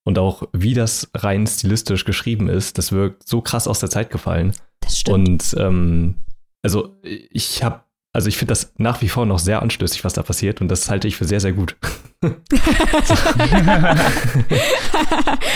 und 0.05 0.18
auch 0.18 0.43
wie 0.53 0.74
das 0.74 1.09
rein 1.13 1.45
stilistisch 1.45 2.05
geschrieben 2.05 2.47
ist, 2.47 2.78
das 2.78 2.93
wirkt 2.93 3.28
so 3.28 3.41
krass 3.41 3.68
aus 3.68 3.82
der 3.82 3.89
Zeit 3.89 4.11
gefallen. 4.11 4.53
Das 4.80 4.97
stimmt. 4.97 5.28
Und 5.28 5.55
ähm, 5.59 6.15
also 6.63 6.97
ich 7.01 7.63
habe, 7.63 7.82
also 8.18 8.28
ich 8.30 8.38
finde 8.38 8.53
das 8.53 8.74
nach 8.78 9.03
wie 9.03 9.09
vor 9.09 9.28
noch 9.28 9.38
sehr 9.38 9.61
anstößig, 9.61 10.03
was 10.03 10.13
da 10.13 10.24
passiert 10.24 10.59
und 10.59 10.70
das 10.70 10.89
halte 10.89 11.07
ich 11.07 11.18
für 11.18 11.26
sehr, 11.26 11.39
sehr 11.39 11.53
gut. 11.53 11.76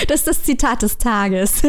das 0.07 0.20
ist 0.20 0.28
das 0.28 0.43
Zitat 0.43 0.84
des 0.84 0.99
Tages. 0.99 1.64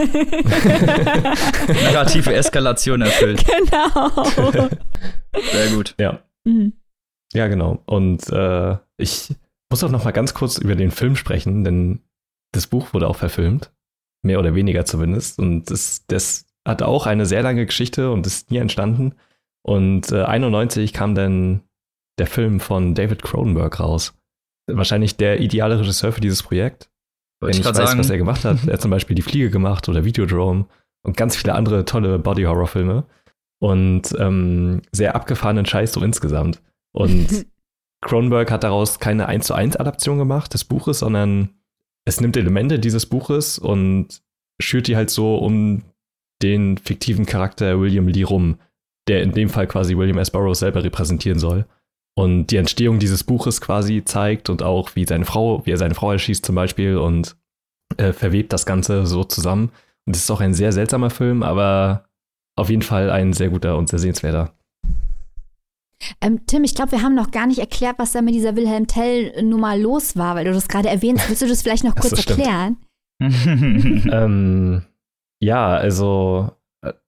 Narrative 1.82 2.34
Eskalation 2.34 3.00
erfüllt. 3.00 3.42
genau. 3.46 4.28
Sehr 5.50 5.70
gut. 5.74 5.94
Ja. 5.98 6.22
Mhm. 6.44 6.74
Ja, 7.32 7.48
genau. 7.48 7.82
Und 7.86 8.28
äh, 8.28 8.76
ich 8.98 9.34
muss 9.70 9.82
auch 9.82 9.90
noch 9.90 10.04
mal 10.04 10.10
ganz 10.10 10.34
kurz 10.34 10.58
über 10.58 10.74
den 10.74 10.90
Film 10.90 11.16
sprechen, 11.16 11.64
denn 11.64 12.00
das 12.52 12.66
Buch 12.66 12.92
wurde 12.92 13.08
auch 13.08 13.16
verfilmt. 13.16 13.72
Mehr 14.20 14.38
oder 14.38 14.54
weniger 14.54 14.84
zumindest. 14.84 15.38
Und 15.38 15.70
das, 15.70 16.04
das 16.06 16.44
hat 16.68 16.82
auch 16.82 17.06
eine 17.06 17.24
sehr 17.24 17.40
lange 17.42 17.64
Geschichte 17.64 18.10
und 18.10 18.26
ist 18.26 18.50
nie 18.50 18.58
entstanden. 18.58 19.14
Und 19.64 20.10
äh, 20.12 20.22
91 20.22 20.92
kam 20.92 21.14
dann 21.14 21.62
der 22.18 22.26
Film 22.26 22.60
von 22.60 22.94
David 22.94 23.22
Cronenberg 23.22 23.80
raus. 23.80 24.14
Wahrscheinlich 24.66 25.16
der 25.16 25.40
ideale 25.40 25.78
Regisseur 25.80 26.12
für 26.12 26.20
dieses 26.20 26.42
Projekt. 26.42 26.90
Wenn 27.40 27.50
ich 27.50 27.58
ich 27.58 27.62
gerade 27.64 27.78
weiß, 27.78 27.90
sagen. 27.90 28.00
was 28.00 28.10
er 28.10 28.18
gemacht 28.18 28.44
hat. 28.44 28.66
Er 28.66 28.74
hat 28.74 28.80
zum 28.80 28.90
Beispiel 28.90 29.16
Die 29.16 29.22
Fliege 29.22 29.50
gemacht 29.50 29.88
oder 29.88 30.04
Videodrome 30.04 30.66
und 31.04 31.16
ganz 31.16 31.36
viele 31.36 31.54
andere 31.54 31.84
tolle 31.84 32.18
Body-Horror-Filme. 32.18 33.04
Und 33.60 34.14
ähm, 34.18 34.82
sehr 34.90 35.14
abgefahrenen 35.14 35.66
Scheiß 35.66 35.92
so 35.92 36.02
insgesamt. 36.02 36.60
Und 36.92 37.46
Cronenberg 38.04 38.50
hat 38.50 38.64
daraus 38.64 38.98
keine 38.98 39.26
1 39.26 39.46
zu 39.46 39.54
1 39.54 39.76
Adaption 39.76 40.18
gemacht 40.18 40.52
des 40.52 40.64
Buches, 40.64 40.98
sondern 40.98 41.50
es 42.04 42.20
nimmt 42.20 42.36
Elemente 42.36 42.78
dieses 42.78 43.06
Buches 43.06 43.58
und 43.58 44.22
schürt 44.60 44.88
die 44.88 44.96
halt 44.96 45.10
so 45.10 45.36
um 45.36 45.82
den 46.42 46.76
fiktiven 46.78 47.24
Charakter 47.24 47.80
William 47.80 48.08
Lee 48.08 48.24
rum, 48.24 48.58
der 49.08 49.22
in 49.22 49.32
dem 49.32 49.48
Fall 49.48 49.66
quasi 49.66 49.96
William 49.96 50.18
S. 50.18 50.30
Burroughs 50.30 50.60
selber 50.60 50.84
repräsentieren 50.84 51.38
soll. 51.38 51.66
Und 52.14 52.48
die 52.48 52.56
Entstehung 52.56 52.98
dieses 52.98 53.24
Buches 53.24 53.60
quasi 53.60 54.04
zeigt 54.04 54.50
und 54.50 54.62
auch 54.62 54.94
wie 54.94 55.06
seine 55.06 55.24
Frau, 55.24 55.64
wie 55.64 55.70
er 55.70 55.78
seine 55.78 55.94
Frau 55.94 56.12
erschießt 56.12 56.44
zum 56.44 56.54
Beispiel 56.54 56.98
und 56.98 57.36
äh, 57.96 58.12
verwebt 58.12 58.52
das 58.52 58.66
Ganze 58.66 59.06
so 59.06 59.24
zusammen. 59.24 59.70
Und 60.06 60.16
es 60.16 60.22
ist 60.22 60.30
auch 60.30 60.40
ein 60.40 60.54
sehr 60.54 60.72
seltsamer 60.72 61.10
Film, 61.10 61.42
aber 61.42 62.04
auf 62.56 62.68
jeden 62.68 62.82
Fall 62.82 63.10
ein 63.10 63.32
sehr 63.32 63.48
guter 63.48 63.78
und 63.78 63.88
sehr 63.88 63.98
sehenswerter. 63.98 64.52
Ähm, 66.20 66.44
Tim, 66.46 66.64
ich 66.64 66.74
glaube, 66.74 66.92
wir 66.92 67.02
haben 67.02 67.14
noch 67.14 67.30
gar 67.30 67.46
nicht 67.46 67.60
erklärt, 67.60 67.98
was 67.98 68.12
da 68.12 68.22
mit 68.22 68.34
dieser 68.34 68.56
Wilhelm 68.56 68.86
Tell-Nummer 68.86 69.76
los 69.76 70.16
war, 70.16 70.34
weil 70.34 70.44
du 70.44 70.52
das 70.52 70.68
gerade 70.68 70.88
erwähnst. 70.88 71.28
Willst 71.28 71.42
du 71.42 71.48
das 71.48 71.62
vielleicht 71.62 71.84
noch 71.84 71.94
kurz 71.94 72.26
erklären? 72.26 72.76
ähm, 73.22 74.82
ja, 75.40 75.68
also 75.68 76.50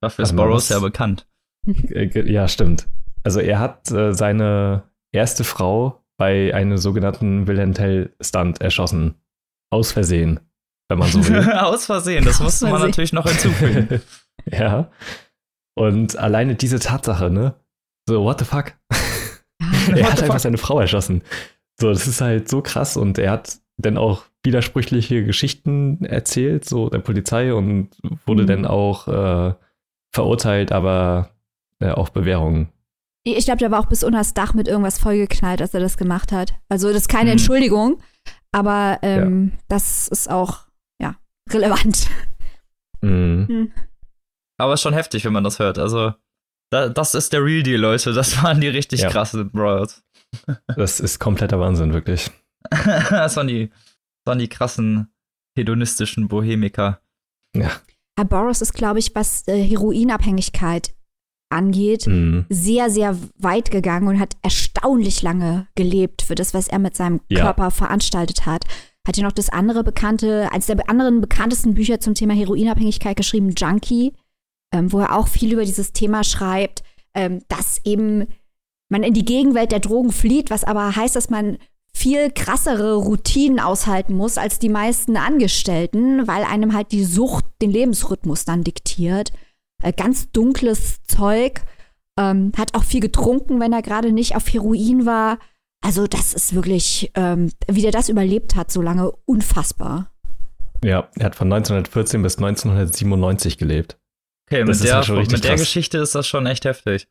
Dafür 0.01 0.23
ist 0.23 0.33
mal, 0.33 0.45
Burroughs 0.45 0.69
ja 0.69 0.79
bekannt. 0.79 1.27
Äh, 1.67 2.31
Ja, 2.31 2.49
stimmt. 2.49 2.87
Also 3.23 3.41
er 3.41 3.59
hat 3.59 3.91
äh, 3.91 4.13
seine 4.13 4.83
erste 5.13 5.45
Frau 5.45 6.03
bei 6.19 6.55
einem 6.55 6.77
sogenannten 6.77 7.47
Wilhelm 7.47 7.75
Tell-Stunt 7.75 8.61
erschossen. 8.61 9.15
Aus 9.71 9.93
Versehen, 9.93 10.41
wenn 10.89 10.99
man 10.99 11.09
so 11.09 11.27
will. 11.27 11.43
Aus 11.53 11.87
Versehen, 11.87 12.25
das 12.25 12.39
musste 12.41 12.69
man 12.69 12.81
natürlich 12.83 13.13
noch 13.13 13.27
hinzufügen. 13.27 14.01
ja. 14.51 14.91
Und 15.77 16.17
alleine 16.17 16.55
diese 16.55 16.79
Tatsache, 16.79 17.31
ne? 17.31 17.55
So, 18.09 18.23
what 18.23 18.39
the 18.39 18.45
fuck? 18.45 18.75
er 19.61 19.97
What 19.97 20.03
hat 20.05 20.11
einfach 20.23 20.27
fuck? 20.35 20.41
seine 20.41 20.59
Frau 20.59 20.79
erschossen. 20.79 21.23
So, 21.81 21.89
das 21.91 22.07
ist 22.07 22.21
halt 22.21 22.49
so 22.49 22.63
krass 22.63 22.97
und 22.97 23.19
er 23.19 23.33
hat 23.33 23.59
dann 23.79 23.97
auch 23.97 24.23
widersprüchliche 24.45 25.25
Geschichten 25.25 26.05
erzählt, 26.05 26.65
so 26.69 26.89
der 26.91 27.01
Polizei 27.01 27.53
und 27.53 27.89
wurde 28.27 28.43
Mhm. 28.45 28.47
dann 28.47 28.67
auch 28.67 29.09
äh, 29.09 29.55
verurteilt, 30.15 30.71
aber 30.71 31.31
äh, 31.85 31.91
auf 31.91 32.13
Bewährung. 32.13 32.69
Ich 33.27 33.45
glaube, 33.47 33.59
der 33.59 33.71
war 33.71 33.81
auch 33.81 33.87
bis 33.89 34.05
unter 34.05 34.19
das 34.19 34.35
Dach 34.35 34.53
mit 34.55 34.69
irgendwas 34.69 34.99
vollgeknallt, 34.99 35.63
als 35.63 35.73
er 35.73 35.81
das 35.81 35.97
gemacht 35.97 36.31
hat. 36.33 36.55
Also 36.69 36.89
das 36.89 37.03
ist 37.03 37.09
keine 37.09 37.27
Mhm. 37.27 37.33
Entschuldigung, 37.33 38.03
aber 38.53 38.99
ähm, 39.03 39.53
das 39.69 40.09
ist 40.09 40.29
auch, 40.31 40.67
ja, 41.01 41.17
relevant. 41.51 42.09
Mhm. 43.01 43.73
Aber 44.59 44.77
schon 44.77 44.93
heftig, 44.95 45.25
wenn 45.25 45.33
man 45.33 45.45
das 45.45 45.59
hört. 45.59 45.79
Also, 45.79 46.13
da, 46.71 46.89
das 46.89 47.15
ist 47.15 47.33
der 47.33 47.43
Real 47.45 47.63
Deal, 47.63 47.81
Leute. 47.81 48.13
Das 48.13 48.43
waren 48.43 48.61
die 48.61 48.69
richtig 48.69 49.01
Ja. 49.01 49.11
krassen 49.11 49.51
Bros. 49.51 50.03
Das 50.77 50.99
ist 51.01 51.19
kompletter 51.21 51.61
Wahnsinn, 51.61 51.93
wirklich. 51.93 52.31
das 52.71 53.37
waren 53.37 53.47
die, 53.47 53.69
das 53.69 54.27
waren 54.33 54.39
die 54.39 54.49
krassen 54.49 55.13
hedonistischen 55.57 56.29
Bohemiker. 56.29 57.01
Ja. 57.57 57.71
Herr 58.19 58.25
Boris 58.27 58.61
ist, 58.61 58.73
glaube 58.75 58.99
ich, 58.99 59.15
was 59.15 59.47
äh, 59.49 59.63
Heroinabhängigkeit 59.63 60.95
angeht, 61.55 62.07
Mhm. 62.07 62.45
sehr, 62.51 62.91
sehr 62.91 63.17
weit 63.39 63.71
gegangen 63.71 64.09
und 64.09 64.21
hat 64.21 64.35
erstaunlich 64.43 65.23
lange 65.23 65.67
gelebt 65.75 66.23
für 66.23 66.35
das, 66.35 66.53
was 66.55 66.69
er 66.69 66.79
mit 66.79 66.97
seinem 66.97 67.21
Ja. 67.29 67.43
Körper 67.43 67.71
veranstaltet 67.71 68.45
hat. 68.47 68.65
Hat 69.07 69.17
ja 69.17 69.23
noch 69.23 69.33
das 69.33 69.49
andere 69.51 69.85
bekannte, 69.85 70.49
eines 70.53 70.67
der 70.67 70.89
anderen 70.89 71.21
bekanntesten 71.21 71.75
Bücher 71.75 72.01
zum 72.01 72.15
Thema 72.15 72.35
Heroinabhängigkeit 72.35 73.17
geschrieben, 73.17 73.51
Junkie, 73.57 74.13
ähm, 74.73 74.93
wo 74.93 75.01
er 75.01 75.17
auch 75.17 75.29
viel 75.29 75.53
über 75.53 75.65
dieses 75.65 75.93
Thema 75.93 76.25
schreibt, 76.25 76.83
ähm, 77.15 77.43
dass 77.49 77.81
eben 77.85 78.27
man 78.91 79.03
in 79.03 79.15
die 79.15 79.25
Gegenwelt 79.25 79.73
der 79.73 79.81
Drogen 79.81 80.13
flieht, 80.13 80.51
was 80.51 80.65
aber 80.65 80.95
heißt, 80.97 81.17
dass 81.17 81.31
man 81.31 81.59
viel 81.97 82.31
krassere 82.31 82.95
Routinen 82.97 83.61
aushalten 83.61 84.17
muss 84.17 84.37
als 84.37 84.59
die 84.59 84.69
meisten 84.69 85.17
Angestellten, 85.17 86.27
weil 86.27 86.43
einem 86.43 86.75
halt 86.75 86.91
die 86.93 87.05
Sucht 87.05 87.45
den 87.63 87.71
Lebensrhythmus 87.71 88.45
dann 88.45 88.65
diktiert. 88.65 89.33
Äh, 89.85 89.93
ganz 89.93 90.31
dunkles 90.33 91.03
Zeug. 91.05 91.63
Ähm, 92.19 92.53
hat 92.57 92.75
auch 92.75 92.85
viel 92.85 93.01
getrunken, 93.01 93.59
wenn 93.61 93.73
er 93.73 93.83
gerade 93.83 94.13
nicht 94.13 94.37
auf 94.37 94.53
Heroin 94.53 95.05
war. 95.05 95.39
Also 95.85 96.07
das 96.07 96.33
ist 96.33 96.55
wirklich, 96.55 97.11
ähm, 97.15 97.51
wie 97.69 97.83
der 97.83 97.91
das 97.91 98.09
überlebt 98.09 98.55
hat, 98.57 98.71
so 98.71 98.81
lange 98.81 99.11
unfassbar. 99.27 100.11
Ja, 100.85 101.09
er 101.19 101.27
hat 101.27 101.35
von 101.37 101.53
1914 101.53 102.23
bis 102.23 102.37
1997 102.39 103.59
gelebt. 103.59 103.99
Okay, 104.49 104.61
Das 104.61 104.67
mit 104.69 104.75
ist 104.77 104.85
der, 104.85 104.95
halt 104.97 105.05
schon 105.07 105.17
richtig 105.19 105.39
mit 105.39 105.45
der. 105.45 105.57
Geschichte 105.57 105.99
ist 105.99 106.15
das 106.15 106.27
schon 106.27 106.47
echt 106.47 106.65
heftig. 106.65 107.07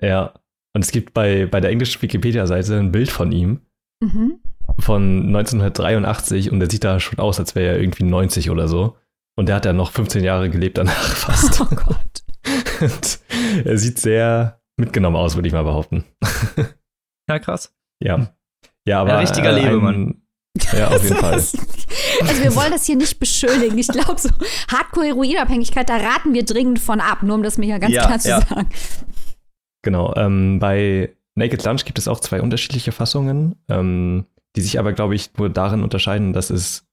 Ja. 0.00 0.32
Und 0.74 0.84
es 0.84 0.90
gibt 0.90 1.14
bei, 1.14 1.46
bei 1.46 1.60
der 1.60 1.70
englischen 1.70 2.00
Wikipedia-Seite 2.02 2.78
ein 2.78 2.92
Bild 2.92 3.10
von 3.10 3.32
ihm 3.32 3.60
Mhm. 4.02 4.40
von 4.78 5.26
1983 5.28 6.50
und 6.52 6.60
der 6.60 6.70
sieht 6.70 6.84
da 6.84 7.00
schon 7.00 7.18
aus, 7.18 7.38
als 7.40 7.54
wäre 7.54 7.74
er 7.76 7.80
irgendwie 7.80 8.04
90 8.04 8.50
oder 8.50 8.68
so. 8.68 8.96
Und 9.36 9.48
der 9.48 9.56
hat 9.56 9.64
ja 9.66 9.72
noch 9.72 9.92
15 9.92 10.24
Jahre 10.24 10.48
gelebt 10.50 10.78
danach 10.78 10.92
fast. 11.16 11.60
Oh 11.60 11.66
Gott. 11.66 12.24
Und 12.80 13.20
er 13.64 13.78
sieht 13.78 13.98
sehr 13.98 14.60
mitgenommen 14.78 15.16
aus, 15.16 15.34
würde 15.34 15.48
ich 15.48 15.54
mal 15.54 15.62
behaupten. 15.64 16.04
Ja, 17.28 17.38
krass. 17.38 17.74
Ja. 18.02 18.34
Ja, 18.86 19.00
aber. 19.00 19.14
Ein 19.14 19.18
richtiger 19.26 19.50
äh, 19.52 19.56
ein- 19.60 19.64
Lebemann. 19.64 20.22
Ja, 20.72 20.88
auf 20.88 21.02
jeden 21.02 21.16
Fall. 21.16 21.34
Also 21.34 22.42
wir 22.42 22.54
wollen 22.54 22.70
das 22.72 22.86
hier 22.86 22.96
nicht 22.96 23.18
beschönigen. 23.18 23.76
Ich 23.76 23.88
glaube, 23.88 24.18
so 24.18 24.30
Hardcore-Heroinabhängigkeit, 24.70 25.86
da 25.88 25.96
raten 25.98 26.32
wir 26.32 26.44
dringend 26.46 26.78
von 26.78 27.00
ab, 27.00 27.22
nur 27.22 27.34
um 27.34 27.42
das 27.42 27.58
mir 27.58 27.66
hier 27.66 27.78
ganz 27.78 27.92
Ja, 27.92 28.06
klar 28.06 28.18
zu 28.18 28.28
ja. 28.30 28.40
sagen. 28.40 28.68
Genau. 29.82 30.14
Ähm, 30.16 30.58
bei 30.58 31.14
Naked 31.34 31.62
Lunch 31.64 31.84
gibt 31.84 31.98
es 31.98 32.08
auch 32.08 32.20
zwei 32.20 32.40
unterschiedliche 32.40 32.90
Fassungen, 32.92 33.56
ähm, 33.68 34.24
die 34.56 34.62
sich 34.62 34.78
aber, 34.78 34.94
glaube 34.94 35.14
ich, 35.14 35.36
nur 35.36 35.50
darin 35.50 35.82
unterscheiden, 35.82 36.32
dass 36.32 36.48
es 36.48 36.85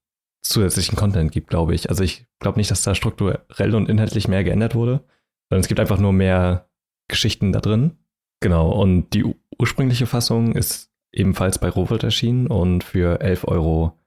zusätzlichen 0.44 0.98
Content 0.98 1.32
gibt, 1.32 1.50
glaube 1.50 1.74
ich. 1.74 1.89
Also 1.89 2.04
ich 2.04 2.26
glaube 2.39 2.60
nicht, 2.60 2.70
dass 2.70 2.84
da 2.84 2.96
strukturell 2.96 3.76
und 3.76 3.89
inhaltlich 3.89 4.28
mehr 4.28 4.44
geändert 4.44 4.76
wurde, 4.76 5.04
sondern 5.50 5.62
es 5.62 5.68
gibt 5.68 5.80
einfach 5.80 6.00
nur 6.00 6.14
mehr 6.14 6.70
Geschichten 7.08 7.52
da 7.52 7.60
drin. 7.60 7.98
Genau. 8.41 8.72
Und 8.72 9.14
die 9.14 9.26
ursprüngliche 9.58 10.06
Fassung 10.06 10.56
ist 10.56 10.91
ebenfalls 11.14 11.60
bei 11.60 11.70
Rowold 11.70 12.04
erschienen 12.04 12.48
und 12.48 12.84
für 12.84 13.22
11 13.22 13.48
Euro 13.48 13.98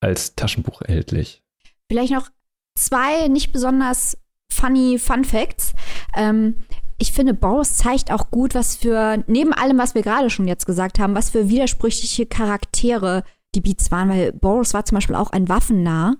als 0.00 0.34
Taschenbuch 0.34 0.82
erhältlich. 0.82 1.42
Vielleicht 1.88 2.12
noch 2.12 2.28
zwei 2.74 3.28
nicht 3.28 3.52
besonders 3.52 4.18
funny 4.50 4.98
Fun 4.98 5.24
Facts. 5.24 5.72
Ähm, 6.14 6.56
ich 6.98 7.12
finde, 7.12 7.34
Boris 7.34 7.76
zeigt 7.76 8.10
auch 8.10 8.30
gut, 8.30 8.54
was 8.54 8.76
für, 8.76 9.22
neben 9.26 9.52
allem, 9.52 9.78
was 9.78 9.94
wir 9.94 10.02
gerade 10.02 10.30
schon 10.30 10.48
jetzt 10.48 10.66
gesagt 10.66 10.98
haben, 10.98 11.14
was 11.14 11.30
für 11.30 11.48
widersprüchliche 11.48 12.26
Charaktere 12.26 13.22
die 13.56 13.60
Beats 13.60 13.90
waren, 13.90 14.08
weil 14.08 14.32
Boris 14.32 14.74
war 14.74 14.84
zum 14.84 14.96
Beispiel 14.96 15.16
auch 15.16 15.30
ein 15.30 15.48
Waffennah 15.48 16.16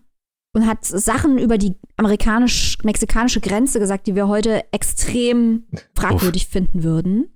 und 0.54 0.66
hat 0.66 0.84
Sachen 0.84 1.38
über 1.38 1.58
die 1.58 1.76
amerikanisch-mexikanische 1.98 3.40
Grenze 3.40 3.78
gesagt, 3.78 4.06
die 4.06 4.14
wir 4.14 4.26
heute 4.26 4.64
extrem 4.72 5.64
fragwürdig 5.94 6.46
Uff. 6.46 6.50
finden 6.50 6.82
würden. 6.82 7.30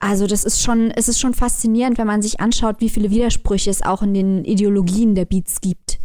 Also 0.00 0.26
das 0.26 0.44
ist 0.44 0.62
schon, 0.62 0.90
es 0.90 1.08
ist 1.08 1.20
schon 1.20 1.32
faszinierend, 1.32 1.96
wenn 1.96 2.06
man 2.06 2.20
sich 2.20 2.40
anschaut, 2.40 2.80
wie 2.80 2.90
viele 2.90 3.10
Widersprüche 3.10 3.70
es 3.70 3.82
auch 3.82 4.02
in 4.02 4.12
den 4.12 4.44
Ideologien 4.44 5.14
der 5.14 5.24
Beats 5.24 5.60
gibt. 5.60 5.98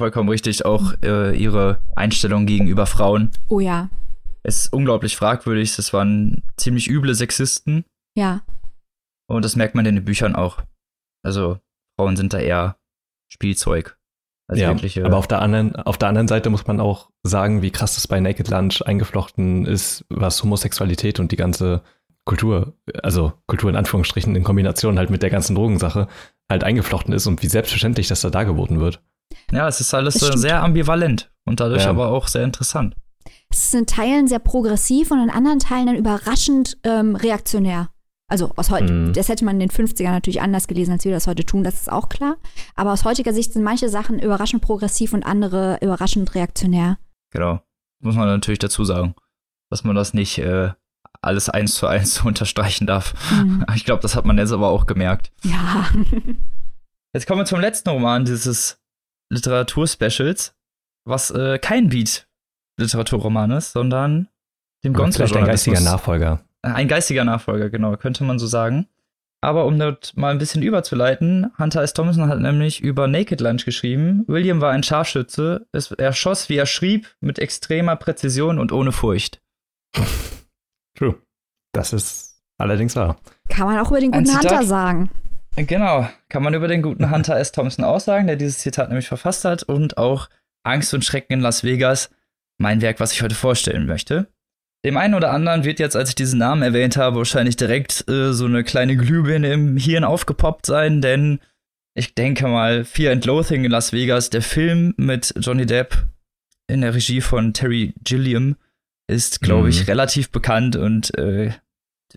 Vollkommen 0.00 0.28
richtig, 0.28 0.64
auch 0.64 0.94
äh, 1.04 1.36
ihre 1.36 1.80
Einstellung 1.94 2.46
gegenüber 2.46 2.86
Frauen. 2.86 3.30
Oh 3.48 3.60
ja. 3.60 3.88
Es 4.42 4.64
ist 4.64 4.72
unglaublich 4.72 5.16
fragwürdig. 5.16 5.78
Es 5.78 5.92
waren 5.92 6.42
ziemlich 6.56 6.88
üble 6.88 7.14
Sexisten. 7.14 7.84
Ja. 8.16 8.42
Und 9.28 9.44
das 9.44 9.56
merkt 9.56 9.74
man 9.74 9.86
in 9.86 9.94
den 9.94 10.04
Büchern 10.04 10.34
auch. 10.34 10.62
Also 11.24 11.58
Frauen 11.96 12.16
sind 12.16 12.32
da 12.32 12.38
eher 12.38 12.76
Spielzeug. 13.28 13.98
Also 14.48 14.62
ja, 14.62 14.68
wirkliche, 14.68 15.04
aber 15.04 15.16
auf 15.16 15.26
der, 15.26 15.42
anderen, 15.42 15.74
auf 15.74 15.98
der 15.98 16.08
anderen 16.08 16.28
Seite 16.28 16.50
muss 16.50 16.66
man 16.68 16.78
auch 16.78 17.10
sagen, 17.24 17.62
wie 17.62 17.72
krass 17.72 17.96
das 17.96 18.06
bei 18.06 18.20
Naked 18.20 18.48
Lunch 18.48 18.80
eingeflochten 18.86 19.66
ist, 19.66 20.04
was 20.08 20.42
Homosexualität 20.42 21.18
und 21.18 21.32
die 21.32 21.36
ganze 21.36 21.82
Kultur, 22.24 22.74
also 23.02 23.32
Kultur 23.46 23.70
in 23.70 23.76
Anführungsstrichen 23.76 24.36
in 24.36 24.44
Kombination 24.44 24.98
halt 24.98 25.10
mit 25.10 25.22
der 25.22 25.30
ganzen 25.30 25.56
Drogensache 25.56 26.06
halt 26.48 26.62
eingeflochten 26.62 27.12
ist 27.12 27.26
und 27.26 27.42
wie 27.42 27.48
selbstverständlich 27.48 28.06
das 28.06 28.20
da 28.20 28.30
dargeboten 28.30 28.78
wird. 28.78 29.02
Ja, 29.50 29.66
es 29.66 29.80
ist 29.80 29.92
alles 29.94 30.14
sehr 30.14 30.62
ambivalent 30.62 31.32
und 31.44 31.58
dadurch 31.58 31.82
ja. 31.82 31.90
aber 31.90 32.08
auch 32.08 32.28
sehr 32.28 32.44
interessant. 32.44 32.94
Es 33.50 33.66
ist 33.66 33.74
in 33.74 33.86
Teilen 33.86 34.28
sehr 34.28 34.38
progressiv 34.38 35.10
und 35.10 35.22
in 35.22 35.30
anderen 35.30 35.58
Teilen 35.58 35.86
dann 35.86 35.96
überraschend 35.96 36.78
ähm, 36.84 37.16
reaktionär. 37.16 37.88
Also 38.28 38.52
aus 38.56 38.70
heute, 38.70 38.92
mhm. 38.92 39.12
das 39.12 39.28
hätte 39.28 39.44
man 39.44 39.60
in 39.60 39.68
den 39.68 39.70
50ern 39.70 40.10
natürlich 40.10 40.40
anders 40.40 40.66
gelesen, 40.66 40.92
als 40.92 41.04
wir 41.04 41.12
das 41.12 41.28
heute 41.28 41.44
tun, 41.44 41.62
das 41.62 41.74
ist 41.74 41.92
auch 41.92 42.08
klar. 42.08 42.36
Aber 42.74 42.92
aus 42.92 43.04
heutiger 43.04 43.32
Sicht 43.32 43.52
sind 43.52 43.62
manche 43.62 43.88
Sachen 43.88 44.18
überraschend 44.18 44.62
progressiv 44.62 45.12
und 45.12 45.24
andere 45.24 45.78
überraschend 45.80 46.34
reaktionär. 46.34 46.98
Genau. 47.30 47.60
Muss 48.02 48.16
man 48.16 48.26
natürlich 48.26 48.58
dazu 48.58 48.84
sagen, 48.84 49.14
dass 49.70 49.84
man 49.84 49.94
das 49.94 50.12
nicht 50.12 50.38
äh, 50.38 50.70
alles 51.22 51.48
eins 51.48 51.74
zu 51.76 51.86
eins 51.86 52.20
unterstreichen 52.24 52.86
darf. 52.86 53.14
Mhm. 53.30 53.64
Ich 53.74 53.84
glaube, 53.84 54.02
das 54.02 54.16
hat 54.16 54.24
man 54.24 54.38
jetzt 54.38 54.52
aber 54.52 54.68
auch 54.68 54.86
gemerkt. 54.86 55.32
Ja. 55.44 55.88
jetzt 57.14 57.26
kommen 57.26 57.40
wir 57.40 57.46
zum 57.46 57.60
letzten 57.60 57.90
Roman 57.90 58.24
dieses 58.24 58.80
Literaturspecials, 59.30 60.56
was 61.04 61.30
äh, 61.30 61.58
kein 61.60 61.88
Beat-Literaturroman 61.88 63.52
ist, 63.52 63.72
sondern 63.72 64.28
dem 64.84 64.94
Gonzo-Journalismus. 64.94 65.42
Ein 65.42 65.46
geistiger 65.46 65.80
Nachfolger. 65.80 66.45
Ein 66.74 66.88
geistiger 66.88 67.24
Nachfolger, 67.24 67.70
genau, 67.70 67.96
könnte 67.96 68.24
man 68.24 68.38
so 68.38 68.46
sagen. 68.46 68.86
Aber 69.40 69.66
um 69.66 69.78
dort 69.78 70.16
mal 70.16 70.30
ein 70.30 70.38
bisschen 70.38 70.62
überzuleiten, 70.62 71.52
Hunter 71.58 71.82
S. 71.82 71.92
Thompson 71.92 72.28
hat 72.28 72.40
nämlich 72.40 72.80
über 72.80 73.06
Naked 73.06 73.40
Lunch 73.40 73.64
geschrieben. 73.64 74.24
William 74.26 74.60
war 74.60 74.72
ein 74.72 74.82
Scharfschütze. 74.82 75.66
er 75.98 76.12
schoss, 76.12 76.48
wie 76.48 76.56
er 76.56 76.66
schrieb, 76.66 77.14
mit 77.20 77.38
extremer 77.38 77.96
Präzision 77.96 78.58
und 78.58 78.72
ohne 78.72 78.92
Furcht. 78.92 79.40
True. 80.96 81.16
Das 81.72 81.92
ist 81.92 82.40
allerdings 82.58 82.96
wahr. 82.96 83.18
Kann 83.48 83.68
man 83.68 83.78
auch 83.78 83.90
über 83.90 84.00
den 84.00 84.10
guten 84.10 84.34
Hunter 84.34 84.64
sagen. 84.64 85.10
Genau, 85.56 86.08
kann 86.28 86.42
man 86.42 86.54
über 86.54 86.68
den 86.68 86.82
guten 86.82 87.10
Hunter 87.10 87.36
S. 87.36 87.52
Thompson 87.52 87.84
auch 87.84 88.00
sagen, 88.00 88.26
der 88.26 88.36
dieses 88.36 88.58
Zitat 88.58 88.88
nämlich 88.88 89.08
verfasst 89.08 89.44
hat 89.44 89.62
und 89.62 89.96
auch 89.96 90.28
Angst 90.64 90.92
und 90.92 91.04
Schrecken 91.04 91.34
in 91.34 91.40
Las 91.40 91.64
Vegas, 91.64 92.10
mein 92.58 92.80
Werk, 92.80 93.00
was 93.00 93.12
ich 93.12 93.22
heute 93.22 93.34
vorstellen 93.34 93.86
möchte. 93.86 94.28
Dem 94.86 94.96
einen 94.96 95.14
oder 95.14 95.32
anderen 95.32 95.64
wird 95.64 95.80
jetzt, 95.80 95.96
als 95.96 96.10
ich 96.10 96.14
diesen 96.14 96.38
Namen 96.38 96.62
erwähnt 96.62 96.96
habe, 96.96 97.16
wahrscheinlich 97.16 97.56
direkt 97.56 98.08
äh, 98.08 98.32
so 98.32 98.44
eine 98.44 98.62
kleine 98.62 98.96
Glühbirne 98.96 99.52
im 99.52 99.76
Hirn 99.76 100.04
aufgepoppt 100.04 100.64
sein, 100.64 101.00
denn 101.00 101.40
ich 101.94 102.14
denke 102.14 102.46
mal, 102.46 102.84
Fear 102.84 103.14
and 103.14 103.24
Loathing 103.24 103.64
in 103.64 103.72
Las 103.72 103.92
Vegas, 103.92 104.30
der 104.30 104.42
Film 104.42 104.94
mit 104.96 105.34
Johnny 105.40 105.66
Depp 105.66 106.06
in 106.68 106.82
der 106.82 106.94
Regie 106.94 107.20
von 107.20 107.52
Terry 107.52 107.94
Gilliam, 108.04 108.54
ist, 109.08 109.40
glaube 109.40 109.64
mhm. 109.64 109.70
ich, 109.70 109.88
relativ 109.88 110.30
bekannt 110.30 110.76
und 110.76 111.18
äh, 111.18 111.50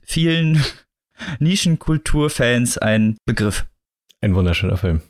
vielen 0.04 0.64
Nischenkulturfans 1.40 2.78
ein 2.78 3.18
Begriff. 3.26 3.66
Ein 4.22 4.36
wunderschöner 4.36 4.78
Film. 4.78 5.02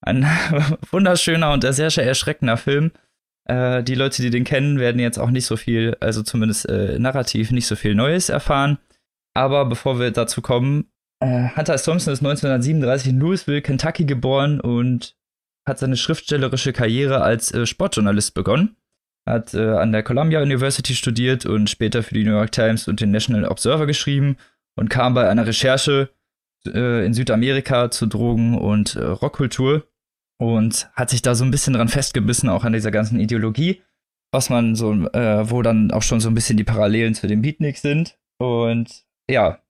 Ein 0.00 0.26
wunderschöner 0.90 1.52
und 1.52 1.62
sehr, 1.62 1.92
sehr 1.92 2.04
erschreckender 2.04 2.56
Film. 2.56 2.90
Äh, 3.46 3.82
die 3.82 3.94
Leute, 3.94 4.22
die 4.22 4.30
den 4.30 4.44
kennen, 4.44 4.78
werden 4.78 5.00
jetzt 5.00 5.18
auch 5.18 5.30
nicht 5.30 5.46
so 5.46 5.56
viel, 5.56 5.96
also 6.00 6.22
zumindest 6.22 6.68
äh, 6.68 6.98
narrativ, 6.98 7.50
nicht 7.50 7.66
so 7.66 7.76
viel 7.76 7.94
Neues 7.94 8.28
erfahren. 8.28 8.78
Aber 9.34 9.66
bevor 9.66 9.98
wir 9.98 10.10
dazu 10.10 10.40
kommen, 10.40 10.90
äh, 11.20 11.48
Hunter 11.56 11.74
S. 11.74 11.84
Thompson 11.84 12.12
ist 12.12 12.20
1937 12.20 13.10
in 13.10 13.20
Louisville, 13.20 13.62
Kentucky 13.62 14.04
geboren 14.04 14.60
und 14.60 15.16
hat 15.66 15.78
seine 15.78 15.96
schriftstellerische 15.96 16.72
Karriere 16.72 17.22
als 17.22 17.52
äh, 17.52 17.66
Sportjournalist 17.66 18.34
begonnen. 18.34 18.76
Hat 19.26 19.54
äh, 19.54 19.70
an 19.70 19.92
der 19.92 20.02
Columbia 20.02 20.42
University 20.42 20.94
studiert 20.94 21.46
und 21.46 21.70
später 21.70 22.02
für 22.02 22.14
die 22.14 22.24
New 22.24 22.32
York 22.32 22.52
Times 22.52 22.88
und 22.88 23.00
den 23.00 23.10
National 23.10 23.46
Observer 23.46 23.86
geschrieben 23.86 24.36
und 24.76 24.90
kam 24.90 25.14
bei 25.14 25.28
einer 25.28 25.46
Recherche 25.46 26.10
äh, 26.66 27.04
in 27.06 27.14
Südamerika 27.14 27.90
zu 27.90 28.06
Drogen 28.06 28.58
und 28.58 28.96
Rockkultur 28.96 29.84
und 30.38 30.88
hat 30.94 31.10
sich 31.10 31.22
da 31.22 31.34
so 31.34 31.44
ein 31.44 31.50
bisschen 31.50 31.74
dran 31.74 31.88
festgebissen, 31.88 32.48
auch 32.48 32.64
an 32.64 32.72
dieser 32.72 32.90
ganzen 32.90 33.20
Ideologie, 33.20 33.82
was 34.32 34.50
man 34.50 34.74
so, 34.74 34.92
äh, 34.92 35.50
wo 35.50 35.62
dann 35.62 35.90
auch 35.90 36.02
schon 36.02 36.20
so 36.20 36.28
ein 36.28 36.34
bisschen 36.34 36.56
die 36.56 36.64
Parallelen 36.64 37.14
zu 37.14 37.26
dem 37.26 37.42
Beatnik 37.42 37.78
sind. 37.78 38.18
Und 38.38 39.04
ja, 39.30 39.60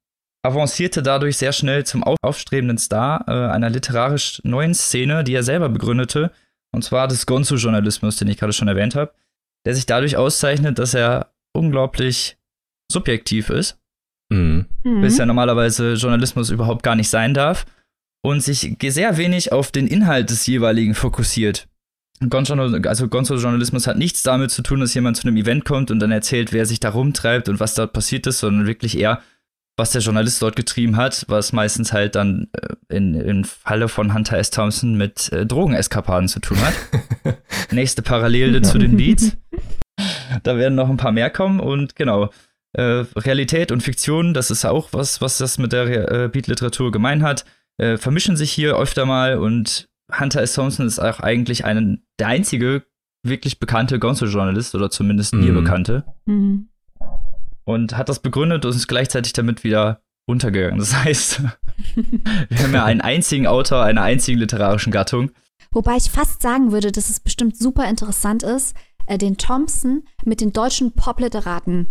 avancierte 0.42 1.02
dadurch 1.02 1.36
sehr 1.36 1.52
schnell 1.52 1.84
zum 1.84 2.02
aufstrebenden 2.02 2.78
Star 2.78 3.24
äh, 3.28 3.52
einer 3.52 3.70
literarisch 3.70 4.40
neuen 4.44 4.74
Szene, 4.74 5.24
die 5.24 5.34
er 5.34 5.42
selber 5.42 5.68
begründete, 5.68 6.30
und 6.72 6.82
zwar 6.82 7.08
des 7.08 7.26
Gonzo-Journalismus, 7.26 8.16
den 8.16 8.28
ich 8.28 8.38
gerade 8.38 8.52
schon 8.52 8.68
erwähnt 8.68 8.94
habe, 8.94 9.12
der 9.64 9.74
sich 9.74 9.86
dadurch 9.86 10.16
auszeichnet, 10.16 10.78
dass 10.78 10.94
er 10.94 11.32
unglaublich 11.54 12.36
subjektiv 12.90 13.48
ist, 13.48 13.78
mhm. 14.30 14.66
bis 14.82 15.18
ja 15.18 15.24
normalerweise 15.24 15.94
Journalismus 15.94 16.50
überhaupt 16.50 16.82
gar 16.82 16.96
nicht 16.96 17.08
sein 17.08 17.32
darf 17.32 17.64
und 18.24 18.42
sich 18.42 18.74
sehr 18.82 19.18
wenig 19.18 19.52
auf 19.52 19.70
den 19.70 19.86
Inhalt 19.86 20.30
des 20.30 20.46
jeweiligen 20.46 20.94
fokussiert. 20.94 21.68
Also 22.20 23.08
Gonzo-Journalismus 23.08 23.86
hat 23.86 23.98
nichts 23.98 24.22
damit 24.22 24.50
zu 24.50 24.62
tun, 24.62 24.80
dass 24.80 24.94
jemand 24.94 25.18
zu 25.18 25.28
einem 25.28 25.36
Event 25.36 25.66
kommt 25.66 25.90
und 25.90 26.00
dann 26.00 26.10
erzählt, 26.10 26.50
wer 26.50 26.64
sich 26.64 26.80
da 26.80 26.88
rumtreibt 26.88 27.50
und 27.50 27.60
was 27.60 27.74
dort 27.74 27.92
passiert 27.92 28.26
ist, 28.26 28.38
sondern 28.38 28.66
wirklich 28.66 28.98
eher, 28.98 29.20
was 29.76 29.90
der 29.90 30.00
Journalist 30.00 30.40
dort 30.40 30.56
getrieben 30.56 30.96
hat, 30.96 31.26
was 31.28 31.52
meistens 31.52 31.92
halt 31.92 32.14
dann 32.14 32.48
äh, 32.52 32.96
in, 32.96 33.14
im 33.14 33.44
Falle 33.44 33.88
von 33.88 34.14
Hunter 34.14 34.38
S. 34.38 34.50
Thompson 34.50 34.94
mit 34.96 35.30
äh, 35.30 35.44
Drogeneskapaden 35.44 36.28
zu 36.28 36.40
tun 36.40 36.56
hat. 36.62 37.36
Nächste 37.72 38.00
Parallele 38.00 38.62
zu 38.62 38.78
den 38.78 38.96
Beats. 38.96 39.36
Da 40.44 40.56
werden 40.56 40.76
noch 40.76 40.88
ein 40.88 40.96
paar 40.96 41.12
mehr 41.12 41.28
kommen 41.28 41.60
und 41.60 41.94
genau. 41.94 42.30
Äh, 42.72 43.04
Realität 43.16 43.70
und 43.70 43.82
Fiktion, 43.82 44.32
das 44.32 44.50
ist 44.50 44.64
auch 44.64 44.88
was, 44.92 45.20
was 45.20 45.36
das 45.36 45.58
mit 45.58 45.72
der 45.72 46.10
äh, 46.10 46.28
Beat-Literatur 46.28 46.90
gemein 46.90 47.22
hat 47.22 47.44
äh, 47.78 47.96
vermischen 47.96 48.36
sich 48.36 48.52
hier 48.52 48.76
öfter 48.76 49.06
mal 49.06 49.38
und 49.38 49.88
Hunter 50.18 50.42
S. 50.42 50.54
Thompson 50.54 50.86
ist 50.86 50.98
auch 50.98 51.20
eigentlich 51.20 51.64
ein, 51.64 52.02
der 52.18 52.28
einzige 52.28 52.84
wirklich 53.24 53.58
bekannte 53.58 53.98
Gonzo-Journalist 53.98 54.74
oder 54.74 54.90
zumindest 54.90 55.34
mir 55.34 55.52
mhm. 55.52 55.64
bekannte. 55.64 56.04
Mhm. 56.26 56.68
Und 57.64 57.96
hat 57.96 58.10
das 58.10 58.20
begründet 58.20 58.64
und 58.66 58.74
ist 58.74 58.86
gleichzeitig 58.86 59.32
damit 59.32 59.64
wieder 59.64 60.02
untergegangen. 60.26 60.78
Das 60.78 60.94
heißt, 60.94 61.42
wir 61.94 62.62
haben 62.62 62.74
ja 62.74 62.84
einen 62.84 63.00
einzigen 63.00 63.46
Autor 63.46 63.82
einer 63.82 64.02
einzigen 64.02 64.38
literarischen 64.38 64.92
Gattung. 64.92 65.30
Wobei 65.70 65.96
ich 65.96 66.10
fast 66.10 66.42
sagen 66.42 66.72
würde, 66.72 66.92
dass 66.92 67.08
es 67.08 67.20
bestimmt 67.20 67.56
super 67.56 67.88
interessant 67.88 68.42
ist, 68.42 68.76
äh, 69.06 69.18
den 69.18 69.38
Thompson 69.38 70.04
mit 70.24 70.40
den 70.40 70.52
deutschen 70.52 70.92
Popliteraten 70.92 71.86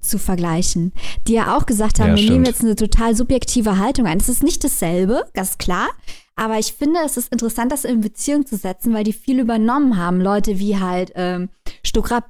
zu 0.00 0.18
vergleichen, 0.18 0.92
die 1.26 1.34
ja 1.34 1.56
auch 1.56 1.66
gesagt 1.66 1.98
haben, 1.98 2.10
ja, 2.10 2.14
wir 2.14 2.22
stimmt. 2.22 2.32
nehmen 2.32 2.44
jetzt 2.46 2.62
eine 2.62 2.76
total 2.76 3.14
subjektive 3.14 3.78
Haltung 3.78 4.06
ein. 4.06 4.18
Es 4.18 4.28
ist 4.28 4.42
nicht 4.42 4.62
dasselbe, 4.62 5.24
ganz 5.34 5.58
klar. 5.58 5.88
Aber 6.36 6.56
ich 6.58 6.72
finde, 6.72 7.00
es 7.04 7.16
ist 7.16 7.32
interessant, 7.32 7.72
das 7.72 7.84
in 7.84 8.00
Beziehung 8.00 8.46
zu 8.46 8.56
setzen, 8.56 8.94
weil 8.94 9.02
die 9.02 9.12
viel 9.12 9.40
übernommen 9.40 9.96
haben. 9.96 10.20
Leute 10.20 10.60
wie 10.60 10.78
halt 10.78 11.10
ähm, 11.16 11.48
Stuckrad 11.84 12.26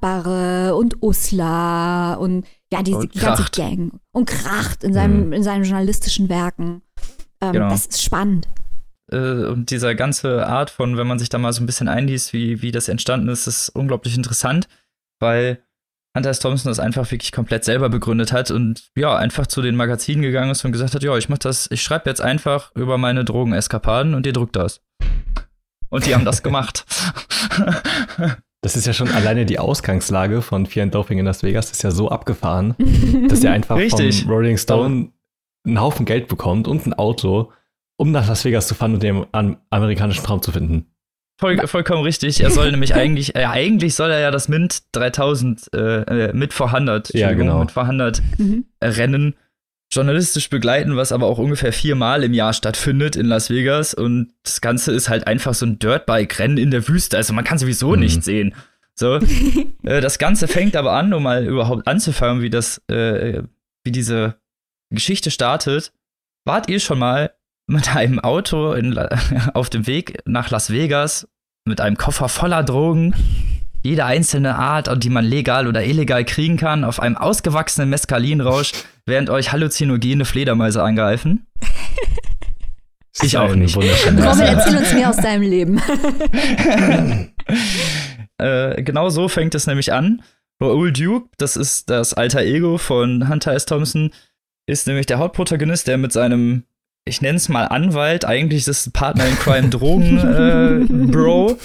und 0.73 1.03
Usla 1.03 2.15
und 2.15 2.45
ja, 2.73 2.81
diese 2.81 2.97
und 2.97 3.13
ganze 3.13 3.45
Gang. 3.51 3.99
Und 4.11 4.25
Kracht 4.25 4.83
in 4.83 4.93
seinem, 4.93 5.27
mhm. 5.27 5.33
in 5.33 5.43
seinen 5.43 5.63
journalistischen 5.63 6.27
Werken. 6.27 6.81
Ähm, 7.39 7.53
genau. 7.53 7.69
Das 7.69 7.85
ist 7.85 8.01
spannend. 8.01 8.47
Äh, 9.11 9.45
und 9.45 9.69
dieser 9.69 9.93
ganze 9.93 10.47
Art 10.47 10.71
von, 10.71 10.97
wenn 10.97 11.07
man 11.07 11.19
sich 11.19 11.29
da 11.29 11.37
mal 11.37 11.53
so 11.53 11.61
ein 11.61 11.67
bisschen 11.67 11.87
einliest, 11.87 12.33
wie, 12.33 12.63
wie 12.63 12.71
das 12.71 12.87
entstanden 12.87 13.29
ist, 13.29 13.45
ist 13.45 13.69
unglaublich 13.69 14.15
interessant, 14.15 14.67
weil 15.19 15.61
Hunter. 16.27 16.39
Thompson 16.39 16.69
das 16.69 16.79
einfach 16.79 17.09
wirklich 17.11 17.31
komplett 17.31 17.63
selber 17.63 17.89
begründet 17.89 18.31
hat 18.33 18.51
und 18.51 18.89
ja, 18.95 19.15
einfach 19.15 19.47
zu 19.47 19.61
den 19.61 19.75
Magazinen 19.75 20.21
gegangen 20.21 20.51
ist 20.51 20.63
und 20.65 20.71
gesagt 20.71 20.95
hat, 20.95 21.03
ja, 21.03 21.15
ich 21.17 21.29
mach 21.29 21.37
das, 21.37 21.67
ich 21.71 21.81
schreibe 21.81 22.09
jetzt 22.09 22.21
einfach 22.21 22.71
über 22.75 22.97
meine 22.97 23.25
Drogeneskapaden 23.25 24.13
und 24.13 24.25
ihr 24.25 24.33
drückt 24.33 24.55
das. 24.55 24.81
Und 25.89 26.05
die 26.05 26.13
haben 26.13 26.25
das 26.25 26.43
gemacht. 26.43 26.85
Das 28.61 28.75
ist 28.75 28.85
ja 28.85 28.93
schon 28.93 29.09
alleine 29.09 29.45
die 29.45 29.57
Ausgangslage 29.59 30.41
von 30.41 30.65
Fear 30.65 30.83
and 30.83 30.95
Doping 30.95 31.17
in 31.17 31.25
Las 31.25 31.43
Vegas 31.43 31.71
ist 31.71 31.81
ja 31.83 31.91
so 31.91 32.09
abgefahren, 32.09 32.75
dass 33.29 33.43
er 33.43 33.53
einfach 33.53 33.77
Richtig. 33.77 34.23
vom 34.23 34.31
Rolling 34.31 34.57
Stone 34.57 35.11
einen 35.65 35.79
Haufen 35.81 36.05
Geld 36.05 36.27
bekommt 36.27 36.67
und 36.67 36.85
ein 36.85 36.93
Auto, 36.93 37.51
um 37.97 38.11
nach 38.11 38.27
Las 38.27 38.43
Vegas 38.45 38.67
zu 38.67 38.75
fahren 38.75 38.93
und 38.95 39.03
den 39.03 39.25
am- 39.31 39.57
amerikanischen 39.69 40.23
Traum 40.23 40.41
zu 40.41 40.51
finden. 40.51 40.87
Voll, 41.39 41.57
vollkommen 41.67 42.03
richtig. 42.03 42.41
Er 42.41 42.51
soll 42.51 42.69
nämlich 42.71 42.93
eigentlich, 42.95 43.33
äh, 43.35 43.45
eigentlich 43.45 43.95
soll 43.95 44.11
er 44.11 44.19
ja 44.19 44.29
das 44.29 44.49
Mint 44.49 44.83
3000 44.91 45.73
äh, 45.73 45.77
äh, 46.27 46.33
mit 46.33 46.53
400, 46.53 47.13
Ja, 47.13 47.31
genau. 47.33 47.59
mit 47.61 47.71
400 47.71 48.21
Mhm. 48.37 48.65
Rennen 48.83 49.35
journalistisch 49.91 50.49
begleiten, 50.49 50.97
was 50.97 51.11
aber 51.11 51.25
auch 51.27 51.37
ungefähr 51.39 51.73
viermal 51.73 52.23
im 52.23 52.33
Jahr 52.33 52.53
stattfindet 52.53 53.15
in 53.15 53.25
Las 53.25 53.49
Vegas. 53.49 53.93
Und 53.93 54.33
das 54.43 54.61
Ganze 54.61 54.91
ist 54.91 55.09
halt 55.09 55.25
einfach 55.27 55.53
so 55.53 55.65
ein 55.65 55.79
Dirtbike-Rennen 55.79 56.57
in 56.57 56.71
der 56.71 56.87
Wüste. 56.87 57.17
Also 57.17 57.33
man 57.33 57.43
kann 57.45 57.57
sowieso 57.57 57.93
Mhm. 57.93 57.99
nicht 58.01 58.23
sehen. 58.23 58.53
So, 58.93 59.15
äh, 59.83 60.01
das 60.01 60.19
Ganze 60.19 60.47
fängt 60.49 60.75
aber 60.75 60.91
an, 60.91 61.13
um 61.13 61.23
mal 61.23 61.45
überhaupt 61.45 61.87
anzufangen, 61.87 62.43
wie 62.43 62.49
das, 62.49 62.81
äh, 62.89 63.43
wie 63.85 63.91
diese 63.93 64.35
Geschichte 64.91 65.31
startet. 65.31 65.93
Wart 66.45 66.69
ihr 66.69 66.79
schon 66.81 66.99
mal 66.99 67.31
mit 67.69 67.95
einem 67.95 68.19
Auto 68.19 68.73
in, 68.73 68.97
auf 69.53 69.69
dem 69.69 69.87
Weg 69.87 70.19
nach 70.25 70.49
Las 70.49 70.71
Vegas 70.71 71.27
mit 71.65 71.79
einem 71.81 71.97
Koffer 71.97 72.27
voller 72.27 72.63
Drogen, 72.63 73.13
jede 73.83 74.05
einzelne 74.05 74.55
Art, 74.55 74.91
die 75.03 75.09
man 75.09 75.23
legal 75.23 75.67
oder 75.67 75.85
illegal 75.85 76.25
kriegen 76.25 76.57
kann, 76.57 76.83
auf 76.83 76.99
einem 76.99 77.15
ausgewachsenen 77.15 77.89
Meskalinrausch, 77.89 78.71
während 79.05 79.29
euch 79.29 79.51
halluzinogene 79.51 80.25
Fledermäuse 80.25 80.83
angreifen? 80.83 81.45
Ich 83.21 83.37
auch 83.37 83.53
nicht. 83.53 83.75
Robin, 83.75 83.89
erzähl 84.19 84.77
uns 84.77 84.93
mehr 84.93 85.09
aus 85.09 85.17
deinem 85.17 85.43
Leben. 85.43 85.81
Äh, 88.41 88.83
genau 88.83 89.09
so 89.09 89.27
fängt 89.27 89.53
es 89.53 89.67
nämlich 89.67 89.91
an. 89.91 90.21
Raoul 90.61 90.93
Duke, 90.93 91.27
das 91.37 91.57
ist 91.57 91.89
das 91.89 92.13
alter 92.13 92.39
Ego 92.39 92.77
von 92.77 93.27
Hunter 93.27 93.51
S. 93.51 93.65
Thompson, 93.65 94.11
ist 94.65 94.87
nämlich 94.87 95.07
der 95.07 95.17
Hauptprotagonist, 95.17 95.87
der 95.89 95.97
mit 95.97 96.13
seinem, 96.13 96.63
ich 97.09 97.21
nenne 97.21 97.37
es 97.37 97.49
mal 97.49 97.65
Anwalt, 97.65 98.23
eigentlich 98.23 98.67
ist 98.67 98.87
es 98.87 98.89
Partner 98.91 99.25
in 99.27 99.37
Crime 99.37 99.69
Drogen 99.69 100.19
äh, 100.19 100.85
Bro, 101.11 101.57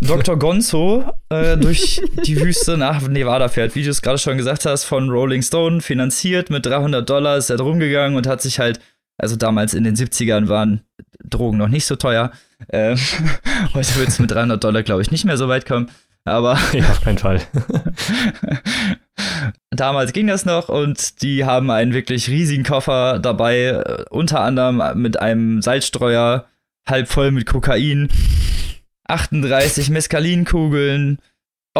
Dr. 0.00 0.36
Gonzo, 0.38 1.04
äh, 1.30 1.56
durch 1.56 2.02
die 2.26 2.40
Wüste 2.40 2.76
nach 2.76 3.00
Nevada 3.06 3.48
fährt. 3.48 3.74
Wie 3.74 3.84
du 3.84 3.90
es 3.90 4.02
gerade 4.02 4.18
schon 4.18 4.36
gesagt 4.36 4.66
hast, 4.66 4.84
von 4.84 5.08
Rolling 5.08 5.42
Stone 5.42 5.80
finanziert 5.80 6.50
mit 6.50 6.66
300 6.66 7.08
Dollar 7.08 7.38
ist 7.38 7.48
er 7.48 7.56
drum 7.56 7.78
gegangen 7.78 8.16
und 8.16 8.26
hat 8.26 8.42
sich 8.42 8.58
halt, 8.58 8.80
also 9.16 9.36
damals 9.36 9.72
in 9.72 9.84
den 9.84 9.94
70ern 9.94 10.48
waren 10.48 10.82
Drogen 11.24 11.56
noch 11.58 11.68
nicht 11.68 11.86
so 11.86 11.96
teuer. 11.96 12.32
Ähm, 12.70 12.98
heute 13.74 13.96
wird 13.96 14.08
es 14.08 14.18
mit 14.18 14.32
300 14.32 14.62
Dollar, 14.62 14.82
glaube 14.82 15.02
ich, 15.02 15.10
nicht 15.10 15.24
mehr 15.24 15.36
so 15.36 15.48
weit 15.48 15.64
kommen. 15.64 15.90
Aber 16.24 16.58
Ja, 16.72 16.90
auf 16.90 17.00
keinen 17.00 17.18
Fall. 17.18 17.40
damals 19.70 20.12
ging 20.12 20.26
das 20.26 20.44
noch 20.44 20.68
und 20.68 21.22
die 21.22 21.44
haben 21.44 21.70
einen 21.70 21.92
wirklich 21.92 22.28
riesigen 22.28 22.64
Koffer 22.64 23.18
dabei, 23.18 23.58
äh, 23.64 24.04
unter 24.10 24.40
anderem 24.40 24.82
mit 25.00 25.20
einem 25.20 25.62
Salzstreuer, 25.62 26.46
halb 26.86 27.08
voll 27.08 27.30
mit 27.30 27.46
Kokain, 27.46 28.08
38 29.04 29.90
Mescalinkugeln, 29.90 31.18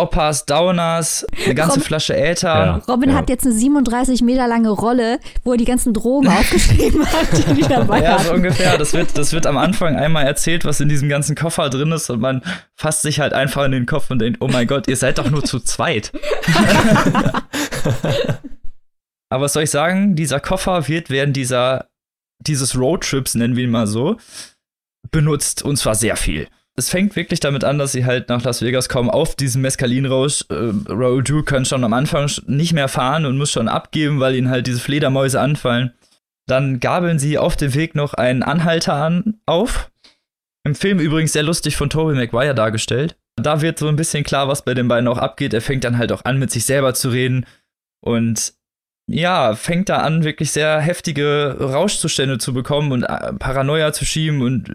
Oppas, 0.03 0.47
Downers, 0.47 1.27
eine 1.45 1.55
ganze 1.55 1.77
Rob- 1.79 1.85
Flasche 1.87 2.17
Äther. 2.17 2.49
Ja. 2.49 2.77
Robin 2.89 3.11
Ja. 3.11 3.17
hat 3.17 3.29
jetzt 3.29 3.45
eine 3.45 3.55
37 3.55 4.23
Meter 4.23 4.49
lange 4.49 4.71
Rolle, 4.71 5.19
wo 5.45 5.53
er 5.53 5.59
die 5.59 5.67
ganzen 5.67 5.93
Drogen 5.93 6.29
aufgeschrieben 6.33 7.05
hat, 7.07 7.27
die 7.37 7.55
die 7.57 7.61
dabei 7.69 8.01
Ja, 8.03 8.19
so 8.19 8.33
ungefähr. 8.33 8.79
Das 8.79 8.95
wird, 8.95 9.19
das 9.19 9.35
wird 9.35 9.47
am 9.47 9.59
Anfang 9.59 9.97
einmal 9.97 10.25
erzählt, 10.25 10.65
was 10.65 10.81
in 10.81 10.89
diesem 10.89 11.11
ganzen 11.11 11.37
Koffer 11.37 11.69
drin 11.69 11.93
ist 11.93 12.09
und 12.09 12.21
man 12.21 12.43
fasst 12.75 13.03
sich 13.03 13.21
halt 13.21 13.35
einfach 13.35 13.67
in 13.67 13.73
den 13.73 13.85
Kopf 13.85 14.11
und 14.11 14.19
denkt, 14.19 14.39
oh 14.41 14.49
mein 14.49 14.67
Gott, 14.67 14.89
ihr 14.89 14.97
seid 14.97 15.19
doch 15.19 15.29
nur 15.31 15.45
zu 15.45 15.61
zweit. 15.61 16.11
Aber 19.29 19.45
was 19.45 19.53
soll 19.53 19.65
ich 19.65 19.71
sagen? 19.71 20.15
Dieser 20.17 20.41
Koffer 20.41 20.89
wird 20.89 21.11
während 21.11 21.37
dieser, 21.37 21.89
dieses 22.39 22.79
Roadtrips, 22.79 23.35
nennen 23.35 23.57
wir 23.57 23.65
ihn 23.65 23.71
mal 23.71 23.87
so, 23.87 24.17
benutzt 25.11 25.63
und 25.63 25.77
zwar 25.77 25.95
sehr 25.95 26.17
viel. 26.17 26.49
Es 26.75 26.89
fängt 26.89 27.17
wirklich 27.17 27.41
damit 27.41 27.65
an, 27.65 27.79
dass 27.79 27.93
sie 27.93 28.07
halt 28.07 28.31
nach 28.31 28.43
Las 28.45 28.63
Vegas 28.63 28.89
kommen 28.89 29.11
auf 29.11 29.37
diesem 29.37 29.61
Mescalinrausch. 29.63 30.47
Äh, 30.49 30.73
Raoul 30.89 31.23
Duke 31.23 31.45
kann 31.45 31.67
schon 31.67 31.85
am 31.85 31.93
Anfang 31.93 32.31
nicht 32.47 32.73
mehr 32.73 32.89
fahren 32.89 33.27
und 33.27 33.37
muss 33.37 33.51
schon 33.51 33.69
abgeben, 33.69 34.21
weil 34.21 34.35
ihn 34.35 34.49
halt 34.49 34.67
diese 34.67 34.81
Fledermäuse 34.81 35.41
anfallen. 35.41 35.93
Dann 36.47 36.81
gabeln 36.81 37.19
sie 37.19 37.39
auf 37.39 37.57
dem 37.57 37.75
Weg 37.75 37.95
noch 37.95 38.15
einen 38.15 38.43
Anhalter 38.43 38.95
an, 38.95 39.41
auf. 39.47 39.91
Im 40.65 40.75
Film 40.75 40.99
übrigens 40.99 41.33
sehr 41.33 41.43
lustig 41.43 41.77
von 41.77 41.91
Tobey 41.91 42.15
Maguire 42.15 42.55
dargestellt. 42.55 43.17
Da 43.37 43.61
wird 43.61 43.79
so 43.79 43.89
ein 43.89 43.97
bisschen 43.97 44.25
klar, 44.25 44.49
was 44.49 44.65
bei 44.65 44.75
den 44.75 44.89
beiden 44.89 45.09
auch 45.09 45.19
abgeht. 45.19 45.55
Er 45.55 45.61
fängt 45.61 45.85
dann 45.85 45.99
halt 45.99 46.13
auch 46.13 46.25
an, 46.25 46.39
mit 46.39 46.51
sich 46.51 46.65
selber 46.65 46.95
zu 46.95 47.11
reden 47.11 47.47
und 48.01 48.55
ja, 49.11 49.55
fängt 49.55 49.89
da 49.89 49.99
an, 49.99 50.25
wirklich 50.25 50.53
sehr 50.53 50.81
heftige 50.81 51.57
Rauschzustände 51.61 52.39
zu 52.39 52.55
bekommen 52.55 52.93
und 52.93 53.03
äh, 53.03 53.33
Paranoia 53.35 53.93
zu 53.93 54.05
schieben 54.05 54.43
und 54.43 54.73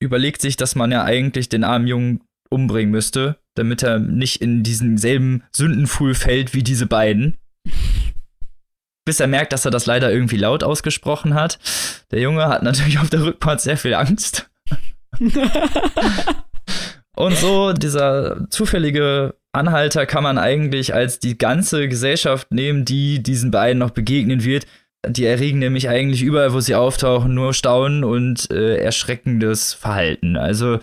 überlegt 0.00 0.40
sich, 0.40 0.56
dass 0.56 0.74
man 0.74 0.90
ja 0.92 1.04
eigentlich 1.04 1.48
den 1.48 1.64
armen 1.64 1.86
Jungen 1.86 2.20
umbringen 2.50 2.90
müsste, 2.90 3.36
damit 3.54 3.82
er 3.82 3.98
nicht 3.98 4.40
in 4.40 4.62
diesen 4.62 4.96
selben 4.98 5.42
Sündenfuhl 5.52 6.14
fällt 6.14 6.54
wie 6.54 6.62
diese 6.62 6.86
beiden. 6.86 7.36
Bis 9.04 9.20
er 9.20 9.26
merkt, 9.26 9.52
dass 9.52 9.64
er 9.64 9.70
das 9.70 9.86
leider 9.86 10.12
irgendwie 10.12 10.36
laut 10.36 10.62
ausgesprochen 10.62 11.34
hat. 11.34 11.58
Der 12.10 12.20
Junge 12.20 12.46
hat 12.46 12.62
natürlich 12.62 12.98
auf 12.98 13.08
der 13.08 13.24
Rückfahrt 13.24 13.60
sehr 13.60 13.78
viel 13.78 13.94
Angst. 13.94 14.50
Und 17.16 17.36
so, 17.36 17.72
dieser 17.72 18.48
zufällige 18.50 19.34
Anhalter 19.52 20.06
kann 20.06 20.22
man 20.22 20.38
eigentlich 20.38 20.94
als 20.94 21.18
die 21.18 21.36
ganze 21.36 21.88
Gesellschaft 21.88 22.52
nehmen, 22.52 22.84
die 22.84 23.22
diesen 23.22 23.50
beiden 23.50 23.78
noch 23.78 23.90
begegnen 23.90 24.44
wird. 24.44 24.66
Die 25.06 25.24
erregen 25.24 25.58
nämlich 25.58 25.88
eigentlich 25.88 26.22
überall, 26.22 26.52
wo 26.52 26.60
sie 26.60 26.74
auftauchen, 26.74 27.32
nur 27.32 27.54
Staunen 27.54 28.02
und 28.04 28.50
äh, 28.50 28.76
erschreckendes 28.78 29.72
Verhalten. 29.72 30.36
Also, 30.36 30.80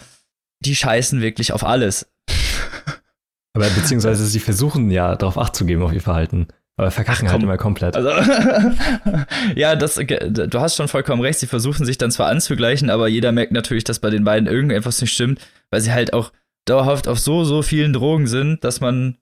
die 0.64 0.76
scheißen 0.76 1.22
wirklich 1.22 1.52
auf 1.52 1.66
alles. 1.66 2.10
Aber 3.54 3.70
beziehungsweise 3.70 4.26
sie 4.26 4.40
versuchen 4.40 4.90
ja 4.90 5.16
darauf 5.16 5.38
Acht 5.38 5.56
zu 5.56 5.66
geben 5.66 5.84
auf 5.84 5.94
ihr 5.94 6.02
Verhalten. 6.02 6.48
Aber 6.78 6.92
verkacken 6.92 7.28
Ach, 7.28 7.34
halt 7.34 7.44
immer 7.44 7.58
komplett. 7.58 7.96
Also, 7.96 8.10
ja, 9.56 9.76
das, 9.76 9.96
du 9.96 10.60
hast 10.60 10.76
schon 10.76 10.90
vollkommen 10.90 11.22
recht. 11.22 11.40
Sie 11.40 11.48
versuchen 11.48 11.86
sich 11.86 11.98
dann 11.98 12.12
zwar 12.12 12.28
anzugleichen, 12.28 12.90
aber 12.90 13.08
jeder 13.08 13.32
merkt 13.32 13.54
natürlich, 13.54 13.86
dass 13.86 14.00
bei 14.00 14.10
den 14.10 14.26
beiden 14.26 14.48
irgendetwas 14.48 15.00
nicht 15.00 15.14
stimmt, 15.14 15.40
weil 15.72 15.80
sie 15.80 15.94
halt 15.94 16.12
auch 16.14 16.34
dauerhaft 16.66 17.08
auf 17.08 17.20
so, 17.20 17.46
so 17.46 17.62
vielen 17.62 17.94
Drogen 17.94 18.28
sind, 18.28 18.64
dass 18.66 18.82
man, 18.82 19.18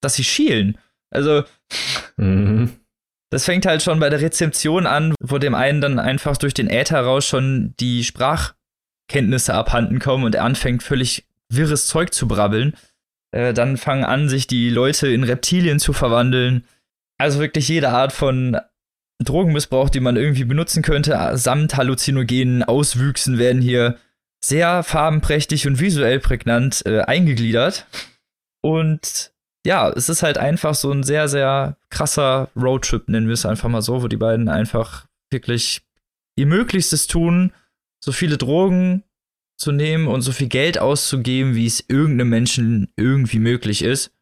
dass 0.00 0.14
sie 0.14 0.24
schielen. 0.24 0.78
Also, 1.10 1.44
Mhm. 2.16 2.70
Das 3.30 3.44
fängt 3.44 3.66
halt 3.66 3.82
schon 3.82 3.98
bei 3.98 4.08
der 4.08 4.20
Rezeption 4.20 4.86
an, 4.86 5.14
wo 5.20 5.38
dem 5.38 5.54
einen 5.54 5.80
dann 5.80 5.98
einfach 5.98 6.36
durch 6.36 6.54
den 6.54 6.70
Äther 6.70 7.00
raus 7.00 7.26
schon 7.26 7.74
die 7.80 8.04
Sprachkenntnisse 8.04 9.54
abhanden 9.54 9.98
kommen 9.98 10.24
und 10.24 10.34
er 10.34 10.44
anfängt 10.44 10.82
völlig 10.82 11.26
wirres 11.48 11.86
Zeug 11.86 12.12
zu 12.12 12.28
brabbeln. 12.28 12.74
Äh, 13.32 13.52
dann 13.52 13.76
fangen 13.76 14.04
an, 14.04 14.28
sich 14.28 14.46
die 14.46 14.70
Leute 14.70 15.08
in 15.08 15.24
Reptilien 15.24 15.80
zu 15.80 15.92
verwandeln. 15.92 16.64
Also 17.18 17.40
wirklich 17.40 17.68
jede 17.68 17.88
Art 17.88 18.12
von 18.12 18.58
Drogenmissbrauch, 19.22 19.88
die 19.88 20.00
man 20.00 20.16
irgendwie 20.16 20.44
benutzen 20.44 20.82
könnte, 20.82 21.30
samt 21.34 21.76
halluzinogenen 21.76 22.62
Auswüchsen 22.62 23.38
werden 23.38 23.62
hier 23.62 23.96
sehr 24.44 24.82
farbenprächtig 24.82 25.66
und 25.66 25.80
visuell 25.80 26.20
prägnant 26.20 26.84
äh, 26.86 27.00
eingegliedert. 27.00 27.86
Und 28.62 29.32
ja, 29.66 29.90
es 29.90 30.08
ist 30.08 30.22
halt 30.22 30.38
einfach 30.38 30.74
so 30.74 30.92
ein 30.92 31.02
sehr, 31.02 31.28
sehr 31.28 31.76
krasser 31.90 32.50
Roadtrip, 32.56 33.08
nennen 33.08 33.26
wir 33.26 33.34
es 33.34 33.44
einfach 33.44 33.68
mal 33.68 33.82
so, 33.82 34.02
wo 34.02 34.08
die 34.08 34.16
beiden 34.16 34.48
einfach 34.48 35.06
wirklich 35.30 35.82
ihr 36.36 36.46
Möglichstes 36.46 37.08
tun, 37.08 37.52
so 38.02 38.12
viele 38.12 38.38
Drogen 38.38 39.02
zu 39.58 39.72
nehmen 39.72 40.06
und 40.06 40.22
so 40.22 40.30
viel 40.30 40.48
Geld 40.48 40.78
auszugeben, 40.78 41.54
wie 41.54 41.66
es 41.66 41.84
irgendeinem 41.88 42.28
Menschen 42.28 42.92
irgendwie 42.96 43.40
möglich 43.40 43.82
ist 43.82 44.12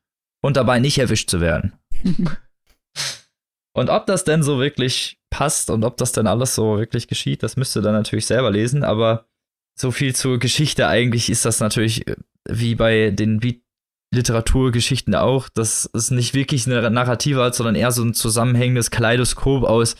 und 0.41 0.57
dabei 0.57 0.79
nicht 0.79 0.99
erwischt 0.99 1.29
zu 1.29 1.41
werden. 1.41 1.75
und 3.75 3.91
ob 3.91 4.07
das 4.07 4.25
denn 4.25 4.43
so 4.43 4.59
wirklich 4.59 5.19
passt 5.29 5.69
und 5.69 5.85
ob 5.85 5.99
das 5.99 6.13
denn 6.13 6.27
alles 6.27 6.55
so 6.55 6.79
wirklich 6.79 7.07
geschieht, 7.07 7.43
das 7.43 7.57
müsst 7.57 7.77
ihr 7.77 7.83
dann 7.83 7.95
natürlich 7.95 8.27
selber 8.27 8.51
lesen, 8.51 8.83
aber 8.83 9.27
so 9.77 9.91
viel 9.91 10.15
zur 10.15 10.39
Geschichte 10.39 10.87
eigentlich 10.87 11.29
ist 11.29 11.45
das 11.45 11.61
natürlich 11.61 12.07
äh, 12.07 12.17
wie 12.49 12.77
bei 12.77 13.11
den 13.11 13.41
Beat 13.41 13.64
Literaturgeschichten 14.15 15.15
auch, 15.15 15.49
dass 15.49 15.89
es 15.93 16.11
nicht 16.11 16.35
wirklich 16.35 16.67
eine 16.67 16.91
Narrative 16.91 17.43
hat, 17.43 17.55
sondern 17.55 17.75
eher 17.75 17.93
so 17.93 18.03
ein 18.03 18.15
zusammenhängendes 18.15 18.91
Kaleidoskop 18.91 19.65
aus 19.65 19.97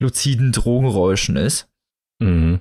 luziden 0.00 0.52
Drogenräuschen 0.52 1.36
ist. 1.36 1.68
Mhm. 2.20 2.60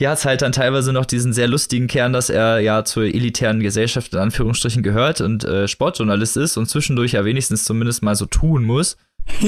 Hier 0.00 0.10
hat 0.10 0.18
es 0.18 0.24
halt 0.24 0.42
dann 0.42 0.52
teilweise 0.52 0.92
noch 0.92 1.06
diesen 1.06 1.32
sehr 1.32 1.46
lustigen 1.46 1.86
Kern, 1.86 2.12
dass 2.12 2.28
er 2.28 2.58
ja 2.58 2.84
zur 2.84 3.04
elitären 3.04 3.60
Gesellschaft 3.60 4.12
in 4.12 4.18
Anführungsstrichen 4.18 4.82
gehört 4.82 5.20
und 5.20 5.44
äh, 5.44 5.68
Sportjournalist 5.68 6.36
ist 6.36 6.56
und 6.56 6.68
zwischendurch 6.68 7.12
ja 7.12 7.24
wenigstens 7.24 7.64
zumindest 7.64 8.02
mal 8.02 8.16
so 8.16 8.26
tun 8.26 8.64
muss, 8.64 8.96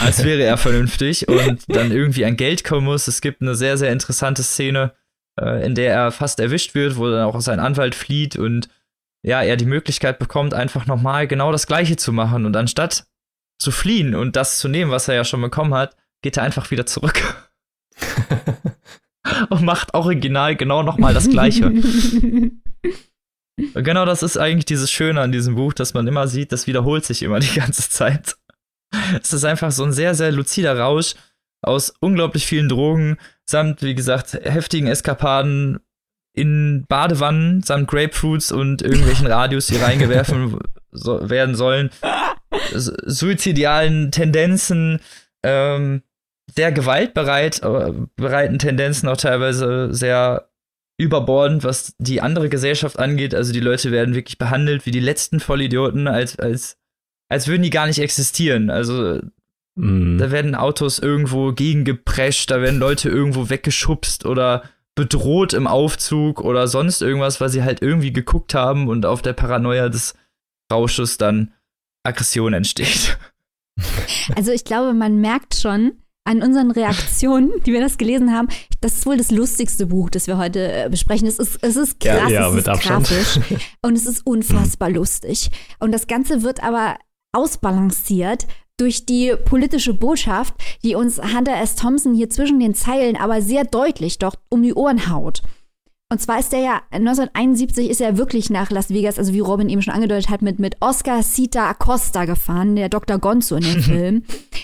als 0.00 0.24
wäre 0.24 0.42
er 0.42 0.58
vernünftig 0.58 1.26
und 1.26 1.64
dann 1.68 1.90
irgendwie 1.90 2.26
an 2.26 2.36
Geld 2.36 2.64
kommen 2.64 2.84
muss. 2.84 3.08
Es 3.08 3.22
gibt 3.22 3.40
eine 3.40 3.54
sehr, 3.54 3.78
sehr 3.78 3.92
interessante 3.92 4.42
Szene, 4.42 4.92
äh, 5.40 5.64
in 5.64 5.74
der 5.74 5.94
er 5.94 6.12
fast 6.12 6.38
erwischt 6.38 6.74
wird, 6.74 6.96
wo 6.96 7.08
dann 7.08 7.24
auch 7.24 7.40
sein 7.40 7.60
Anwalt 7.60 7.94
flieht 7.94 8.36
und 8.36 8.68
ja, 9.26 9.42
er 9.42 9.56
die 9.56 9.66
Möglichkeit 9.66 10.20
bekommt, 10.20 10.54
einfach 10.54 10.86
nochmal 10.86 11.26
genau 11.26 11.50
das 11.50 11.66
Gleiche 11.66 11.96
zu 11.96 12.12
machen. 12.12 12.46
Und 12.46 12.56
anstatt 12.56 13.06
zu 13.58 13.72
fliehen 13.72 14.14
und 14.14 14.36
das 14.36 14.58
zu 14.58 14.68
nehmen, 14.68 14.92
was 14.92 15.08
er 15.08 15.16
ja 15.16 15.24
schon 15.24 15.42
bekommen 15.42 15.74
hat, 15.74 15.96
geht 16.22 16.36
er 16.36 16.44
einfach 16.44 16.70
wieder 16.70 16.86
zurück. 16.86 17.20
und 19.50 19.62
macht 19.62 19.94
original 19.94 20.54
genau 20.54 20.84
nochmal 20.84 21.12
das 21.12 21.28
Gleiche. 21.28 21.72
genau 23.74 24.04
das 24.04 24.22
ist 24.22 24.36
eigentlich 24.36 24.66
dieses 24.66 24.92
Schöne 24.92 25.20
an 25.20 25.32
diesem 25.32 25.56
Buch, 25.56 25.72
dass 25.72 25.92
man 25.92 26.06
immer 26.06 26.28
sieht, 26.28 26.52
das 26.52 26.68
wiederholt 26.68 27.04
sich 27.04 27.24
immer 27.24 27.40
die 27.40 27.54
ganze 27.54 27.90
Zeit. 27.90 28.36
Es 29.20 29.32
ist 29.32 29.44
einfach 29.44 29.72
so 29.72 29.82
ein 29.82 29.92
sehr, 29.92 30.14
sehr 30.14 30.30
luzider 30.30 30.78
Rausch 30.78 31.14
aus 31.62 31.92
unglaublich 31.98 32.46
vielen 32.46 32.68
Drogen, 32.68 33.16
samt, 33.44 33.82
wie 33.82 33.96
gesagt, 33.96 34.34
heftigen 34.34 34.86
Eskapaden 34.86 35.80
in 36.36 36.84
Badewannen, 36.86 37.62
samt 37.62 37.88
Grapefruits 37.88 38.52
und 38.52 38.82
irgendwelchen 38.82 39.26
Radios, 39.26 39.66
die 39.66 39.76
reingewerfen 39.76 40.58
so, 40.92 41.28
werden 41.28 41.54
sollen, 41.54 41.90
suizidialen 42.72 44.10
Tendenzen, 44.12 45.00
ähm, 45.42 46.02
sehr 46.54 46.72
gewaltbereit, 46.72 47.62
äh, 47.62 47.92
bereiten 48.16 48.58
Tendenzen 48.58 49.08
auch 49.08 49.16
teilweise 49.16 49.92
sehr 49.92 50.50
überbordend, 50.98 51.64
was 51.64 51.94
die 51.98 52.20
andere 52.20 52.48
Gesellschaft 52.50 52.98
angeht. 52.98 53.34
Also 53.34 53.52
die 53.52 53.60
Leute 53.60 53.90
werden 53.90 54.14
wirklich 54.14 54.38
behandelt 54.38 54.84
wie 54.84 54.90
die 54.90 55.00
letzten 55.00 55.40
Vollidioten, 55.40 56.06
als, 56.06 56.38
als, 56.38 56.78
als 57.30 57.48
würden 57.48 57.62
die 57.62 57.70
gar 57.70 57.86
nicht 57.86 57.98
existieren. 57.98 58.70
Also 58.70 59.20
mm. 59.74 60.18
da 60.18 60.30
werden 60.30 60.54
Autos 60.54 60.98
irgendwo 60.98 61.52
gegengeprescht, 61.52 62.50
da 62.50 62.60
werden 62.60 62.78
Leute 62.78 63.08
irgendwo 63.08 63.48
weggeschubst 63.48 64.26
oder 64.26 64.62
bedroht 64.96 65.52
im 65.52 65.68
Aufzug 65.68 66.40
oder 66.40 66.66
sonst 66.66 67.02
irgendwas, 67.02 67.40
weil 67.40 67.50
sie 67.50 67.62
halt 67.62 67.82
irgendwie 67.82 68.12
geguckt 68.12 68.54
haben 68.54 68.88
und 68.88 69.06
auf 69.06 69.22
der 69.22 69.34
Paranoia 69.34 69.88
des 69.88 70.14
Rausches 70.72 71.18
dann 71.18 71.52
Aggression 72.04 72.52
entsteht. 72.52 73.16
Also 74.34 74.52
ich 74.52 74.64
glaube, 74.64 74.94
man 74.94 75.20
merkt 75.20 75.54
schon, 75.54 75.92
an 76.26 76.42
unseren 76.42 76.72
Reaktionen, 76.72 77.52
die 77.64 77.72
wir 77.72 77.80
das 77.80 77.98
gelesen 77.98 78.32
haben. 78.32 78.48
Das 78.80 78.94
ist 78.94 79.06
wohl 79.06 79.16
das 79.16 79.30
lustigste 79.30 79.86
Buch, 79.86 80.10
das 80.10 80.26
wir 80.26 80.36
heute 80.36 80.72
äh, 80.72 80.88
besprechen. 80.90 81.28
Es 81.28 81.38
ist, 81.38 81.58
es 81.62 81.76
ist 81.76 82.00
krass, 82.00 82.30
ja, 82.30 82.48
ja, 82.48 82.48
es 82.48 82.56
ist 82.56 82.66
grafisch 82.66 83.40
und 83.82 83.96
es 83.96 84.06
ist 84.06 84.26
unfassbar 84.26 84.90
lustig. 84.90 85.50
Und 85.78 85.92
das 85.92 86.08
Ganze 86.08 86.42
wird 86.42 86.62
aber 86.62 86.96
ausbalanciert 87.32 88.46
durch 88.76 89.06
die 89.06 89.34
politische 89.44 89.94
Botschaft, 89.94 90.54
die 90.82 90.94
uns 90.94 91.18
Hunter 91.18 91.56
S. 91.56 91.76
Thompson 91.76 92.14
hier 92.14 92.30
zwischen 92.30 92.60
den 92.60 92.74
Zeilen 92.74 93.16
aber 93.16 93.40
sehr 93.42 93.64
deutlich 93.64 94.18
doch 94.18 94.34
um 94.48 94.62
die 94.62 94.74
Ohren 94.74 95.10
haut. 95.10 95.42
Und 96.08 96.20
zwar 96.20 96.38
ist 96.38 96.52
der 96.52 96.60
ja, 96.60 96.82
1971 96.92 97.90
ist 97.90 98.00
er 98.00 98.16
wirklich 98.16 98.48
nach 98.48 98.70
Las 98.70 98.90
Vegas, 98.90 99.18
also 99.18 99.32
wie 99.32 99.40
Robin 99.40 99.68
eben 99.68 99.82
schon 99.82 99.94
angedeutet 99.94 100.30
hat, 100.30 100.40
mit, 100.40 100.60
mit 100.60 100.76
Oscar 100.80 101.22
Sita 101.24 101.68
Acosta 101.68 102.26
gefahren, 102.26 102.76
der 102.76 102.88
Dr. 102.88 103.18
Gonzo 103.18 103.56
in 103.56 103.64
dem 103.64 103.82
Film. 103.82 104.22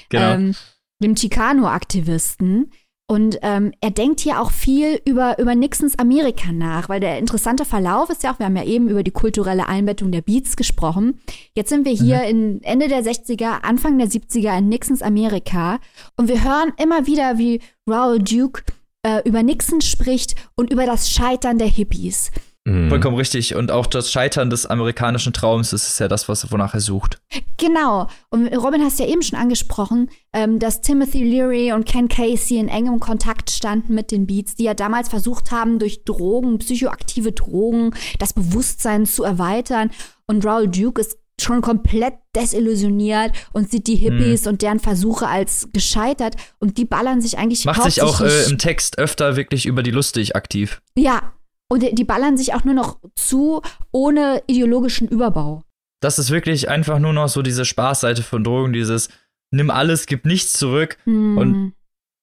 genau. 0.08 0.34
Ähm, 0.34 0.54
dem 1.02 1.16
Chicano-Aktivisten. 1.16 2.70
Und 3.08 3.38
ähm, 3.42 3.72
er 3.80 3.90
denkt 3.90 4.20
hier 4.20 4.40
auch 4.40 4.50
viel 4.50 5.00
über, 5.04 5.38
über 5.38 5.54
Nixons 5.54 5.98
Amerika 5.98 6.50
nach, 6.50 6.88
weil 6.88 7.00
der 7.00 7.18
interessante 7.18 7.64
Verlauf 7.64 8.08
ist 8.08 8.22
ja 8.22 8.32
auch, 8.32 8.38
wir 8.38 8.46
haben 8.46 8.56
ja 8.56 8.64
eben 8.64 8.88
über 8.88 9.02
die 9.02 9.10
kulturelle 9.10 9.68
Einbettung 9.68 10.12
der 10.12 10.22
Beats 10.22 10.56
gesprochen. 10.56 11.20
Jetzt 11.54 11.68
sind 11.68 11.84
wir 11.84 11.92
hier 11.92 12.18
mhm. 12.18 12.28
in 12.28 12.62
Ende 12.62 12.88
der 12.88 13.04
60er, 13.04 13.62
Anfang 13.62 13.98
der 13.98 14.08
70er 14.08 14.56
in 14.58 14.68
Nixons 14.68 15.02
Amerika 15.02 15.78
und 16.16 16.28
wir 16.28 16.42
hören 16.42 16.72
immer 16.82 17.06
wieder, 17.06 17.36
wie 17.36 17.60
Raoul 17.86 18.20
Duke 18.20 18.62
äh, 19.02 19.20
über 19.28 19.42
Nixon 19.42 19.80
spricht 19.80 20.34
und 20.54 20.72
über 20.72 20.86
das 20.86 21.10
Scheitern 21.10 21.58
der 21.58 21.68
Hippies. 21.68 22.30
Mhm. 22.64 22.90
Vollkommen 22.90 23.16
richtig. 23.16 23.56
Und 23.56 23.72
auch 23.72 23.86
das 23.86 24.12
Scheitern 24.12 24.48
des 24.48 24.66
amerikanischen 24.66 25.32
Traums 25.32 25.72
ist 25.72 25.98
ja 25.98 26.06
das, 26.06 26.28
was, 26.28 26.52
wonach 26.52 26.74
er 26.74 26.80
sucht. 26.80 27.20
Genau. 27.56 28.06
Und 28.30 28.46
Robin 28.56 28.82
hast 28.82 29.00
ja 29.00 29.06
eben 29.06 29.22
schon 29.22 29.38
angesprochen, 29.38 30.10
ähm, 30.32 30.58
dass 30.58 30.80
Timothy 30.80 31.24
Leary 31.24 31.72
und 31.72 31.86
Ken 31.86 32.08
Casey 32.08 32.58
in 32.58 32.68
engem 32.68 33.00
Kontakt 33.00 33.50
standen 33.50 33.94
mit 33.94 34.12
den 34.12 34.26
Beats, 34.26 34.54
die 34.54 34.64
ja 34.64 34.74
damals 34.74 35.08
versucht 35.08 35.50
haben, 35.50 35.78
durch 35.78 36.04
Drogen, 36.04 36.58
psychoaktive 36.58 37.32
Drogen, 37.32 37.94
das 38.18 38.32
Bewusstsein 38.32 39.06
zu 39.06 39.24
erweitern. 39.24 39.90
Und 40.26 40.44
Raoul 40.44 40.68
Duke 40.68 41.00
ist 41.00 41.18
schon 41.40 41.62
komplett 41.62 42.14
desillusioniert 42.36 43.32
und 43.52 43.70
sieht 43.70 43.88
die 43.88 43.96
Hippies 43.96 44.44
hm. 44.44 44.52
und 44.52 44.62
deren 44.62 44.78
Versuche 44.78 45.26
als 45.26 45.68
gescheitert 45.72 46.36
und 46.60 46.78
die 46.78 46.84
ballern 46.84 47.20
sich 47.20 47.38
eigentlich 47.38 47.64
Macht 47.64 47.82
sich 47.82 48.02
auch 48.02 48.20
äh, 48.20 48.44
im 48.44 48.58
Text 48.58 48.98
öfter 48.98 49.34
wirklich 49.34 49.66
über 49.66 49.82
die 49.82 49.90
lustig 49.90 50.36
aktiv. 50.36 50.80
Ja, 50.94 51.32
und 51.72 51.98
die 51.98 52.04
ballern 52.04 52.36
sich 52.36 52.52
auch 52.52 52.64
nur 52.64 52.74
noch 52.74 52.98
zu, 53.14 53.62
ohne 53.92 54.42
ideologischen 54.46 55.08
Überbau. 55.08 55.64
Das 56.00 56.18
ist 56.18 56.30
wirklich 56.30 56.68
einfach 56.68 56.98
nur 56.98 57.14
noch 57.14 57.28
so 57.28 57.40
diese 57.40 57.64
Spaßseite 57.64 58.22
von 58.22 58.44
Drogen, 58.44 58.74
dieses 58.74 59.08
nimm 59.50 59.70
alles, 59.70 60.06
gib 60.06 60.26
nichts 60.26 60.52
zurück 60.52 60.98
mm. 61.06 61.38
und 61.38 61.72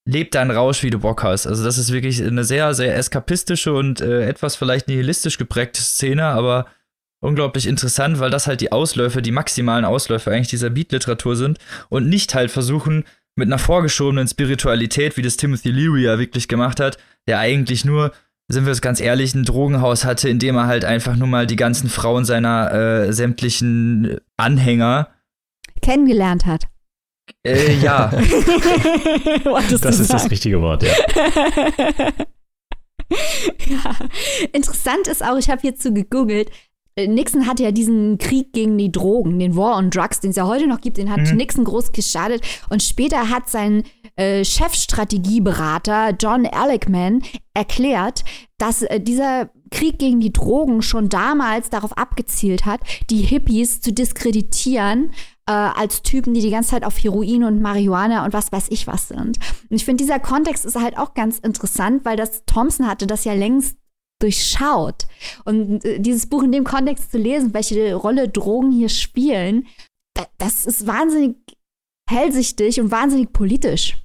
leb 0.06 0.32
deinen 0.32 0.52
Rausch, 0.52 0.84
wie 0.84 0.92
du 0.92 1.00
Bock 1.00 1.24
hast. 1.24 1.48
Also 1.48 1.64
das 1.64 1.80
ist 1.80 1.92
wirklich 1.92 2.24
eine 2.24 2.44
sehr, 2.44 2.76
sehr 2.76 2.96
eskapistische 2.96 3.74
und 3.74 4.02
äh, 4.02 4.28
etwas 4.28 4.56
vielleicht 4.56 4.88
nihilistisch 4.88 5.38
geprägte 5.38 5.82
Szene, 5.82 6.26
aber 6.26 6.68
unglaublich 7.20 7.66
interessant, 7.66 8.20
weil 8.20 8.30
das 8.30 8.46
halt 8.46 8.62
die 8.62 8.72
Ausläufe, 8.72 9.22
die 9.22 9.32
maximalen 9.32 9.86
Ausläufe 9.86 10.32
eigentlich 10.32 10.48
dieser 10.50 10.70
Beat-Literatur 10.70 11.36
sind 11.36 11.58
und 11.90 12.08
nicht 12.08 12.36
halt 12.36 12.52
versuchen, 12.52 13.04
mit 13.36 13.48
einer 13.48 13.58
vorgeschobenen 13.58 14.28
Spiritualität, 14.28 15.18
wie 15.18 15.22
das 15.24 15.38
Timothy 15.38 15.72
Leary 15.72 16.04
ja 16.04 16.20
wirklich 16.20 16.48
gemacht 16.48 16.80
hat, 16.80 16.98
der 17.28 17.40
eigentlich 17.40 17.86
nur 17.86 18.12
sind 18.50 18.66
wir 18.66 18.72
es 18.72 18.82
ganz 18.82 19.00
ehrlich, 19.00 19.34
ein 19.36 19.46
Drogenhaus 19.46 20.04
hatte, 20.06 20.28
in 20.28 20.40
dem 20.40 20.56
er 20.56 20.68
halt 20.68 20.84
einfach 20.84 21.16
nur 21.16 21.28
mal 21.28 21.48
die 21.48 21.56
ganzen 21.56 21.88
Frauen 21.90 22.26
seiner 22.26 22.74
äh, 22.74 23.14
sämtlichen 23.14 24.18
Anhänger 24.38 25.08
kennengelernt 25.82 26.46
hat. 26.46 26.66
Äh, 27.46 27.78
ja. 27.78 28.08
das 29.44 29.72
ist 29.72 29.82
sagen? 29.82 30.08
das 30.10 30.32
richtige 30.32 30.62
Wort, 30.62 30.84
ja. 30.84 30.92
ja. 33.68 33.96
Interessant 34.52 35.08
ist 35.08 35.24
auch, 35.24 35.38
ich 35.38 35.50
habe 35.50 35.62
hierzu 35.62 35.94
gegoogelt, 35.94 36.50
äh, 36.96 37.08
Nixon 37.08 37.48
hatte 37.48 37.64
ja 37.64 37.72
diesen 37.72 38.18
Krieg 38.18 38.52
gegen 38.52 38.78
die 38.78 38.92
Drogen, 38.92 39.40
den 39.40 39.56
War 39.56 39.78
on 39.78 39.90
Drugs, 39.90 40.20
den 40.20 40.32
es 40.32 40.36
ja 40.36 40.48
heute 40.48 40.68
noch 40.68 40.82
gibt, 40.82 40.98
den 40.98 41.12
hat 41.12 41.20
mhm. 41.22 41.38
Nixon 41.38 41.64
groß 41.64 41.92
geschadet. 41.92 42.42
Und 42.70 42.84
später 42.84 43.30
hat 43.30 43.50
sein 43.50 43.84
äh, 44.20 44.44
Chefstrategieberater 44.44 46.14
John 46.20 46.44
Ehrlichman 46.44 47.24
erklärt, 47.54 48.26
dass 48.58 48.82
äh, 48.82 49.00
dieser 49.00 49.50
Krieg 49.72 49.98
gegen 49.98 50.20
die 50.20 50.34
Drogen 50.34 50.82
schon 50.82 51.08
damals 51.08 51.70
darauf 51.70 51.98
abgezielt 51.98 52.66
hat, 52.66 52.82
die 53.10 53.22
Hippies 53.22 53.80
zu 53.80 53.94
diskreditieren 53.94 55.12
äh, 55.48 55.52
als 55.52 56.02
Typen, 56.02 56.34
die 56.34 56.42
die 56.42 56.50
ganze 56.50 56.72
Zeit 56.72 56.84
auf 56.84 57.02
Heroin 57.02 57.46
und 57.46 57.62
Marihuana 57.62 58.26
und 58.26 58.34
was 58.34 58.52
weiß 58.52 58.68
ich 58.72 58.88
was 58.88 59.08
sind. 59.08 59.40
Und 59.70 59.76
ich 59.76 59.86
finde, 59.86 60.04
dieser 60.04 60.20
Kontext 60.20 60.66
ist 60.66 60.76
halt 60.76 60.98
auch 60.98 61.14
ganz 61.14 61.40
interessant, 61.40 62.04
weil 62.04 62.18
das 62.18 62.44
Thompson 62.46 62.88
hatte 62.88 63.08
das 63.08 63.24
ja 63.24 63.34
längst 63.34 63.78
durchschaut. 64.22 65.08
Und 65.46 65.86
äh, 65.86 66.00
dieses 66.00 66.28
Buch 66.28 66.44
in 66.44 66.52
dem 66.52 66.66
Kontext 66.66 67.12
zu 67.12 67.18
lesen, 67.18 67.54
welche 67.54 67.96
Rolle 67.96 68.28
Drogen 68.28 68.72
hier 68.72 68.90
spielen, 68.90 69.68
das 70.38 70.66
ist 70.66 70.86
wahnsinnig 70.86 71.38
hellsichtig 72.10 72.82
und 72.82 72.92
wahnsinnig 72.92 73.32
politisch. 73.32 73.96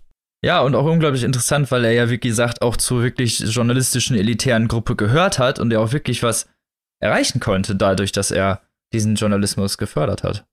Ja, 0.45 0.61
und 0.61 0.75
auch 0.75 0.85
unglaublich 0.85 1.23
interessant, 1.23 1.71
weil 1.71 1.87
er 1.87 1.93
ja, 1.93 2.11
wie 2.11 2.19
gesagt, 2.19 2.61
auch 2.61 2.77
zur 2.77 3.03
wirklich 3.03 3.41
journalistischen, 3.41 4.15
elitären 4.15 4.69
Gruppe 4.69 4.95
gehört 4.95 5.39
hat 5.39 5.59
und 5.59 5.73
er 5.73 5.81
auch 5.81 5.93
wirklich 5.93 6.23
was 6.23 6.47
erreichen 7.01 7.41
konnte, 7.41 7.75
dadurch, 7.75 8.13
dass 8.13 8.31
er 8.31 8.61
diesen 8.93 9.15
Journalismus 9.15 9.79
gefördert 9.79 10.23
hat. 10.23 10.47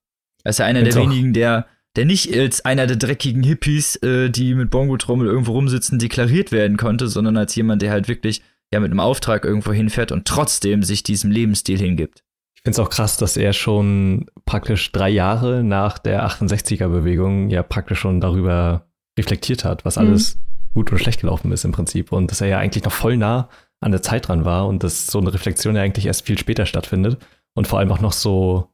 Er 0.45 0.51
ist 0.51 0.59
ja 0.59 0.65
einer 0.65 0.83
der 0.83 0.95
wenigen, 0.95 1.33
der, 1.33 1.67
der 1.97 2.05
nicht 2.05 2.33
als 2.33 2.63
einer 2.63 2.87
der 2.87 2.95
dreckigen 2.95 3.43
Hippies, 3.43 3.97
äh, 3.97 4.29
die 4.29 4.55
mit 4.55 4.69
Bongo-Trommel 4.69 5.27
irgendwo 5.27 5.51
rumsitzen, 5.51 5.99
deklariert 5.99 6.53
werden 6.53 6.77
konnte, 6.77 7.09
sondern 7.09 7.35
als 7.35 7.53
jemand, 7.55 7.81
der 7.81 7.91
halt 7.91 8.07
wirklich 8.07 8.41
ja 8.73 8.79
mit 8.79 8.91
einem 8.91 9.01
Auftrag 9.01 9.43
irgendwo 9.43 9.73
hinfährt 9.73 10.13
und 10.13 10.25
trotzdem 10.25 10.83
sich 10.83 11.03
diesem 11.03 11.31
Lebensstil 11.31 11.77
hingibt. 11.77 12.23
Ich 12.55 12.61
finde 12.61 12.75
es 12.75 12.79
auch 12.79 12.89
krass, 12.89 13.17
dass 13.17 13.35
er 13.35 13.51
schon 13.51 14.27
praktisch 14.45 14.89
drei 14.93 15.09
Jahre 15.09 15.65
nach 15.65 15.99
der 15.99 16.25
68er-Bewegung 16.25 17.49
ja 17.49 17.61
praktisch 17.61 17.99
schon 17.99 18.21
darüber 18.21 18.87
reflektiert 19.21 19.63
hat, 19.63 19.85
was 19.85 19.97
alles 19.97 20.35
mhm. 20.35 20.39
gut 20.73 20.91
und 20.91 20.99
schlecht 20.99 21.21
gelaufen 21.21 21.51
ist 21.51 21.65
im 21.65 21.71
Prinzip. 21.71 22.11
Und 22.11 22.31
dass 22.31 22.41
er 22.41 22.47
ja 22.47 22.59
eigentlich 22.59 22.83
noch 22.83 22.91
voll 22.91 23.17
nah 23.17 23.49
an 23.79 23.91
der 23.91 24.01
Zeit 24.01 24.27
dran 24.27 24.45
war 24.45 24.67
und 24.67 24.83
dass 24.83 25.07
so 25.07 25.19
eine 25.19 25.33
Reflexion 25.33 25.75
ja 25.75 25.81
eigentlich 25.81 26.05
erst 26.05 26.25
viel 26.25 26.37
später 26.37 26.65
stattfindet 26.65 27.17
und 27.53 27.67
vor 27.67 27.79
allem 27.79 27.91
auch 27.91 28.01
noch 28.01 28.13
so 28.13 28.69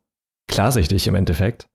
klarsichtig 0.47 1.07
im 1.07 1.15
Endeffekt. 1.15 1.67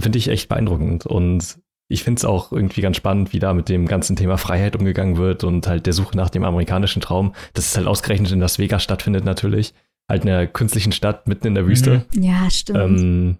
Finde 0.00 0.18
ich 0.18 0.28
echt 0.28 0.48
beeindruckend. 0.48 1.06
Und 1.06 1.58
ich 1.88 2.02
finde 2.02 2.18
es 2.18 2.24
auch 2.24 2.52
irgendwie 2.52 2.80
ganz 2.80 2.96
spannend, 2.96 3.32
wie 3.32 3.38
da 3.38 3.54
mit 3.54 3.68
dem 3.68 3.86
ganzen 3.86 4.16
Thema 4.16 4.38
Freiheit 4.38 4.76
umgegangen 4.76 5.16
wird 5.16 5.44
und 5.44 5.66
halt 5.66 5.86
der 5.86 5.92
Suche 5.92 6.16
nach 6.16 6.30
dem 6.30 6.44
amerikanischen 6.44 7.00
Traum, 7.00 7.34
dass 7.52 7.66
es 7.66 7.76
halt 7.76 7.86
ausgerechnet 7.86 8.32
in 8.32 8.40
Las 8.40 8.58
Vegas 8.58 8.82
stattfindet 8.82 9.24
natürlich. 9.24 9.74
Halt 10.08 10.24
in 10.24 10.30
einer 10.30 10.46
künstlichen 10.46 10.92
Stadt 10.92 11.28
mitten 11.28 11.46
in 11.46 11.54
der 11.54 11.66
Wüste. 11.66 12.04
Mhm. 12.14 12.22
Ja, 12.22 12.50
stimmt. 12.50 12.78
Ähm, 12.78 13.38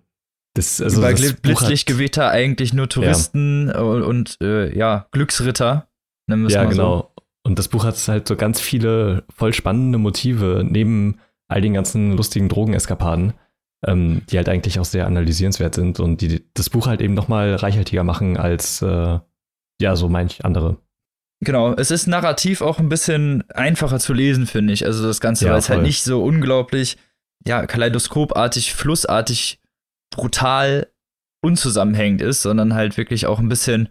das, 0.55 0.81
also 0.81 0.99
Über 0.99 1.13
das 1.13 1.33
Blitzlichtgewitter 1.35 2.31
eigentlich 2.31 2.73
nur 2.73 2.89
Touristen 2.89 3.69
ja. 3.69 3.81
und, 3.81 4.03
und 4.03 4.39
äh, 4.41 4.77
ja, 4.77 5.07
Glücksritter. 5.11 5.89
Ja, 6.29 6.65
genau. 6.65 6.97
So. 6.97 7.23
Und 7.47 7.59
das 7.59 7.69
Buch 7.69 7.85
hat 7.85 7.97
halt 8.09 8.29
so 8.29 8.37
ganz 8.37 8.61
viele 8.61 9.25
voll 9.35 9.53
spannende 9.53 9.99
Motive 9.99 10.65
neben 10.67 11.19
all 11.49 11.61
den 11.61 11.75
ganzen 11.75 12.17
lustigen 12.17 12.49
Drogeneskapaden, 12.49 13.35
ähm, 13.87 14.23
die 14.31 14.37
halt 14.39 14.49
eigentlich 14.49 14.79
auch 14.79 14.85
sehr 14.85 15.07
analysierenswert 15.07 15.75
sind 15.75 16.01
und 16.01 16.21
die 16.21 16.45
das 16.55 16.71
Buch 16.71 16.87
halt 16.87 17.03
eben 17.03 17.15
nochmal 17.15 17.57
reichhaltiger 17.57 18.05
machen 18.05 18.37
als 18.37 18.81
äh, 18.81 19.19
ja, 19.81 19.97
so 19.97 20.09
manch 20.09 20.45
andere. 20.45 20.79
Genau, 21.41 21.75
es 21.75 21.91
ist 21.91 22.07
narrativ 22.07 22.63
auch 22.63 22.79
ein 22.79 22.89
bisschen 22.89 23.49
einfacher 23.51 23.99
zu 23.99 24.15
lesen, 24.15 24.47
finde 24.47 24.73
ich. 24.73 24.87
Also 24.87 25.07
das 25.07 25.21
Ganze, 25.21 25.47
Ja, 25.47 25.53
weil 25.53 25.59
es 25.59 25.69
halt 25.69 25.83
nicht 25.83 26.03
so 26.03 26.23
unglaublich, 26.23 26.97
ja, 27.47 27.67
kaleidoskopartig, 27.67 28.73
flussartig, 28.73 29.61
brutal 30.17 30.89
unzusammenhängend 31.43 32.23
ist, 32.23 32.43
sondern 32.43 32.75
halt 32.75 32.97
wirklich 32.97 33.27
auch 33.27 33.39
ein 33.39 33.49
bisschen, 33.49 33.89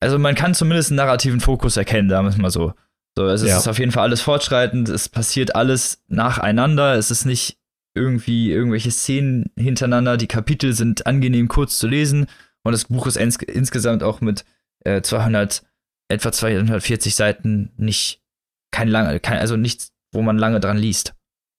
also 0.00 0.18
man 0.18 0.34
kann 0.34 0.54
zumindest 0.54 0.90
einen 0.90 0.96
narrativen 0.96 1.40
Fokus 1.40 1.76
erkennen, 1.76 2.10
sagen 2.10 2.26
wir 2.26 2.30
es 2.30 2.36
mal 2.38 2.50
so. 2.50 2.74
So, 3.16 3.26
es 3.26 3.42
Ja. 3.42 3.56
ist 3.58 3.66
auf 3.68 3.78
jeden 3.78 3.90
Fall 3.92 4.04
alles 4.04 4.20
fortschreitend, 4.20 4.88
es 4.88 5.08
passiert 5.08 5.54
alles 5.54 6.02
nacheinander, 6.08 6.94
es 6.94 7.10
ist 7.10 7.24
nicht 7.24 7.58
irgendwie 7.94 8.52
irgendwelche 8.52 8.90
Szenen 8.90 9.50
hintereinander, 9.56 10.16
die 10.16 10.28
Kapitel 10.28 10.72
sind 10.74 11.06
angenehm 11.06 11.48
kurz 11.48 11.78
zu 11.78 11.88
lesen 11.88 12.26
und 12.62 12.72
das 12.72 12.84
Buch 12.84 13.06
ist 13.06 13.16
ins 13.16 13.36
insgesamt 13.36 14.02
auch 14.02 14.20
mit 14.20 14.44
äh, 14.84 15.02
200, 15.02 15.64
etwa 16.08 16.30
240 16.30 17.14
Seiten 17.14 17.72
nicht, 17.76 18.22
kein 18.70 18.88
lange, 18.88 19.18
kein, 19.20 19.38
also 19.38 19.56
nichts, 19.56 19.92
wo 20.12 20.22
man 20.22 20.38
lange 20.38 20.60
dran 20.60 20.76
liest. 20.78 21.14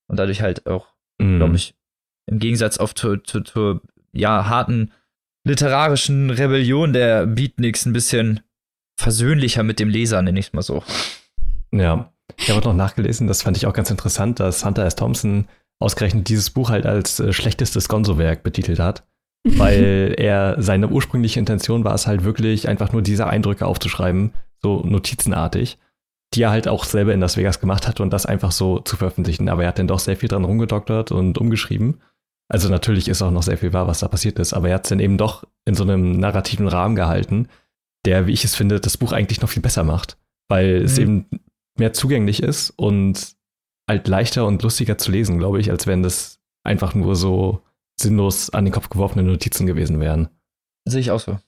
Und 0.08 0.18
dadurch 0.18 0.42
halt 0.42 0.66
auch, 0.68 0.88
Mhm. 1.20 1.38
glaube 1.38 1.56
ich, 1.58 1.76
im 2.28 2.40
Gegensatz 2.40 2.78
auf 2.78 2.96
zur, 2.96 3.24
zur, 3.24 3.44
zur 3.44 3.82
ja, 4.14 4.48
harten 4.48 4.92
literarischen 5.44 6.30
Rebellion 6.30 6.94
der 6.94 7.26
Beatniks 7.26 7.86
ein 7.86 7.94
bisschen 7.94 8.42
versöhnlicher 9.00 9.64
mit 9.64 9.80
dem 9.80 9.90
Leser, 9.90 10.22
nenne 10.22 10.40
ich 10.40 10.48
es 10.48 10.54
mal 10.54 10.62
so. 10.62 10.84
Ja, 11.72 12.12
ich 12.38 12.50
habe 12.50 12.62
noch 12.62 12.76
nachgelesen, 12.76 13.28
das 13.28 13.42
fand 13.42 13.58
ich 13.58 13.66
auch 13.66 13.74
ganz 13.74 13.90
interessant, 13.90 14.40
dass 14.40 14.64
Hunter 14.64 14.86
S. 14.86 14.96
Thompson 14.96 15.48
ausgerechnet 15.80 16.30
dieses 16.30 16.52
Buch 16.52 16.70
halt 16.70 16.86
als 16.86 17.20
äh, 17.20 17.34
schlechtestes 17.34 17.90
Gonzo-Werk 17.90 18.44
betitelt 18.44 18.80
hat, 18.80 19.04
weil 19.44 20.14
er 20.18 20.62
seine 20.62 20.90
ursprüngliche 20.90 21.40
Intention 21.40 21.84
war 21.84 21.96
es 21.96 22.08
halt 22.08 22.24
wirklich 22.24 22.68
einfach 22.68 22.94
nur 22.94 23.02
diese 23.02 23.28
Eindrücke 23.28 23.66
aufzuschreiben, 23.66 24.34
so 24.62 24.82
notizenartig, 24.86 25.80
die 26.34 26.44
er 26.44 26.52
halt 26.52 26.68
auch 26.68 26.84
selber 26.84 27.14
in 27.14 27.20
Las 27.20 27.36
Vegas 27.36 27.60
gemacht 27.60 27.88
hat 27.88 28.00
und 28.00 28.14
das 28.14 28.28
einfach 28.28 28.52
so 28.52 28.80
zu 28.80 28.96
veröffentlichen. 28.96 29.50
Aber 29.50 29.64
er 29.64 29.70
hat 29.70 29.80
dann 29.80 29.88
doch 29.88 30.00
sehr 30.00 30.16
viel 30.16 30.30
dran 30.30 30.46
rumgedoktert 30.46 31.12
und 31.12 31.40
umgeschrieben. 31.40 32.02
Also 32.52 32.68
natürlich 32.68 33.08
ist 33.08 33.22
auch 33.22 33.32
noch 33.32 33.44
sehr 33.44 33.58
viel 33.58 33.72
wahr, 33.72 33.88
was 33.88 34.00
da 34.00 34.10
passiert 34.10 34.38
ist, 34.38 34.54
aber 34.54 34.68
er 34.68 34.76
hat 34.76 34.84
es 34.84 34.90
dann 34.90 35.00
eben 35.00 35.18
doch 35.18 35.46
in 35.66 35.74
so 35.74 35.84
einem 35.84 36.20
narrativen 36.20 36.68
Rahmen 36.68 36.96
gehalten, 36.98 37.48
der, 38.06 38.28
wie 38.28 38.34
ich 38.34 38.44
es 38.44 38.56
finde, 38.56 38.82
das 38.82 38.98
Buch 38.98 39.14
eigentlich 39.14 39.42
noch 39.42 39.48
viel 39.50 39.62
besser 39.62 39.86
macht, 39.86 40.18
weil 40.50 40.84
es 40.84 40.98
Mhm. 40.98 41.02
eben 41.02 41.26
mehr 41.78 41.94
zugänglich 41.94 42.44
ist 42.44 42.72
und 42.72 43.36
halt 43.90 44.08
leichter 44.10 44.46
und 44.46 44.64
lustiger 44.64 44.98
zu 44.98 45.12
lesen, 45.12 45.38
glaube 45.38 45.62
ich, 45.62 45.72
als 45.72 45.88
wenn 45.88 46.04
das 46.04 46.40
einfach 46.66 46.94
nur 46.94 47.16
so 47.16 47.62
sinnlos 47.98 48.50
an 48.50 48.66
den 48.66 48.74
Kopf 48.74 48.90
geworfene 48.90 49.24
Notizen 49.24 49.66
gewesen 49.66 50.00
wären. 50.02 50.28
Sehe 50.86 51.00
ich 51.00 51.12
auch 51.12 51.20
so. 51.22 51.40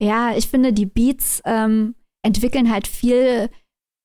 Ja, 0.00 0.36
ich 0.36 0.46
finde, 0.46 0.72
die 0.72 0.86
Beats 0.86 1.42
ähm, 1.44 1.96
entwickeln 2.24 2.70
halt 2.70 2.86
viel 2.86 3.50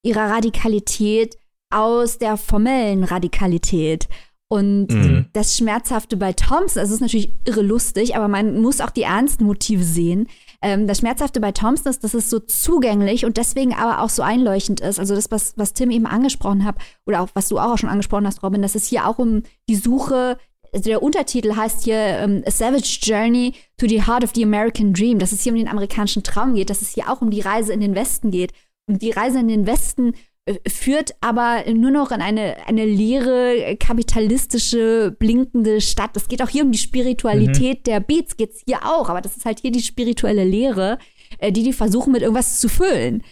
ihrer 0.03 0.31
Radikalität 0.31 1.35
aus 1.71 2.17
der 2.17 2.37
formellen 2.37 3.03
Radikalität. 3.03 4.07
Und 4.51 4.87
Mhm. 4.87 5.27
das 5.31 5.55
Schmerzhafte 5.55 6.17
bei 6.17 6.33
Thompson, 6.33 6.79
also 6.79 6.91
es 6.91 6.95
ist 6.95 7.01
natürlich 7.01 7.31
irre 7.45 7.61
lustig, 7.61 8.15
aber 8.15 8.27
man 8.27 8.59
muss 8.61 8.81
auch 8.81 8.89
die 8.89 9.03
ernsten 9.03 9.43
Motive 9.45 9.83
sehen. 9.83 10.27
Ähm, 10.63 10.87
das 10.87 10.97
Schmerzhafte 10.97 11.39
bei 11.39 11.51
Thompson 11.51 11.91
ist, 11.91 12.03
dass 12.03 12.15
es 12.15 12.31
so 12.31 12.39
zugänglich 12.39 13.25
und 13.25 13.37
deswegen 13.37 13.75
aber 13.75 14.01
auch 14.01 14.09
so 14.09 14.23
einleuchtend 14.23 14.81
ist. 14.81 14.99
Also 14.99 15.13
das, 15.13 15.29
was, 15.29 15.53
was 15.55 15.73
Tim 15.73 15.91
eben 15.91 16.07
angesprochen 16.07 16.65
hat, 16.65 16.77
oder 17.05 17.21
auch 17.21 17.29
was 17.35 17.47
du 17.47 17.59
auch 17.59 17.77
schon 17.77 17.89
angesprochen 17.89 18.25
hast, 18.25 18.41
Robin, 18.41 18.63
dass 18.63 18.73
es 18.73 18.87
hier 18.87 19.07
auch 19.07 19.19
um 19.19 19.43
die 19.69 19.75
Suche, 19.75 20.37
also 20.73 20.89
der 20.89 21.03
Untertitel 21.03 21.55
heißt 21.55 21.83
hier 21.83 21.97
ähm, 21.97 22.43
A 22.47 22.51
Savage 22.51 22.99
Journey 23.03 23.53
to 23.77 23.87
the 23.87 24.03
Heart 24.03 24.23
of 24.23 24.31
the 24.33 24.43
American 24.43 24.93
Dream, 24.93 25.19
dass 25.19 25.31
es 25.31 25.43
hier 25.43 25.51
um 25.51 25.59
den 25.59 25.67
amerikanischen 25.67 26.23
Traum 26.23 26.55
geht, 26.55 26.71
dass 26.71 26.81
es 26.81 26.89
hier 26.89 27.07
auch 27.11 27.21
um 27.21 27.29
die 27.29 27.41
Reise 27.41 27.71
in 27.71 27.81
den 27.81 27.93
Westen 27.93 28.31
geht. 28.31 28.51
Und 28.87 29.03
die 29.03 29.11
Reise 29.11 29.39
in 29.39 29.47
den 29.47 29.67
Westen 29.67 30.13
führt 30.67 31.11
aber 31.21 31.63
nur 31.73 31.91
noch 31.91 32.11
in 32.11 32.21
eine, 32.21 32.55
eine 32.67 32.85
leere, 32.85 33.55
äh, 33.55 33.75
kapitalistische, 33.75 35.15
blinkende 35.17 35.81
Stadt. 35.81 36.11
Es 36.15 36.27
geht 36.27 36.41
auch 36.41 36.49
hier 36.49 36.63
um 36.63 36.71
die 36.71 36.77
Spiritualität 36.77 37.87
der 37.87 37.99
Beats, 37.99 38.37
geht 38.37 38.51
es 38.51 38.61
hier 38.65 38.79
auch, 38.85 39.09
aber 39.09 39.21
das 39.21 39.37
ist 39.37 39.45
halt 39.45 39.59
hier 39.59 39.71
die 39.71 39.81
spirituelle 39.81 40.43
Lehre, 40.43 40.97
äh, 41.39 41.51
die 41.51 41.63
die 41.63 41.73
versuchen 41.73 42.11
mit 42.13 42.21
irgendwas 42.21 42.59
zu 42.59 42.69
füllen. 42.69 43.23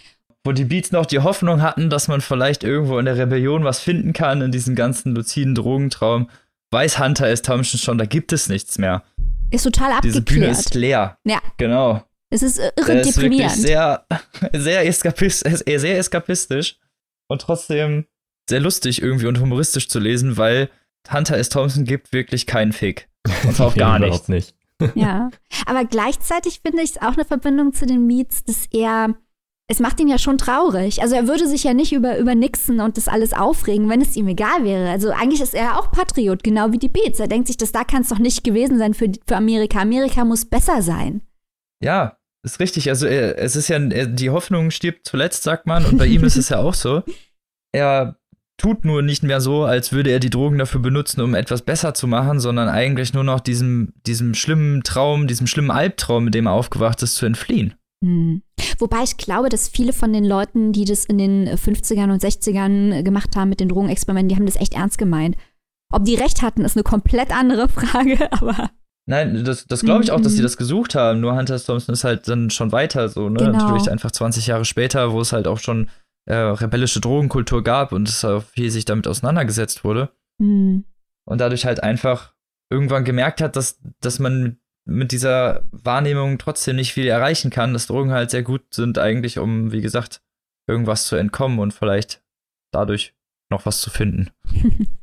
Wo 0.43 0.51
die 0.51 0.65
Beats 0.65 0.91
noch 0.91 1.05
die 1.05 1.19
Hoffnung 1.19 1.61
hatten, 1.61 1.89
dass 1.89 2.07
man 2.07 2.21
vielleicht 2.21 2.63
irgendwo 2.63 2.97
in 2.99 3.05
der 3.05 3.17
Rebellion 3.17 3.63
was 3.63 3.79
finden 3.79 4.13
kann, 4.13 4.41
in 4.41 4.51
diesem 4.51 4.75
ganzen 4.75 5.13
luziden 5.15 5.55
Drogentraum, 5.55 6.29
weiß 6.71 6.99
Hunter 6.99 7.27
S. 7.27 7.41
Thompson 7.41 7.79
schon, 7.79 7.97
da 7.97 8.05
gibt 8.05 8.31
es 8.33 8.47
nichts 8.49 8.77
mehr. 8.77 9.03
Ist 9.51 9.63
total 9.63 9.91
Diese 10.03 10.21
Bühne 10.21 10.47
abgeklärt. 10.47 10.59
ist 10.67 10.73
leer. 10.75 11.17
Ja, 11.25 11.39
Genau. 11.57 12.03
es 12.29 12.43
ist 12.43 12.59
äh, 12.59 12.71
irre 12.77 12.93
Der 12.93 13.01
ist 13.01 13.17
wirklich 13.17 13.41
deprimierend. 13.41 13.55
sehr, 13.55 14.05
sehr, 14.53 14.85
eskapist, 14.85 15.45
äh, 15.45 15.77
sehr 15.79 15.97
eskapistisch 15.97 16.77
und 17.27 17.41
trotzdem 17.41 18.05
sehr 18.49 18.59
lustig 18.59 19.01
irgendwie 19.01 19.27
und 19.27 19.39
humoristisch 19.39 19.89
zu 19.89 19.99
lesen, 19.99 20.37
weil 20.37 20.69
Hunter 21.11 21.37
S. 21.37 21.49
Thompson 21.49 21.83
gibt 21.85 22.13
wirklich 22.13 22.45
keinen 22.47 22.73
Fick. 22.73 23.09
Und 23.45 23.55
zwar 23.55 23.71
Nee, 23.71 23.79
gar 23.79 23.97
überhaupt 24.03 24.29
nichts. 24.29 24.53
nicht. 24.79 24.95
Ja, 24.95 25.29
aber 25.65 25.85
gleichzeitig 25.85 26.61
finde 26.65 26.83
ich 26.83 26.91
es 26.91 26.97
auch 27.01 27.13
eine 27.13 27.25
Verbindung 27.25 27.73
zu 27.73 27.85
den 27.85 28.05
Meets, 28.05 28.43
dass 28.43 28.67
er, 28.71 29.15
es 29.69 29.79
macht 29.79 29.99
ihn 29.99 30.07
ja 30.07 30.17
schon 30.19 30.37
traurig. 30.37 31.01
Also 31.01 31.15
er 31.15 31.27
würde 31.27 31.47
sich 31.47 31.63
ja 31.63 31.73
nicht 31.73 31.93
über, 31.93 32.17
über 32.19 32.35
Nixon 32.35 32.79
und 32.79 32.95
das 32.95 33.07
alles 33.07 33.33
aufregen, 33.33 33.89
wenn 33.89 34.01
es 34.01 34.15
ihm 34.15 34.27
egal 34.27 34.63
wäre. 34.63 34.89
Also 34.89 35.09
eigentlich 35.09 35.41
ist 35.41 35.55
er 35.55 35.63
ja 35.63 35.79
auch 35.79 35.91
Patriot, 35.91 36.43
genau 36.43 36.71
wie 36.71 36.77
die 36.77 36.89
Beats. 36.89 37.19
Er 37.19 37.27
denkt 37.27 37.47
sich, 37.47 37.57
dass 37.57 37.71
da 37.71 37.83
kann 37.83 38.03
es 38.03 38.09
doch 38.09 38.19
nicht 38.19 38.43
gewesen 38.43 38.77
sein 38.77 38.93
für, 38.93 39.11
für 39.25 39.35
Amerika. 39.35 39.79
Amerika 39.81 40.23
muss 40.23 40.45
besser 40.45 40.81
sein. 40.81 41.21
Ja, 41.83 42.16
ist 42.53 42.59
richtig. 42.59 42.89
Also 42.89 43.05
er, 43.05 43.37
es 43.37 43.55
ist 43.55 43.67
ja, 43.67 43.77
er, 43.77 44.07
die 44.07 44.29
Hoffnung 44.29 44.71
stirbt 44.71 45.07
zuletzt, 45.07 45.43
sagt 45.43 45.67
man, 45.67 45.85
und 45.85 45.97
bei 45.97 46.05
ihm 46.07 46.23
ist 46.23 46.37
es 46.37 46.49
ja 46.49 46.59
auch 46.59 46.73
so. 46.73 47.03
Er 47.73 48.17
tut 48.57 48.85
nur 48.85 49.01
nicht 49.01 49.23
mehr 49.23 49.41
so, 49.41 49.65
als 49.65 49.91
würde 49.91 50.09
er 50.09 50.19
die 50.19 50.29
Drogen 50.29 50.57
dafür 50.57 50.81
benutzen, 50.81 51.21
um 51.21 51.35
etwas 51.35 51.61
besser 51.61 51.93
zu 51.93 52.07
machen, 52.07 52.39
sondern 52.39 52.69
eigentlich 52.69 53.13
nur 53.13 53.25
noch 53.25 53.41
diesem, 53.41 53.93
diesem 54.07 54.33
schlimmen 54.33 54.83
Traum, 54.83 55.27
diesem 55.27 55.47
schlimmen 55.47 55.69
Albtraum, 55.69 56.23
mit 56.23 56.33
dem 56.33 56.47
er 56.47 56.53
aufgewacht 56.53 57.03
ist, 57.03 57.15
zu 57.15 57.25
entfliehen. 57.25 57.75
Hm. 58.03 58.41
Wobei 58.79 59.03
ich 59.03 59.17
glaube, 59.17 59.49
dass 59.49 59.67
viele 59.67 59.93
von 59.93 60.13
den 60.13 60.23
Leuten, 60.23 60.71
die 60.71 60.85
das 60.85 61.05
in 61.05 61.17
den 61.17 61.47
50ern 61.49 62.11
und 62.11 62.23
60ern 62.23 63.03
gemacht 63.03 63.35
haben 63.35 63.49
mit 63.49 63.59
den 63.59 63.69
Drogenexperimenten, 63.69 64.29
die 64.29 64.35
haben 64.35 64.45
das 64.45 64.55
echt 64.55 64.73
ernst 64.73 64.97
gemeint. 64.97 65.35
Ob 65.91 66.05
die 66.05 66.15
recht 66.15 66.41
hatten, 66.41 66.65
ist 66.65 66.75
eine 66.75 66.83
komplett 66.83 67.31
andere 67.31 67.69
Frage, 67.69 68.31
aber 68.31 68.71
Nein, 69.09 69.43
das, 69.45 69.65
das 69.67 69.81
glaube 69.81 70.03
ich 70.03 70.11
auch, 70.11 70.19
dass 70.21 70.33
sie 70.33 70.39
Mhm. 70.39 70.43
das 70.43 70.57
gesucht 70.57 70.93
haben. 70.93 71.21
Nur 71.21 71.35
Hunter. 71.35 71.57
Thompson 71.57 71.93
ist 71.93 72.03
halt 72.03 72.27
dann 72.27 72.49
schon 72.49 72.71
weiter 72.73 73.07
so, 73.09 73.29
ne? 73.29 73.39
Genau. 73.39 73.51
Natürlich 73.53 73.89
einfach 73.89 74.11
20 74.11 74.47
Jahre 74.47 74.65
später, 74.65 75.13
wo 75.13 75.21
es 75.21 75.31
halt 75.33 75.47
auch 75.47 75.59
schon 75.59 75.89
äh, 76.25 76.35
rebellische 76.35 76.99
Drogenkultur 76.99 77.63
gab 77.63 77.93
und 77.93 78.09
es 78.09 78.25
auch 78.25 78.43
viel 78.43 78.69
sich 78.69 78.83
damit 78.85 79.07
auseinandergesetzt 79.07 79.83
wurde. 79.83 80.09
hm. 80.41 80.83
Und 81.25 81.39
dadurch 81.41 81.65
halt 81.65 81.83
einfach 81.83 82.33
irgendwann 82.69 83.03
gemerkt 83.05 83.41
hat, 83.41 83.55
dass, 83.55 83.79
dass 84.01 84.19
man 84.19 84.41
mit, 84.43 84.57
mit 84.85 85.11
dieser 85.13 85.63
Wahrnehmung 85.71 86.37
trotzdem 86.37 86.75
nicht 86.77 86.93
viel 86.93 87.07
erreichen 87.07 87.49
kann, 87.49 87.73
dass 87.73 87.87
Drogen 87.87 88.11
halt 88.11 88.29
sehr 88.31 88.43
gut 88.43 88.73
sind, 88.73 88.97
eigentlich, 88.97 89.37
um, 89.39 89.71
wie 89.73 89.81
gesagt, 89.81 90.21
irgendwas 90.67 91.05
zu 91.07 91.15
entkommen 91.17 91.59
und 91.59 91.73
vielleicht 91.73 92.21
dadurch 92.71 93.13
noch 93.49 93.65
was 93.65 93.79
zu 93.81 93.89
finden. 93.89 94.29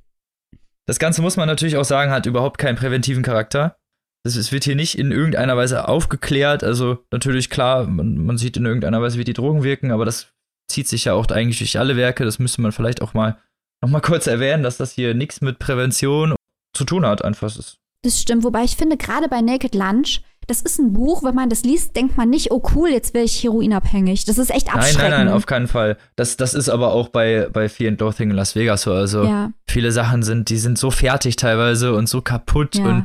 Das 0.86 0.98
Ganze 0.98 1.22
muss 1.22 1.38
man 1.38 1.48
natürlich 1.48 1.78
auch 1.78 1.84
sagen, 1.84 2.10
hat 2.10 2.26
überhaupt 2.26 2.58
keinen 2.58 2.76
präventiven 2.76 3.22
Charakter. 3.22 3.78
Es 4.26 4.52
wird 4.52 4.64
hier 4.64 4.74
nicht 4.76 4.98
in 4.98 5.12
irgendeiner 5.12 5.56
Weise 5.56 5.86
aufgeklärt. 5.86 6.64
Also 6.64 6.98
natürlich 7.12 7.50
klar, 7.50 7.86
man, 7.86 8.16
man 8.16 8.38
sieht 8.38 8.56
in 8.56 8.64
irgendeiner 8.64 9.02
Weise, 9.02 9.18
wie 9.18 9.24
die 9.24 9.34
Drogen 9.34 9.62
wirken, 9.62 9.90
aber 9.90 10.04
das 10.06 10.28
zieht 10.68 10.88
sich 10.88 11.04
ja 11.04 11.12
auch 11.12 11.26
eigentlich 11.26 11.58
durch 11.58 11.78
alle 11.78 11.96
Werke. 11.96 12.24
Das 12.24 12.38
müsste 12.38 12.62
man 12.62 12.72
vielleicht 12.72 13.02
auch 13.02 13.12
mal 13.12 13.36
noch 13.82 13.90
mal 13.90 14.00
kurz 14.02 14.26
erwähnen, 14.26 14.62
dass 14.62 14.78
das 14.78 14.92
hier 14.92 15.14
nichts 15.14 15.42
mit 15.42 15.58
Prävention 15.58 16.34
zu 16.74 16.84
tun 16.84 17.04
hat. 17.04 17.22
Einfach 17.22 17.48
ist 17.48 17.76
Das 18.02 18.18
stimmt, 18.20 18.44
wobei 18.44 18.64
ich 18.64 18.76
finde, 18.76 18.96
gerade 18.96 19.28
bei 19.28 19.42
Naked 19.42 19.74
Lunch, 19.74 20.22
das 20.46 20.62
ist 20.62 20.78
ein 20.78 20.92
Buch, 20.94 21.22
wenn 21.22 21.34
man 21.34 21.48
das 21.50 21.62
liest, 21.62 21.94
denkt 21.96 22.16
man 22.16 22.28
nicht, 22.30 22.50
oh 22.50 22.62
cool, 22.74 22.90
jetzt 22.90 23.12
wäre 23.14 23.24
ich 23.24 23.42
heroinabhängig. 23.42 24.24
Das 24.24 24.38
ist 24.38 24.50
echt 24.50 24.66
Nein, 24.68 24.76
abschreckend. 24.76 25.10
nein, 25.10 25.26
nein, 25.26 25.34
auf 25.34 25.44
keinen 25.46 25.68
Fall. 25.68 25.96
Das, 26.16 26.36
das 26.38 26.54
ist 26.54 26.68
aber 26.70 26.92
auch 26.92 27.08
bei, 27.08 27.48
bei 27.52 27.68
Fear 27.68 27.90
and 27.92 28.00
Loathing 28.00 28.30
in 28.30 28.36
Las 28.36 28.54
Vegas 28.54 28.82
so. 28.82 28.92
Also 28.92 29.24
ja. 29.24 29.52
viele 29.68 29.92
Sachen 29.92 30.22
sind, 30.22 30.48
die 30.48 30.58
sind 30.58 30.78
so 30.78 30.90
fertig 30.90 31.36
teilweise 31.36 31.94
und 31.94 32.08
so 32.08 32.20
kaputt 32.22 32.76
Ja. 32.76 32.84
und 32.86 33.04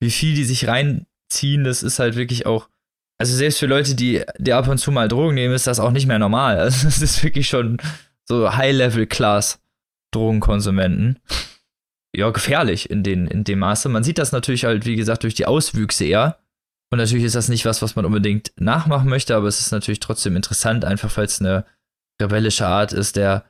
wie 0.00 0.10
viel 0.10 0.34
die 0.34 0.44
sich 0.44 0.66
reinziehen, 0.68 1.64
das 1.64 1.82
ist 1.82 1.98
halt 1.98 2.16
wirklich 2.16 2.46
auch. 2.46 2.68
Also 3.18 3.36
selbst 3.36 3.58
für 3.58 3.66
Leute, 3.66 3.94
die, 3.94 4.22
die 4.38 4.52
ab 4.52 4.66
und 4.68 4.78
zu 4.78 4.90
mal 4.90 5.08
Drogen 5.08 5.34
nehmen, 5.34 5.54
ist 5.54 5.66
das 5.66 5.80
auch 5.80 5.92
nicht 5.92 6.06
mehr 6.06 6.18
normal. 6.18 6.58
Also 6.60 6.84
das 6.84 7.00
ist 7.00 7.22
wirklich 7.22 7.48
schon 7.48 7.78
so 8.24 8.54
High-Level-Class 8.54 9.60
Drogenkonsumenten. 10.10 11.20
Ja, 12.14 12.30
gefährlich 12.30 12.90
in, 12.90 13.02
den, 13.02 13.26
in 13.26 13.44
dem 13.44 13.58
Maße. 13.58 13.88
Man 13.88 14.04
sieht 14.04 14.18
das 14.18 14.32
natürlich 14.32 14.64
halt, 14.64 14.86
wie 14.86 14.96
gesagt, 14.96 15.24
durch 15.24 15.34
die 15.34 15.46
Auswüchse 15.46 16.04
eher. 16.04 16.38
Und 16.90 16.98
natürlich 16.98 17.24
ist 17.24 17.34
das 17.34 17.48
nicht 17.48 17.64
was, 17.64 17.82
was 17.82 17.96
man 17.96 18.04
unbedingt 18.04 18.52
nachmachen 18.56 19.08
möchte, 19.08 19.34
aber 19.34 19.48
es 19.48 19.60
ist 19.60 19.72
natürlich 19.72 19.98
trotzdem 20.00 20.36
interessant, 20.36 20.84
einfach 20.84 21.16
weil 21.16 21.24
es 21.24 21.40
eine 21.40 21.64
rebellische 22.22 22.66
Art 22.66 22.92
ist, 22.92 23.16
der 23.16 23.44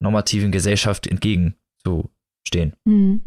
normativen 0.00 0.50
Gesellschaft 0.50 1.06
entgegenzustehen. 1.06 2.74
Hm. 2.86 3.22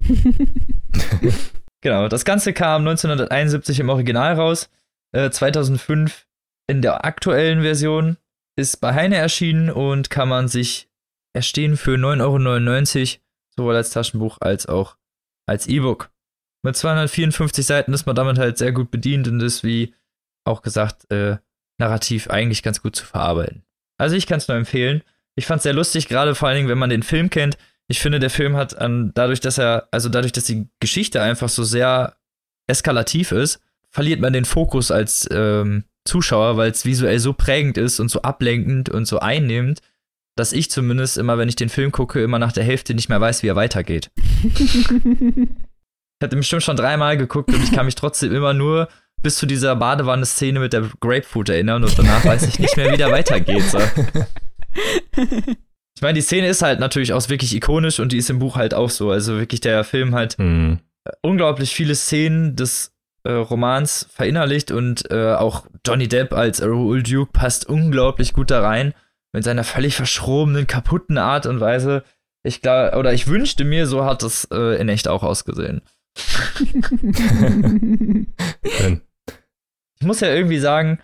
genau, 1.80 2.08
das 2.08 2.24
Ganze 2.24 2.52
kam 2.52 2.82
1971 2.82 3.80
im 3.80 3.88
Original 3.88 4.34
raus, 4.34 4.70
äh, 5.12 5.30
2005 5.30 6.26
in 6.66 6.82
der 6.82 7.04
aktuellen 7.04 7.62
Version, 7.62 8.16
ist 8.56 8.80
bei 8.80 8.94
Heine 8.94 9.16
erschienen 9.16 9.70
und 9.70 10.10
kann 10.10 10.28
man 10.28 10.48
sich 10.48 10.88
erstehen 11.32 11.76
für 11.76 11.96
9,99 11.96 13.00
Euro, 13.00 13.20
sowohl 13.56 13.76
als 13.76 13.90
Taschenbuch 13.90 14.38
als 14.40 14.66
auch 14.66 14.96
als 15.46 15.66
E-Book. 15.66 16.10
Mit 16.62 16.76
254 16.76 17.64
Seiten 17.64 17.92
ist 17.92 18.06
man 18.06 18.16
damit 18.16 18.38
halt 18.38 18.58
sehr 18.58 18.72
gut 18.72 18.90
bedient 18.90 19.26
und 19.28 19.40
ist, 19.40 19.64
wie 19.64 19.94
auch 20.44 20.62
gesagt, 20.62 21.10
äh, 21.10 21.38
narrativ 21.78 22.28
eigentlich 22.28 22.62
ganz 22.62 22.82
gut 22.82 22.94
zu 22.94 23.04
verarbeiten. 23.04 23.64
Also 23.98 24.16
ich 24.16 24.26
kann 24.26 24.38
es 24.38 24.48
nur 24.48 24.56
empfehlen. 24.56 25.02
Ich 25.36 25.46
fand 25.46 25.58
es 25.58 25.62
sehr 25.62 25.72
lustig, 25.72 26.08
gerade 26.08 26.34
vor 26.34 26.48
allen 26.48 26.56
Dingen, 26.56 26.68
wenn 26.68 26.78
man 26.78 26.90
den 26.90 27.02
Film 27.02 27.30
kennt. 27.30 27.56
Ich 27.90 27.98
finde, 27.98 28.20
der 28.20 28.30
Film 28.30 28.54
hat 28.54 28.78
an, 28.78 29.10
dadurch, 29.14 29.40
dass 29.40 29.58
er, 29.58 29.88
also 29.90 30.08
dadurch, 30.08 30.30
dass 30.30 30.44
die 30.44 30.68
Geschichte 30.78 31.20
einfach 31.20 31.48
so 31.48 31.64
sehr 31.64 32.14
eskalativ 32.68 33.32
ist, 33.32 33.60
verliert 33.90 34.20
man 34.20 34.32
den 34.32 34.44
Fokus 34.44 34.92
als 34.92 35.28
ähm, 35.32 35.82
Zuschauer, 36.04 36.56
weil 36.56 36.70
es 36.70 36.84
visuell 36.84 37.18
so 37.18 37.32
prägend 37.32 37.78
ist 37.78 37.98
und 37.98 38.08
so 38.08 38.22
ablenkend 38.22 38.90
und 38.90 39.06
so 39.06 39.18
einnehmend, 39.18 39.80
dass 40.36 40.52
ich 40.52 40.70
zumindest 40.70 41.18
immer, 41.18 41.36
wenn 41.36 41.48
ich 41.48 41.56
den 41.56 41.68
Film 41.68 41.90
gucke, 41.90 42.22
immer 42.22 42.38
nach 42.38 42.52
der 42.52 42.62
Hälfte 42.62 42.94
nicht 42.94 43.08
mehr 43.08 43.20
weiß, 43.20 43.42
wie 43.42 43.48
er 43.48 43.56
weitergeht. 43.56 44.12
ich 44.54 45.48
hatte 46.22 46.36
bestimmt 46.36 46.62
schon 46.62 46.76
dreimal 46.76 47.16
geguckt 47.16 47.52
und 47.52 47.60
ich 47.64 47.72
kann 47.72 47.86
mich 47.86 47.96
trotzdem 47.96 48.32
immer 48.32 48.54
nur 48.54 48.88
bis 49.20 49.34
zu 49.34 49.46
dieser 49.46 49.74
Badewanne-Szene 49.74 50.60
mit 50.60 50.72
der 50.74 50.88
Grapefruit 51.00 51.48
erinnern 51.48 51.82
und 51.82 51.98
danach 51.98 52.24
weiß 52.24 52.46
ich 52.46 52.60
nicht 52.60 52.76
mehr, 52.76 52.92
wie 52.92 52.98
der 52.98 53.10
weitergeht. 53.10 53.64
So. 53.64 53.80
Ich 56.00 56.02
meine, 56.02 56.14
die 56.14 56.22
Szene 56.22 56.48
ist 56.48 56.62
halt 56.62 56.80
natürlich 56.80 57.12
auch 57.12 57.28
wirklich 57.28 57.54
ikonisch 57.54 58.00
und 58.00 58.12
die 58.12 58.16
ist 58.16 58.30
im 58.30 58.38
Buch 58.38 58.56
halt 58.56 58.72
auch 58.72 58.88
so. 58.88 59.10
Also 59.10 59.36
wirklich 59.36 59.60
der 59.60 59.84
Film 59.84 60.14
halt 60.14 60.38
mhm. 60.38 60.78
unglaublich 61.20 61.74
viele 61.74 61.94
Szenen 61.94 62.56
des 62.56 62.94
äh, 63.24 63.32
Romans 63.32 64.08
verinnerlicht 64.10 64.70
und 64.70 65.10
äh, 65.10 65.34
auch 65.34 65.66
Johnny 65.86 66.08
Depp 66.08 66.32
als 66.32 66.62
Raoul 66.62 67.02
Duke 67.02 67.32
passt 67.32 67.66
unglaublich 67.66 68.32
gut 68.32 68.50
da 68.50 68.62
rein 68.62 68.94
mit 69.34 69.44
seiner 69.44 69.62
völlig 69.62 69.94
verschrobenen, 69.94 70.66
kaputten 70.66 71.18
Art 71.18 71.44
und 71.44 71.60
Weise. 71.60 72.02
Ich 72.44 72.62
glaube, 72.62 72.96
oder 72.96 73.12
ich 73.12 73.26
wünschte 73.26 73.66
mir, 73.66 73.86
so 73.86 74.06
hat 74.06 74.22
es 74.22 74.48
äh, 74.50 74.80
in 74.80 74.88
echt 74.88 75.06
auch 75.06 75.22
ausgesehen. 75.22 75.82
ich 78.62 80.06
muss 80.06 80.20
ja 80.20 80.28
irgendwie 80.28 80.60
sagen, 80.60 80.98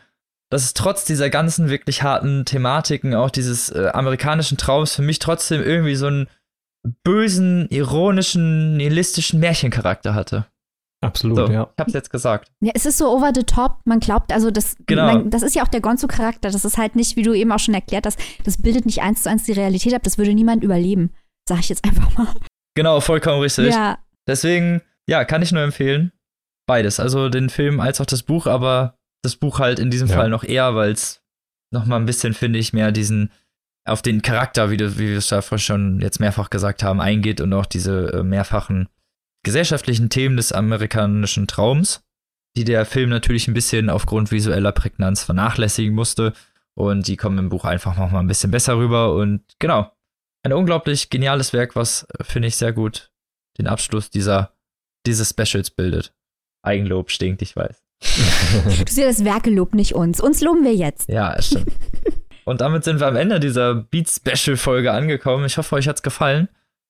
dass 0.56 0.64
es 0.64 0.72
trotz 0.72 1.04
dieser 1.04 1.28
ganzen 1.28 1.68
wirklich 1.68 2.02
harten 2.02 2.46
Thematiken, 2.46 3.14
auch 3.14 3.28
dieses 3.28 3.68
äh, 3.68 3.90
amerikanischen 3.92 4.56
Traums, 4.56 4.94
für 4.94 5.02
mich 5.02 5.18
trotzdem 5.18 5.62
irgendwie 5.62 5.96
so 5.96 6.06
einen 6.06 6.28
bösen, 7.04 7.68
ironischen, 7.68 8.78
nihilistischen 8.78 9.38
Märchencharakter 9.38 10.14
hatte. 10.14 10.46
Absolut, 11.04 11.36
so, 11.36 11.52
ja. 11.52 11.68
Ich 11.76 11.78
hab's 11.78 11.92
jetzt 11.92 12.10
gesagt. 12.10 12.50
Ja, 12.60 12.72
es 12.74 12.86
ist 12.86 12.96
so 12.96 13.10
over 13.10 13.32
the 13.34 13.42
top. 13.42 13.80
Man 13.84 14.00
glaubt, 14.00 14.32
also 14.32 14.50
das, 14.50 14.76
genau. 14.86 15.04
man, 15.04 15.28
das 15.28 15.42
ist 15.42 15.54
ja 15.54 15.62
auch 15.62 15.68
der 15.68 15.82
Gonzo-Charakter. 15.82 16.50
Das 16.50 16.64
ist 16.64 16.78
halt 16.78 16.96
nicht, 16.96 17.16
wie 17.16 17.22
du 17.22 17.34
eben 17.34 17.52
auch 17.52 17.58
schon 17.58 17.74
erklärt 17.74 18.06
hast, 18.06 18.18
das 18.44 18.56
bildet 18.56 18.86
nicht 18.86 19.02
eins 19.02 19.24
zu 19.24 19.28
eins 19.28 19.44
die 19.44 19.52
Realität 19.52 19.92
ab. 19.92 20.04
Das 20.04 20.16
würde 20.16 20.32
niemand 20.32 20.64
überleben. 20.64 21.12
Sag 21.46 21.60
ich 21.60 21.68
jetzt 21.68 21.84
einfach 21.84 22.16
mal. 22.16 22.28
Genau, 22.74 23.00
vollkommen 23.00 23.42
richtig. 23.42 23.74
Ja. 23.74 23.98
Deswegen, 24.26 24.80
ja, 25.06 25.26
kann 25.26 25.42
ich 25.42 25.52
nur 25.52 25.62
empfehlen. 25.62 26.12
Beides. 26.66 26.98
Also 26.98 27.28
den 27.28 27.50
Film 27.50 27.78
als 27.78 28.00
auch 28.00 28.06
das 28.06 28.22
Buch, 28.22 28.46
aber 28.46 28.96
das 29.26 29.36
Buch 29.36 29.58
halt 29.58 29.78
in 29.78 29.90
diesem 29.90 30.08
ja. 30.08 30.16
Fall 30.16 30.30
noch 30.30 30.44
eher, 30.44 30.74
weil 30.74 30.92
es 30.92 31.22
nochmal 31.70 32.00
ein 32.00 32.06
bisschen, 32.06 32.34
finde 32.34 32.58
ich, 32.58 32.72
mehr 32.72 32.92
diesen 32.92 33.30
auf 33.86 34.02
den 34.02 34.20
Charakter, 34.20 34.70
wie, 34.70 34.76
du, 34.76 34.98
wie 34.98 35.10
wir 35.10 35.18
es 35.18 35.28
da 35.28 35.42
schon 35.58 36.00
jetzt 36.00 36.18
mehrfach 36.18 36.50
gesagt 36.50 36.82
haben, 36.82 37.00
eingeht 37.00 37.40
und 37.40 37.52
auch 37.52 37.66
diese 37.66 38.12
äh, 38.12 38.22
mehrfachen 38.22 38.88
gesellschaftlichen 39.44 40.10
Themen 40.10 40.36
des 40.36 40.50
amerikanischen 40.50 41.46
Traums, 41.46 42.02
die 42.56 42.64
der 42.64 42.84
Film 42.84 43.10
natürlich 43.10 43.46
ein 43.46 43.54
bisschen 43.54 43.88
aufgrund 43.88 44.32
visueller 44.32 44.72
Prägnanz 44.72 45.22
vernachlässigen 45.22 45.94
musste. 45.94 46.32
Und 46.74 47.06
die 47.06 47.16
kommen 47.16 47.38
im 47.38 47.48
Buch 47.48 47.64
einfach 47.64 47.96
noch 47.96 48.10
mal 48.10 48.20
ein 48.20 48.26
bisschen 48.26 48.50
besser 48.50 48.76
rüber. 48.76 49.14
Und 49.14 49.42
genau, 49.60 49.92
ein 50.42 50.52
unglaublich 50.52 51.08
geniales 51.08 51.52
Werk, 51.52 51.76
was, 51.76 52.06
äh, 52.18 52.24
finde 52.24 52.48
ich, 52.48 52.56
sehr 52.56 52.72
gut 52.72 53.12
den 53.58 53.68
Abschluss 53.68 54.10
dieser, 54.10 54.52
dieses 55.06 55.30
Specials 55.30 55.70
bildet. 55.70 56.12
Eigenlob 56.62 57.10
stinkt, 57.10 57.40
ich 57.40 57.54
weiß. 57.54 57.85
Du 58.00 58.70
siehst 58.88 58.98
das 58.98 59.24
Werkelob, 59.24 59.74
nicht 59.74 59.94
uns. 59.94 60.20
Uns 60.20 60.40
loben 60.40 60.64
wir 60.64 60.74
jetzt. 60.74 61.08
Ja, 61.08 61.40
stimmt. 61.40 61.72
Und 62.44 62.60
damit 62.60 62.84
sind 62.84 63.00
wir 63.00 63.08
am 63.08 63.16
Ende 63.16 63.40
dieser 63.40 63.74
Beat-Special-Folge 63.74 64.92
angekommen. 64.92 65.44
Ich 65.46 65.58
hoffe, 65.58 65.74
euch 65.74 65.88
hat's 65.88 66.02
gefallen. 66.02 66.48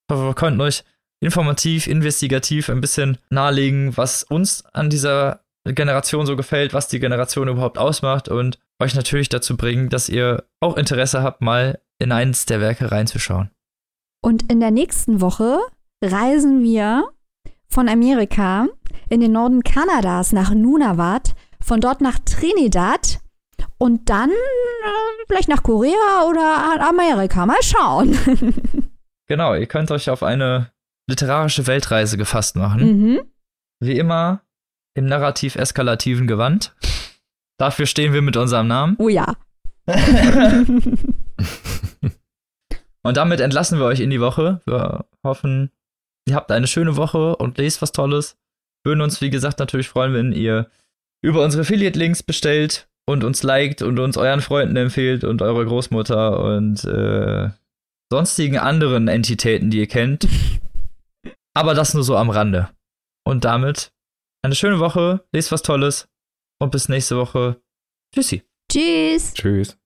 Ich 0.09 0.15
hoffe, 0.15 0.27
wir 0.27 0.35
konnten 0.35 0.61
euch 0.61 0.85
informativ, 1.21 1.87
investigativ 1.87 2.69
ein 2.69 2.81
bisschen 2.81 3.19
nahelegen, 3.31 3.97
was 3.97 4.23
uns 4.23 4.65
an 4.73 4.91
dieser 4.91 5.41
Generation 5.65 6.27
so 6.27 6.37
gefällt, 6.37 6.75
was 6.75 6.89
die 6.89 7.01
Generation 7.01 7.49
überhaupt 7.49 7.79
ausmacht 7.79 8.29
und 8.29 8.59
euch 8.79 8.95
natürlich 8.95 9.29
dazu 9.29 9.57
bringen, 9.57 9.89
dass 9.89 10.09
ihr 10.09 10.45
auch 10.61 10.77
Interesse 10.77 11.23
habt, 11.23 11.41
mal 11.41 11.81
in 11.99 12.13
eins 12.13 12.45
der 12.45 12.61
Werke 12.61 12.93
reinzuschauen. 12.93 13.51
Und 14.23 14.51
in 14.51 14.61
der 14.61 14.71
nächsten 14.71 15.21
Woche 15.21 15.59
reisen 16.03 16.63
wir 16.63 17.09
von 17.69 17.89
Amerika 17.89 18.67
in 19.09 19.21
den 19.21 19.33
Norden 19.33 19.63
Kanadas 19.63 20.33
nach 20.33 20.53
Nunavut, 20.53 21.35
von 21.61 21.81
dort 21.81 22.01
nach 22.01 22.19
Trinidad 22.21 23.21
und 23.79 24.09
dann 24.09 24.31
äh, 24.31 25.25
vielleicht 25.27 25.49
nach 25.49 25.63
Korea 25.63 26.25
oder 26.29 26.89
Amerika. 26.89 27.47
Mal 27.47 27.63
schauen. 27.63 28.17
genau, 29.27 29.55
ihr 29.55 29.67
könnt 29.67 29.91
euch 29.91 30.11
auf 30.11 30.23
eine 30.23 30.71
literarische 31.09 31.67
Weltreise 31.67 32.17
gefasst 32.17 32.57
machen. 32.57 32.83
Mhm. 32.83 33.21
Wie 33.81 33.99
immer 33.99 34.41
im 34.95 35.07
narrativ-eskalativen 35.07 36.27
Gewand. 36.27 36.75
Dafür 37.59 37.87
stehen 37.87 38.13
wir 38.13 38.23
mit 38.23 38.37
unserem 38.37 38.67
Namen. 38.67 38.97
Oh 38.99 39.09
ja. 39.09 39.35
und 43.03 43.17
damit 43.17 43.41
entlassen 43.41 43.79
wir 43.79 43.87
euch 43.87 44.01
in 44.01 44.11
die 44.11 44.21
Woche. 44.21 44.61
Wir 44.67 45.05
hoffen, 45.23 45.71
ihr 46.27 46.35
habt 46.35 46.51
eine 46.51 46.67
schöne 46.67 46.97
Woche 46.97 47.37
und 47.37 47.59
lest 47.59 47.83
was 47.83 47.93
Tolles. 47.93 48.37
Würden 48.85 49.01
uns, 49.01 49.21
wie 49.21 49.31
gesagt, 49.31 49.59
natürlich 49.59 49.89
freuen, 49.89 50.15
wenn 50.15 50.33
ihr 50.33 50.71
über 51.23 51.43
unsere 51.43 51.63
Affiliate-Links 51.63 52.23
bestellt 52.23 52.89
und 53.07 53.25
uns 53.25 53.43
liked 53.43 53.83
und 53.83 53.99
uns 53.99 54.17
euren 54.17 54.41
Freunden 54.41 54.77
empfehlt 54.77 55.25
und 55.25 55.43
eure 55.43 55.65
Großmutter 55.65 56.41
und 56.41 56.85
äh, 56.85 57.51
sonstigen 58.11 58.59
anderen 58.59 59.09
Entitäten, 59.09 59.71
die 59.71 59.79
ihr 59.79 59.89
kennt. 59.89 60.29
Aber 61.55 61.75
das 61.75 61.95
nur 61.95 62.05
so 62.05 62.17
am 62.17 62.31
Rande. 62.31 62.69
Und 63.25 63.45
damit 63.45 63.93
eine 64.43 64.55
schöne 64.55 64.79
Woche, 64.79 65.25
lest 65.33 65.51
was 65.51 65.63
Tolles 65.63 66.09
und 66.61 66.71
bis 66.71 66.89
nächste 66.89 67.17
Woche. 67.17 67.61
Tschüssi. 68.15 68.43
Tschüss. 68.71 69.35
Tschüss. 69.35 69.79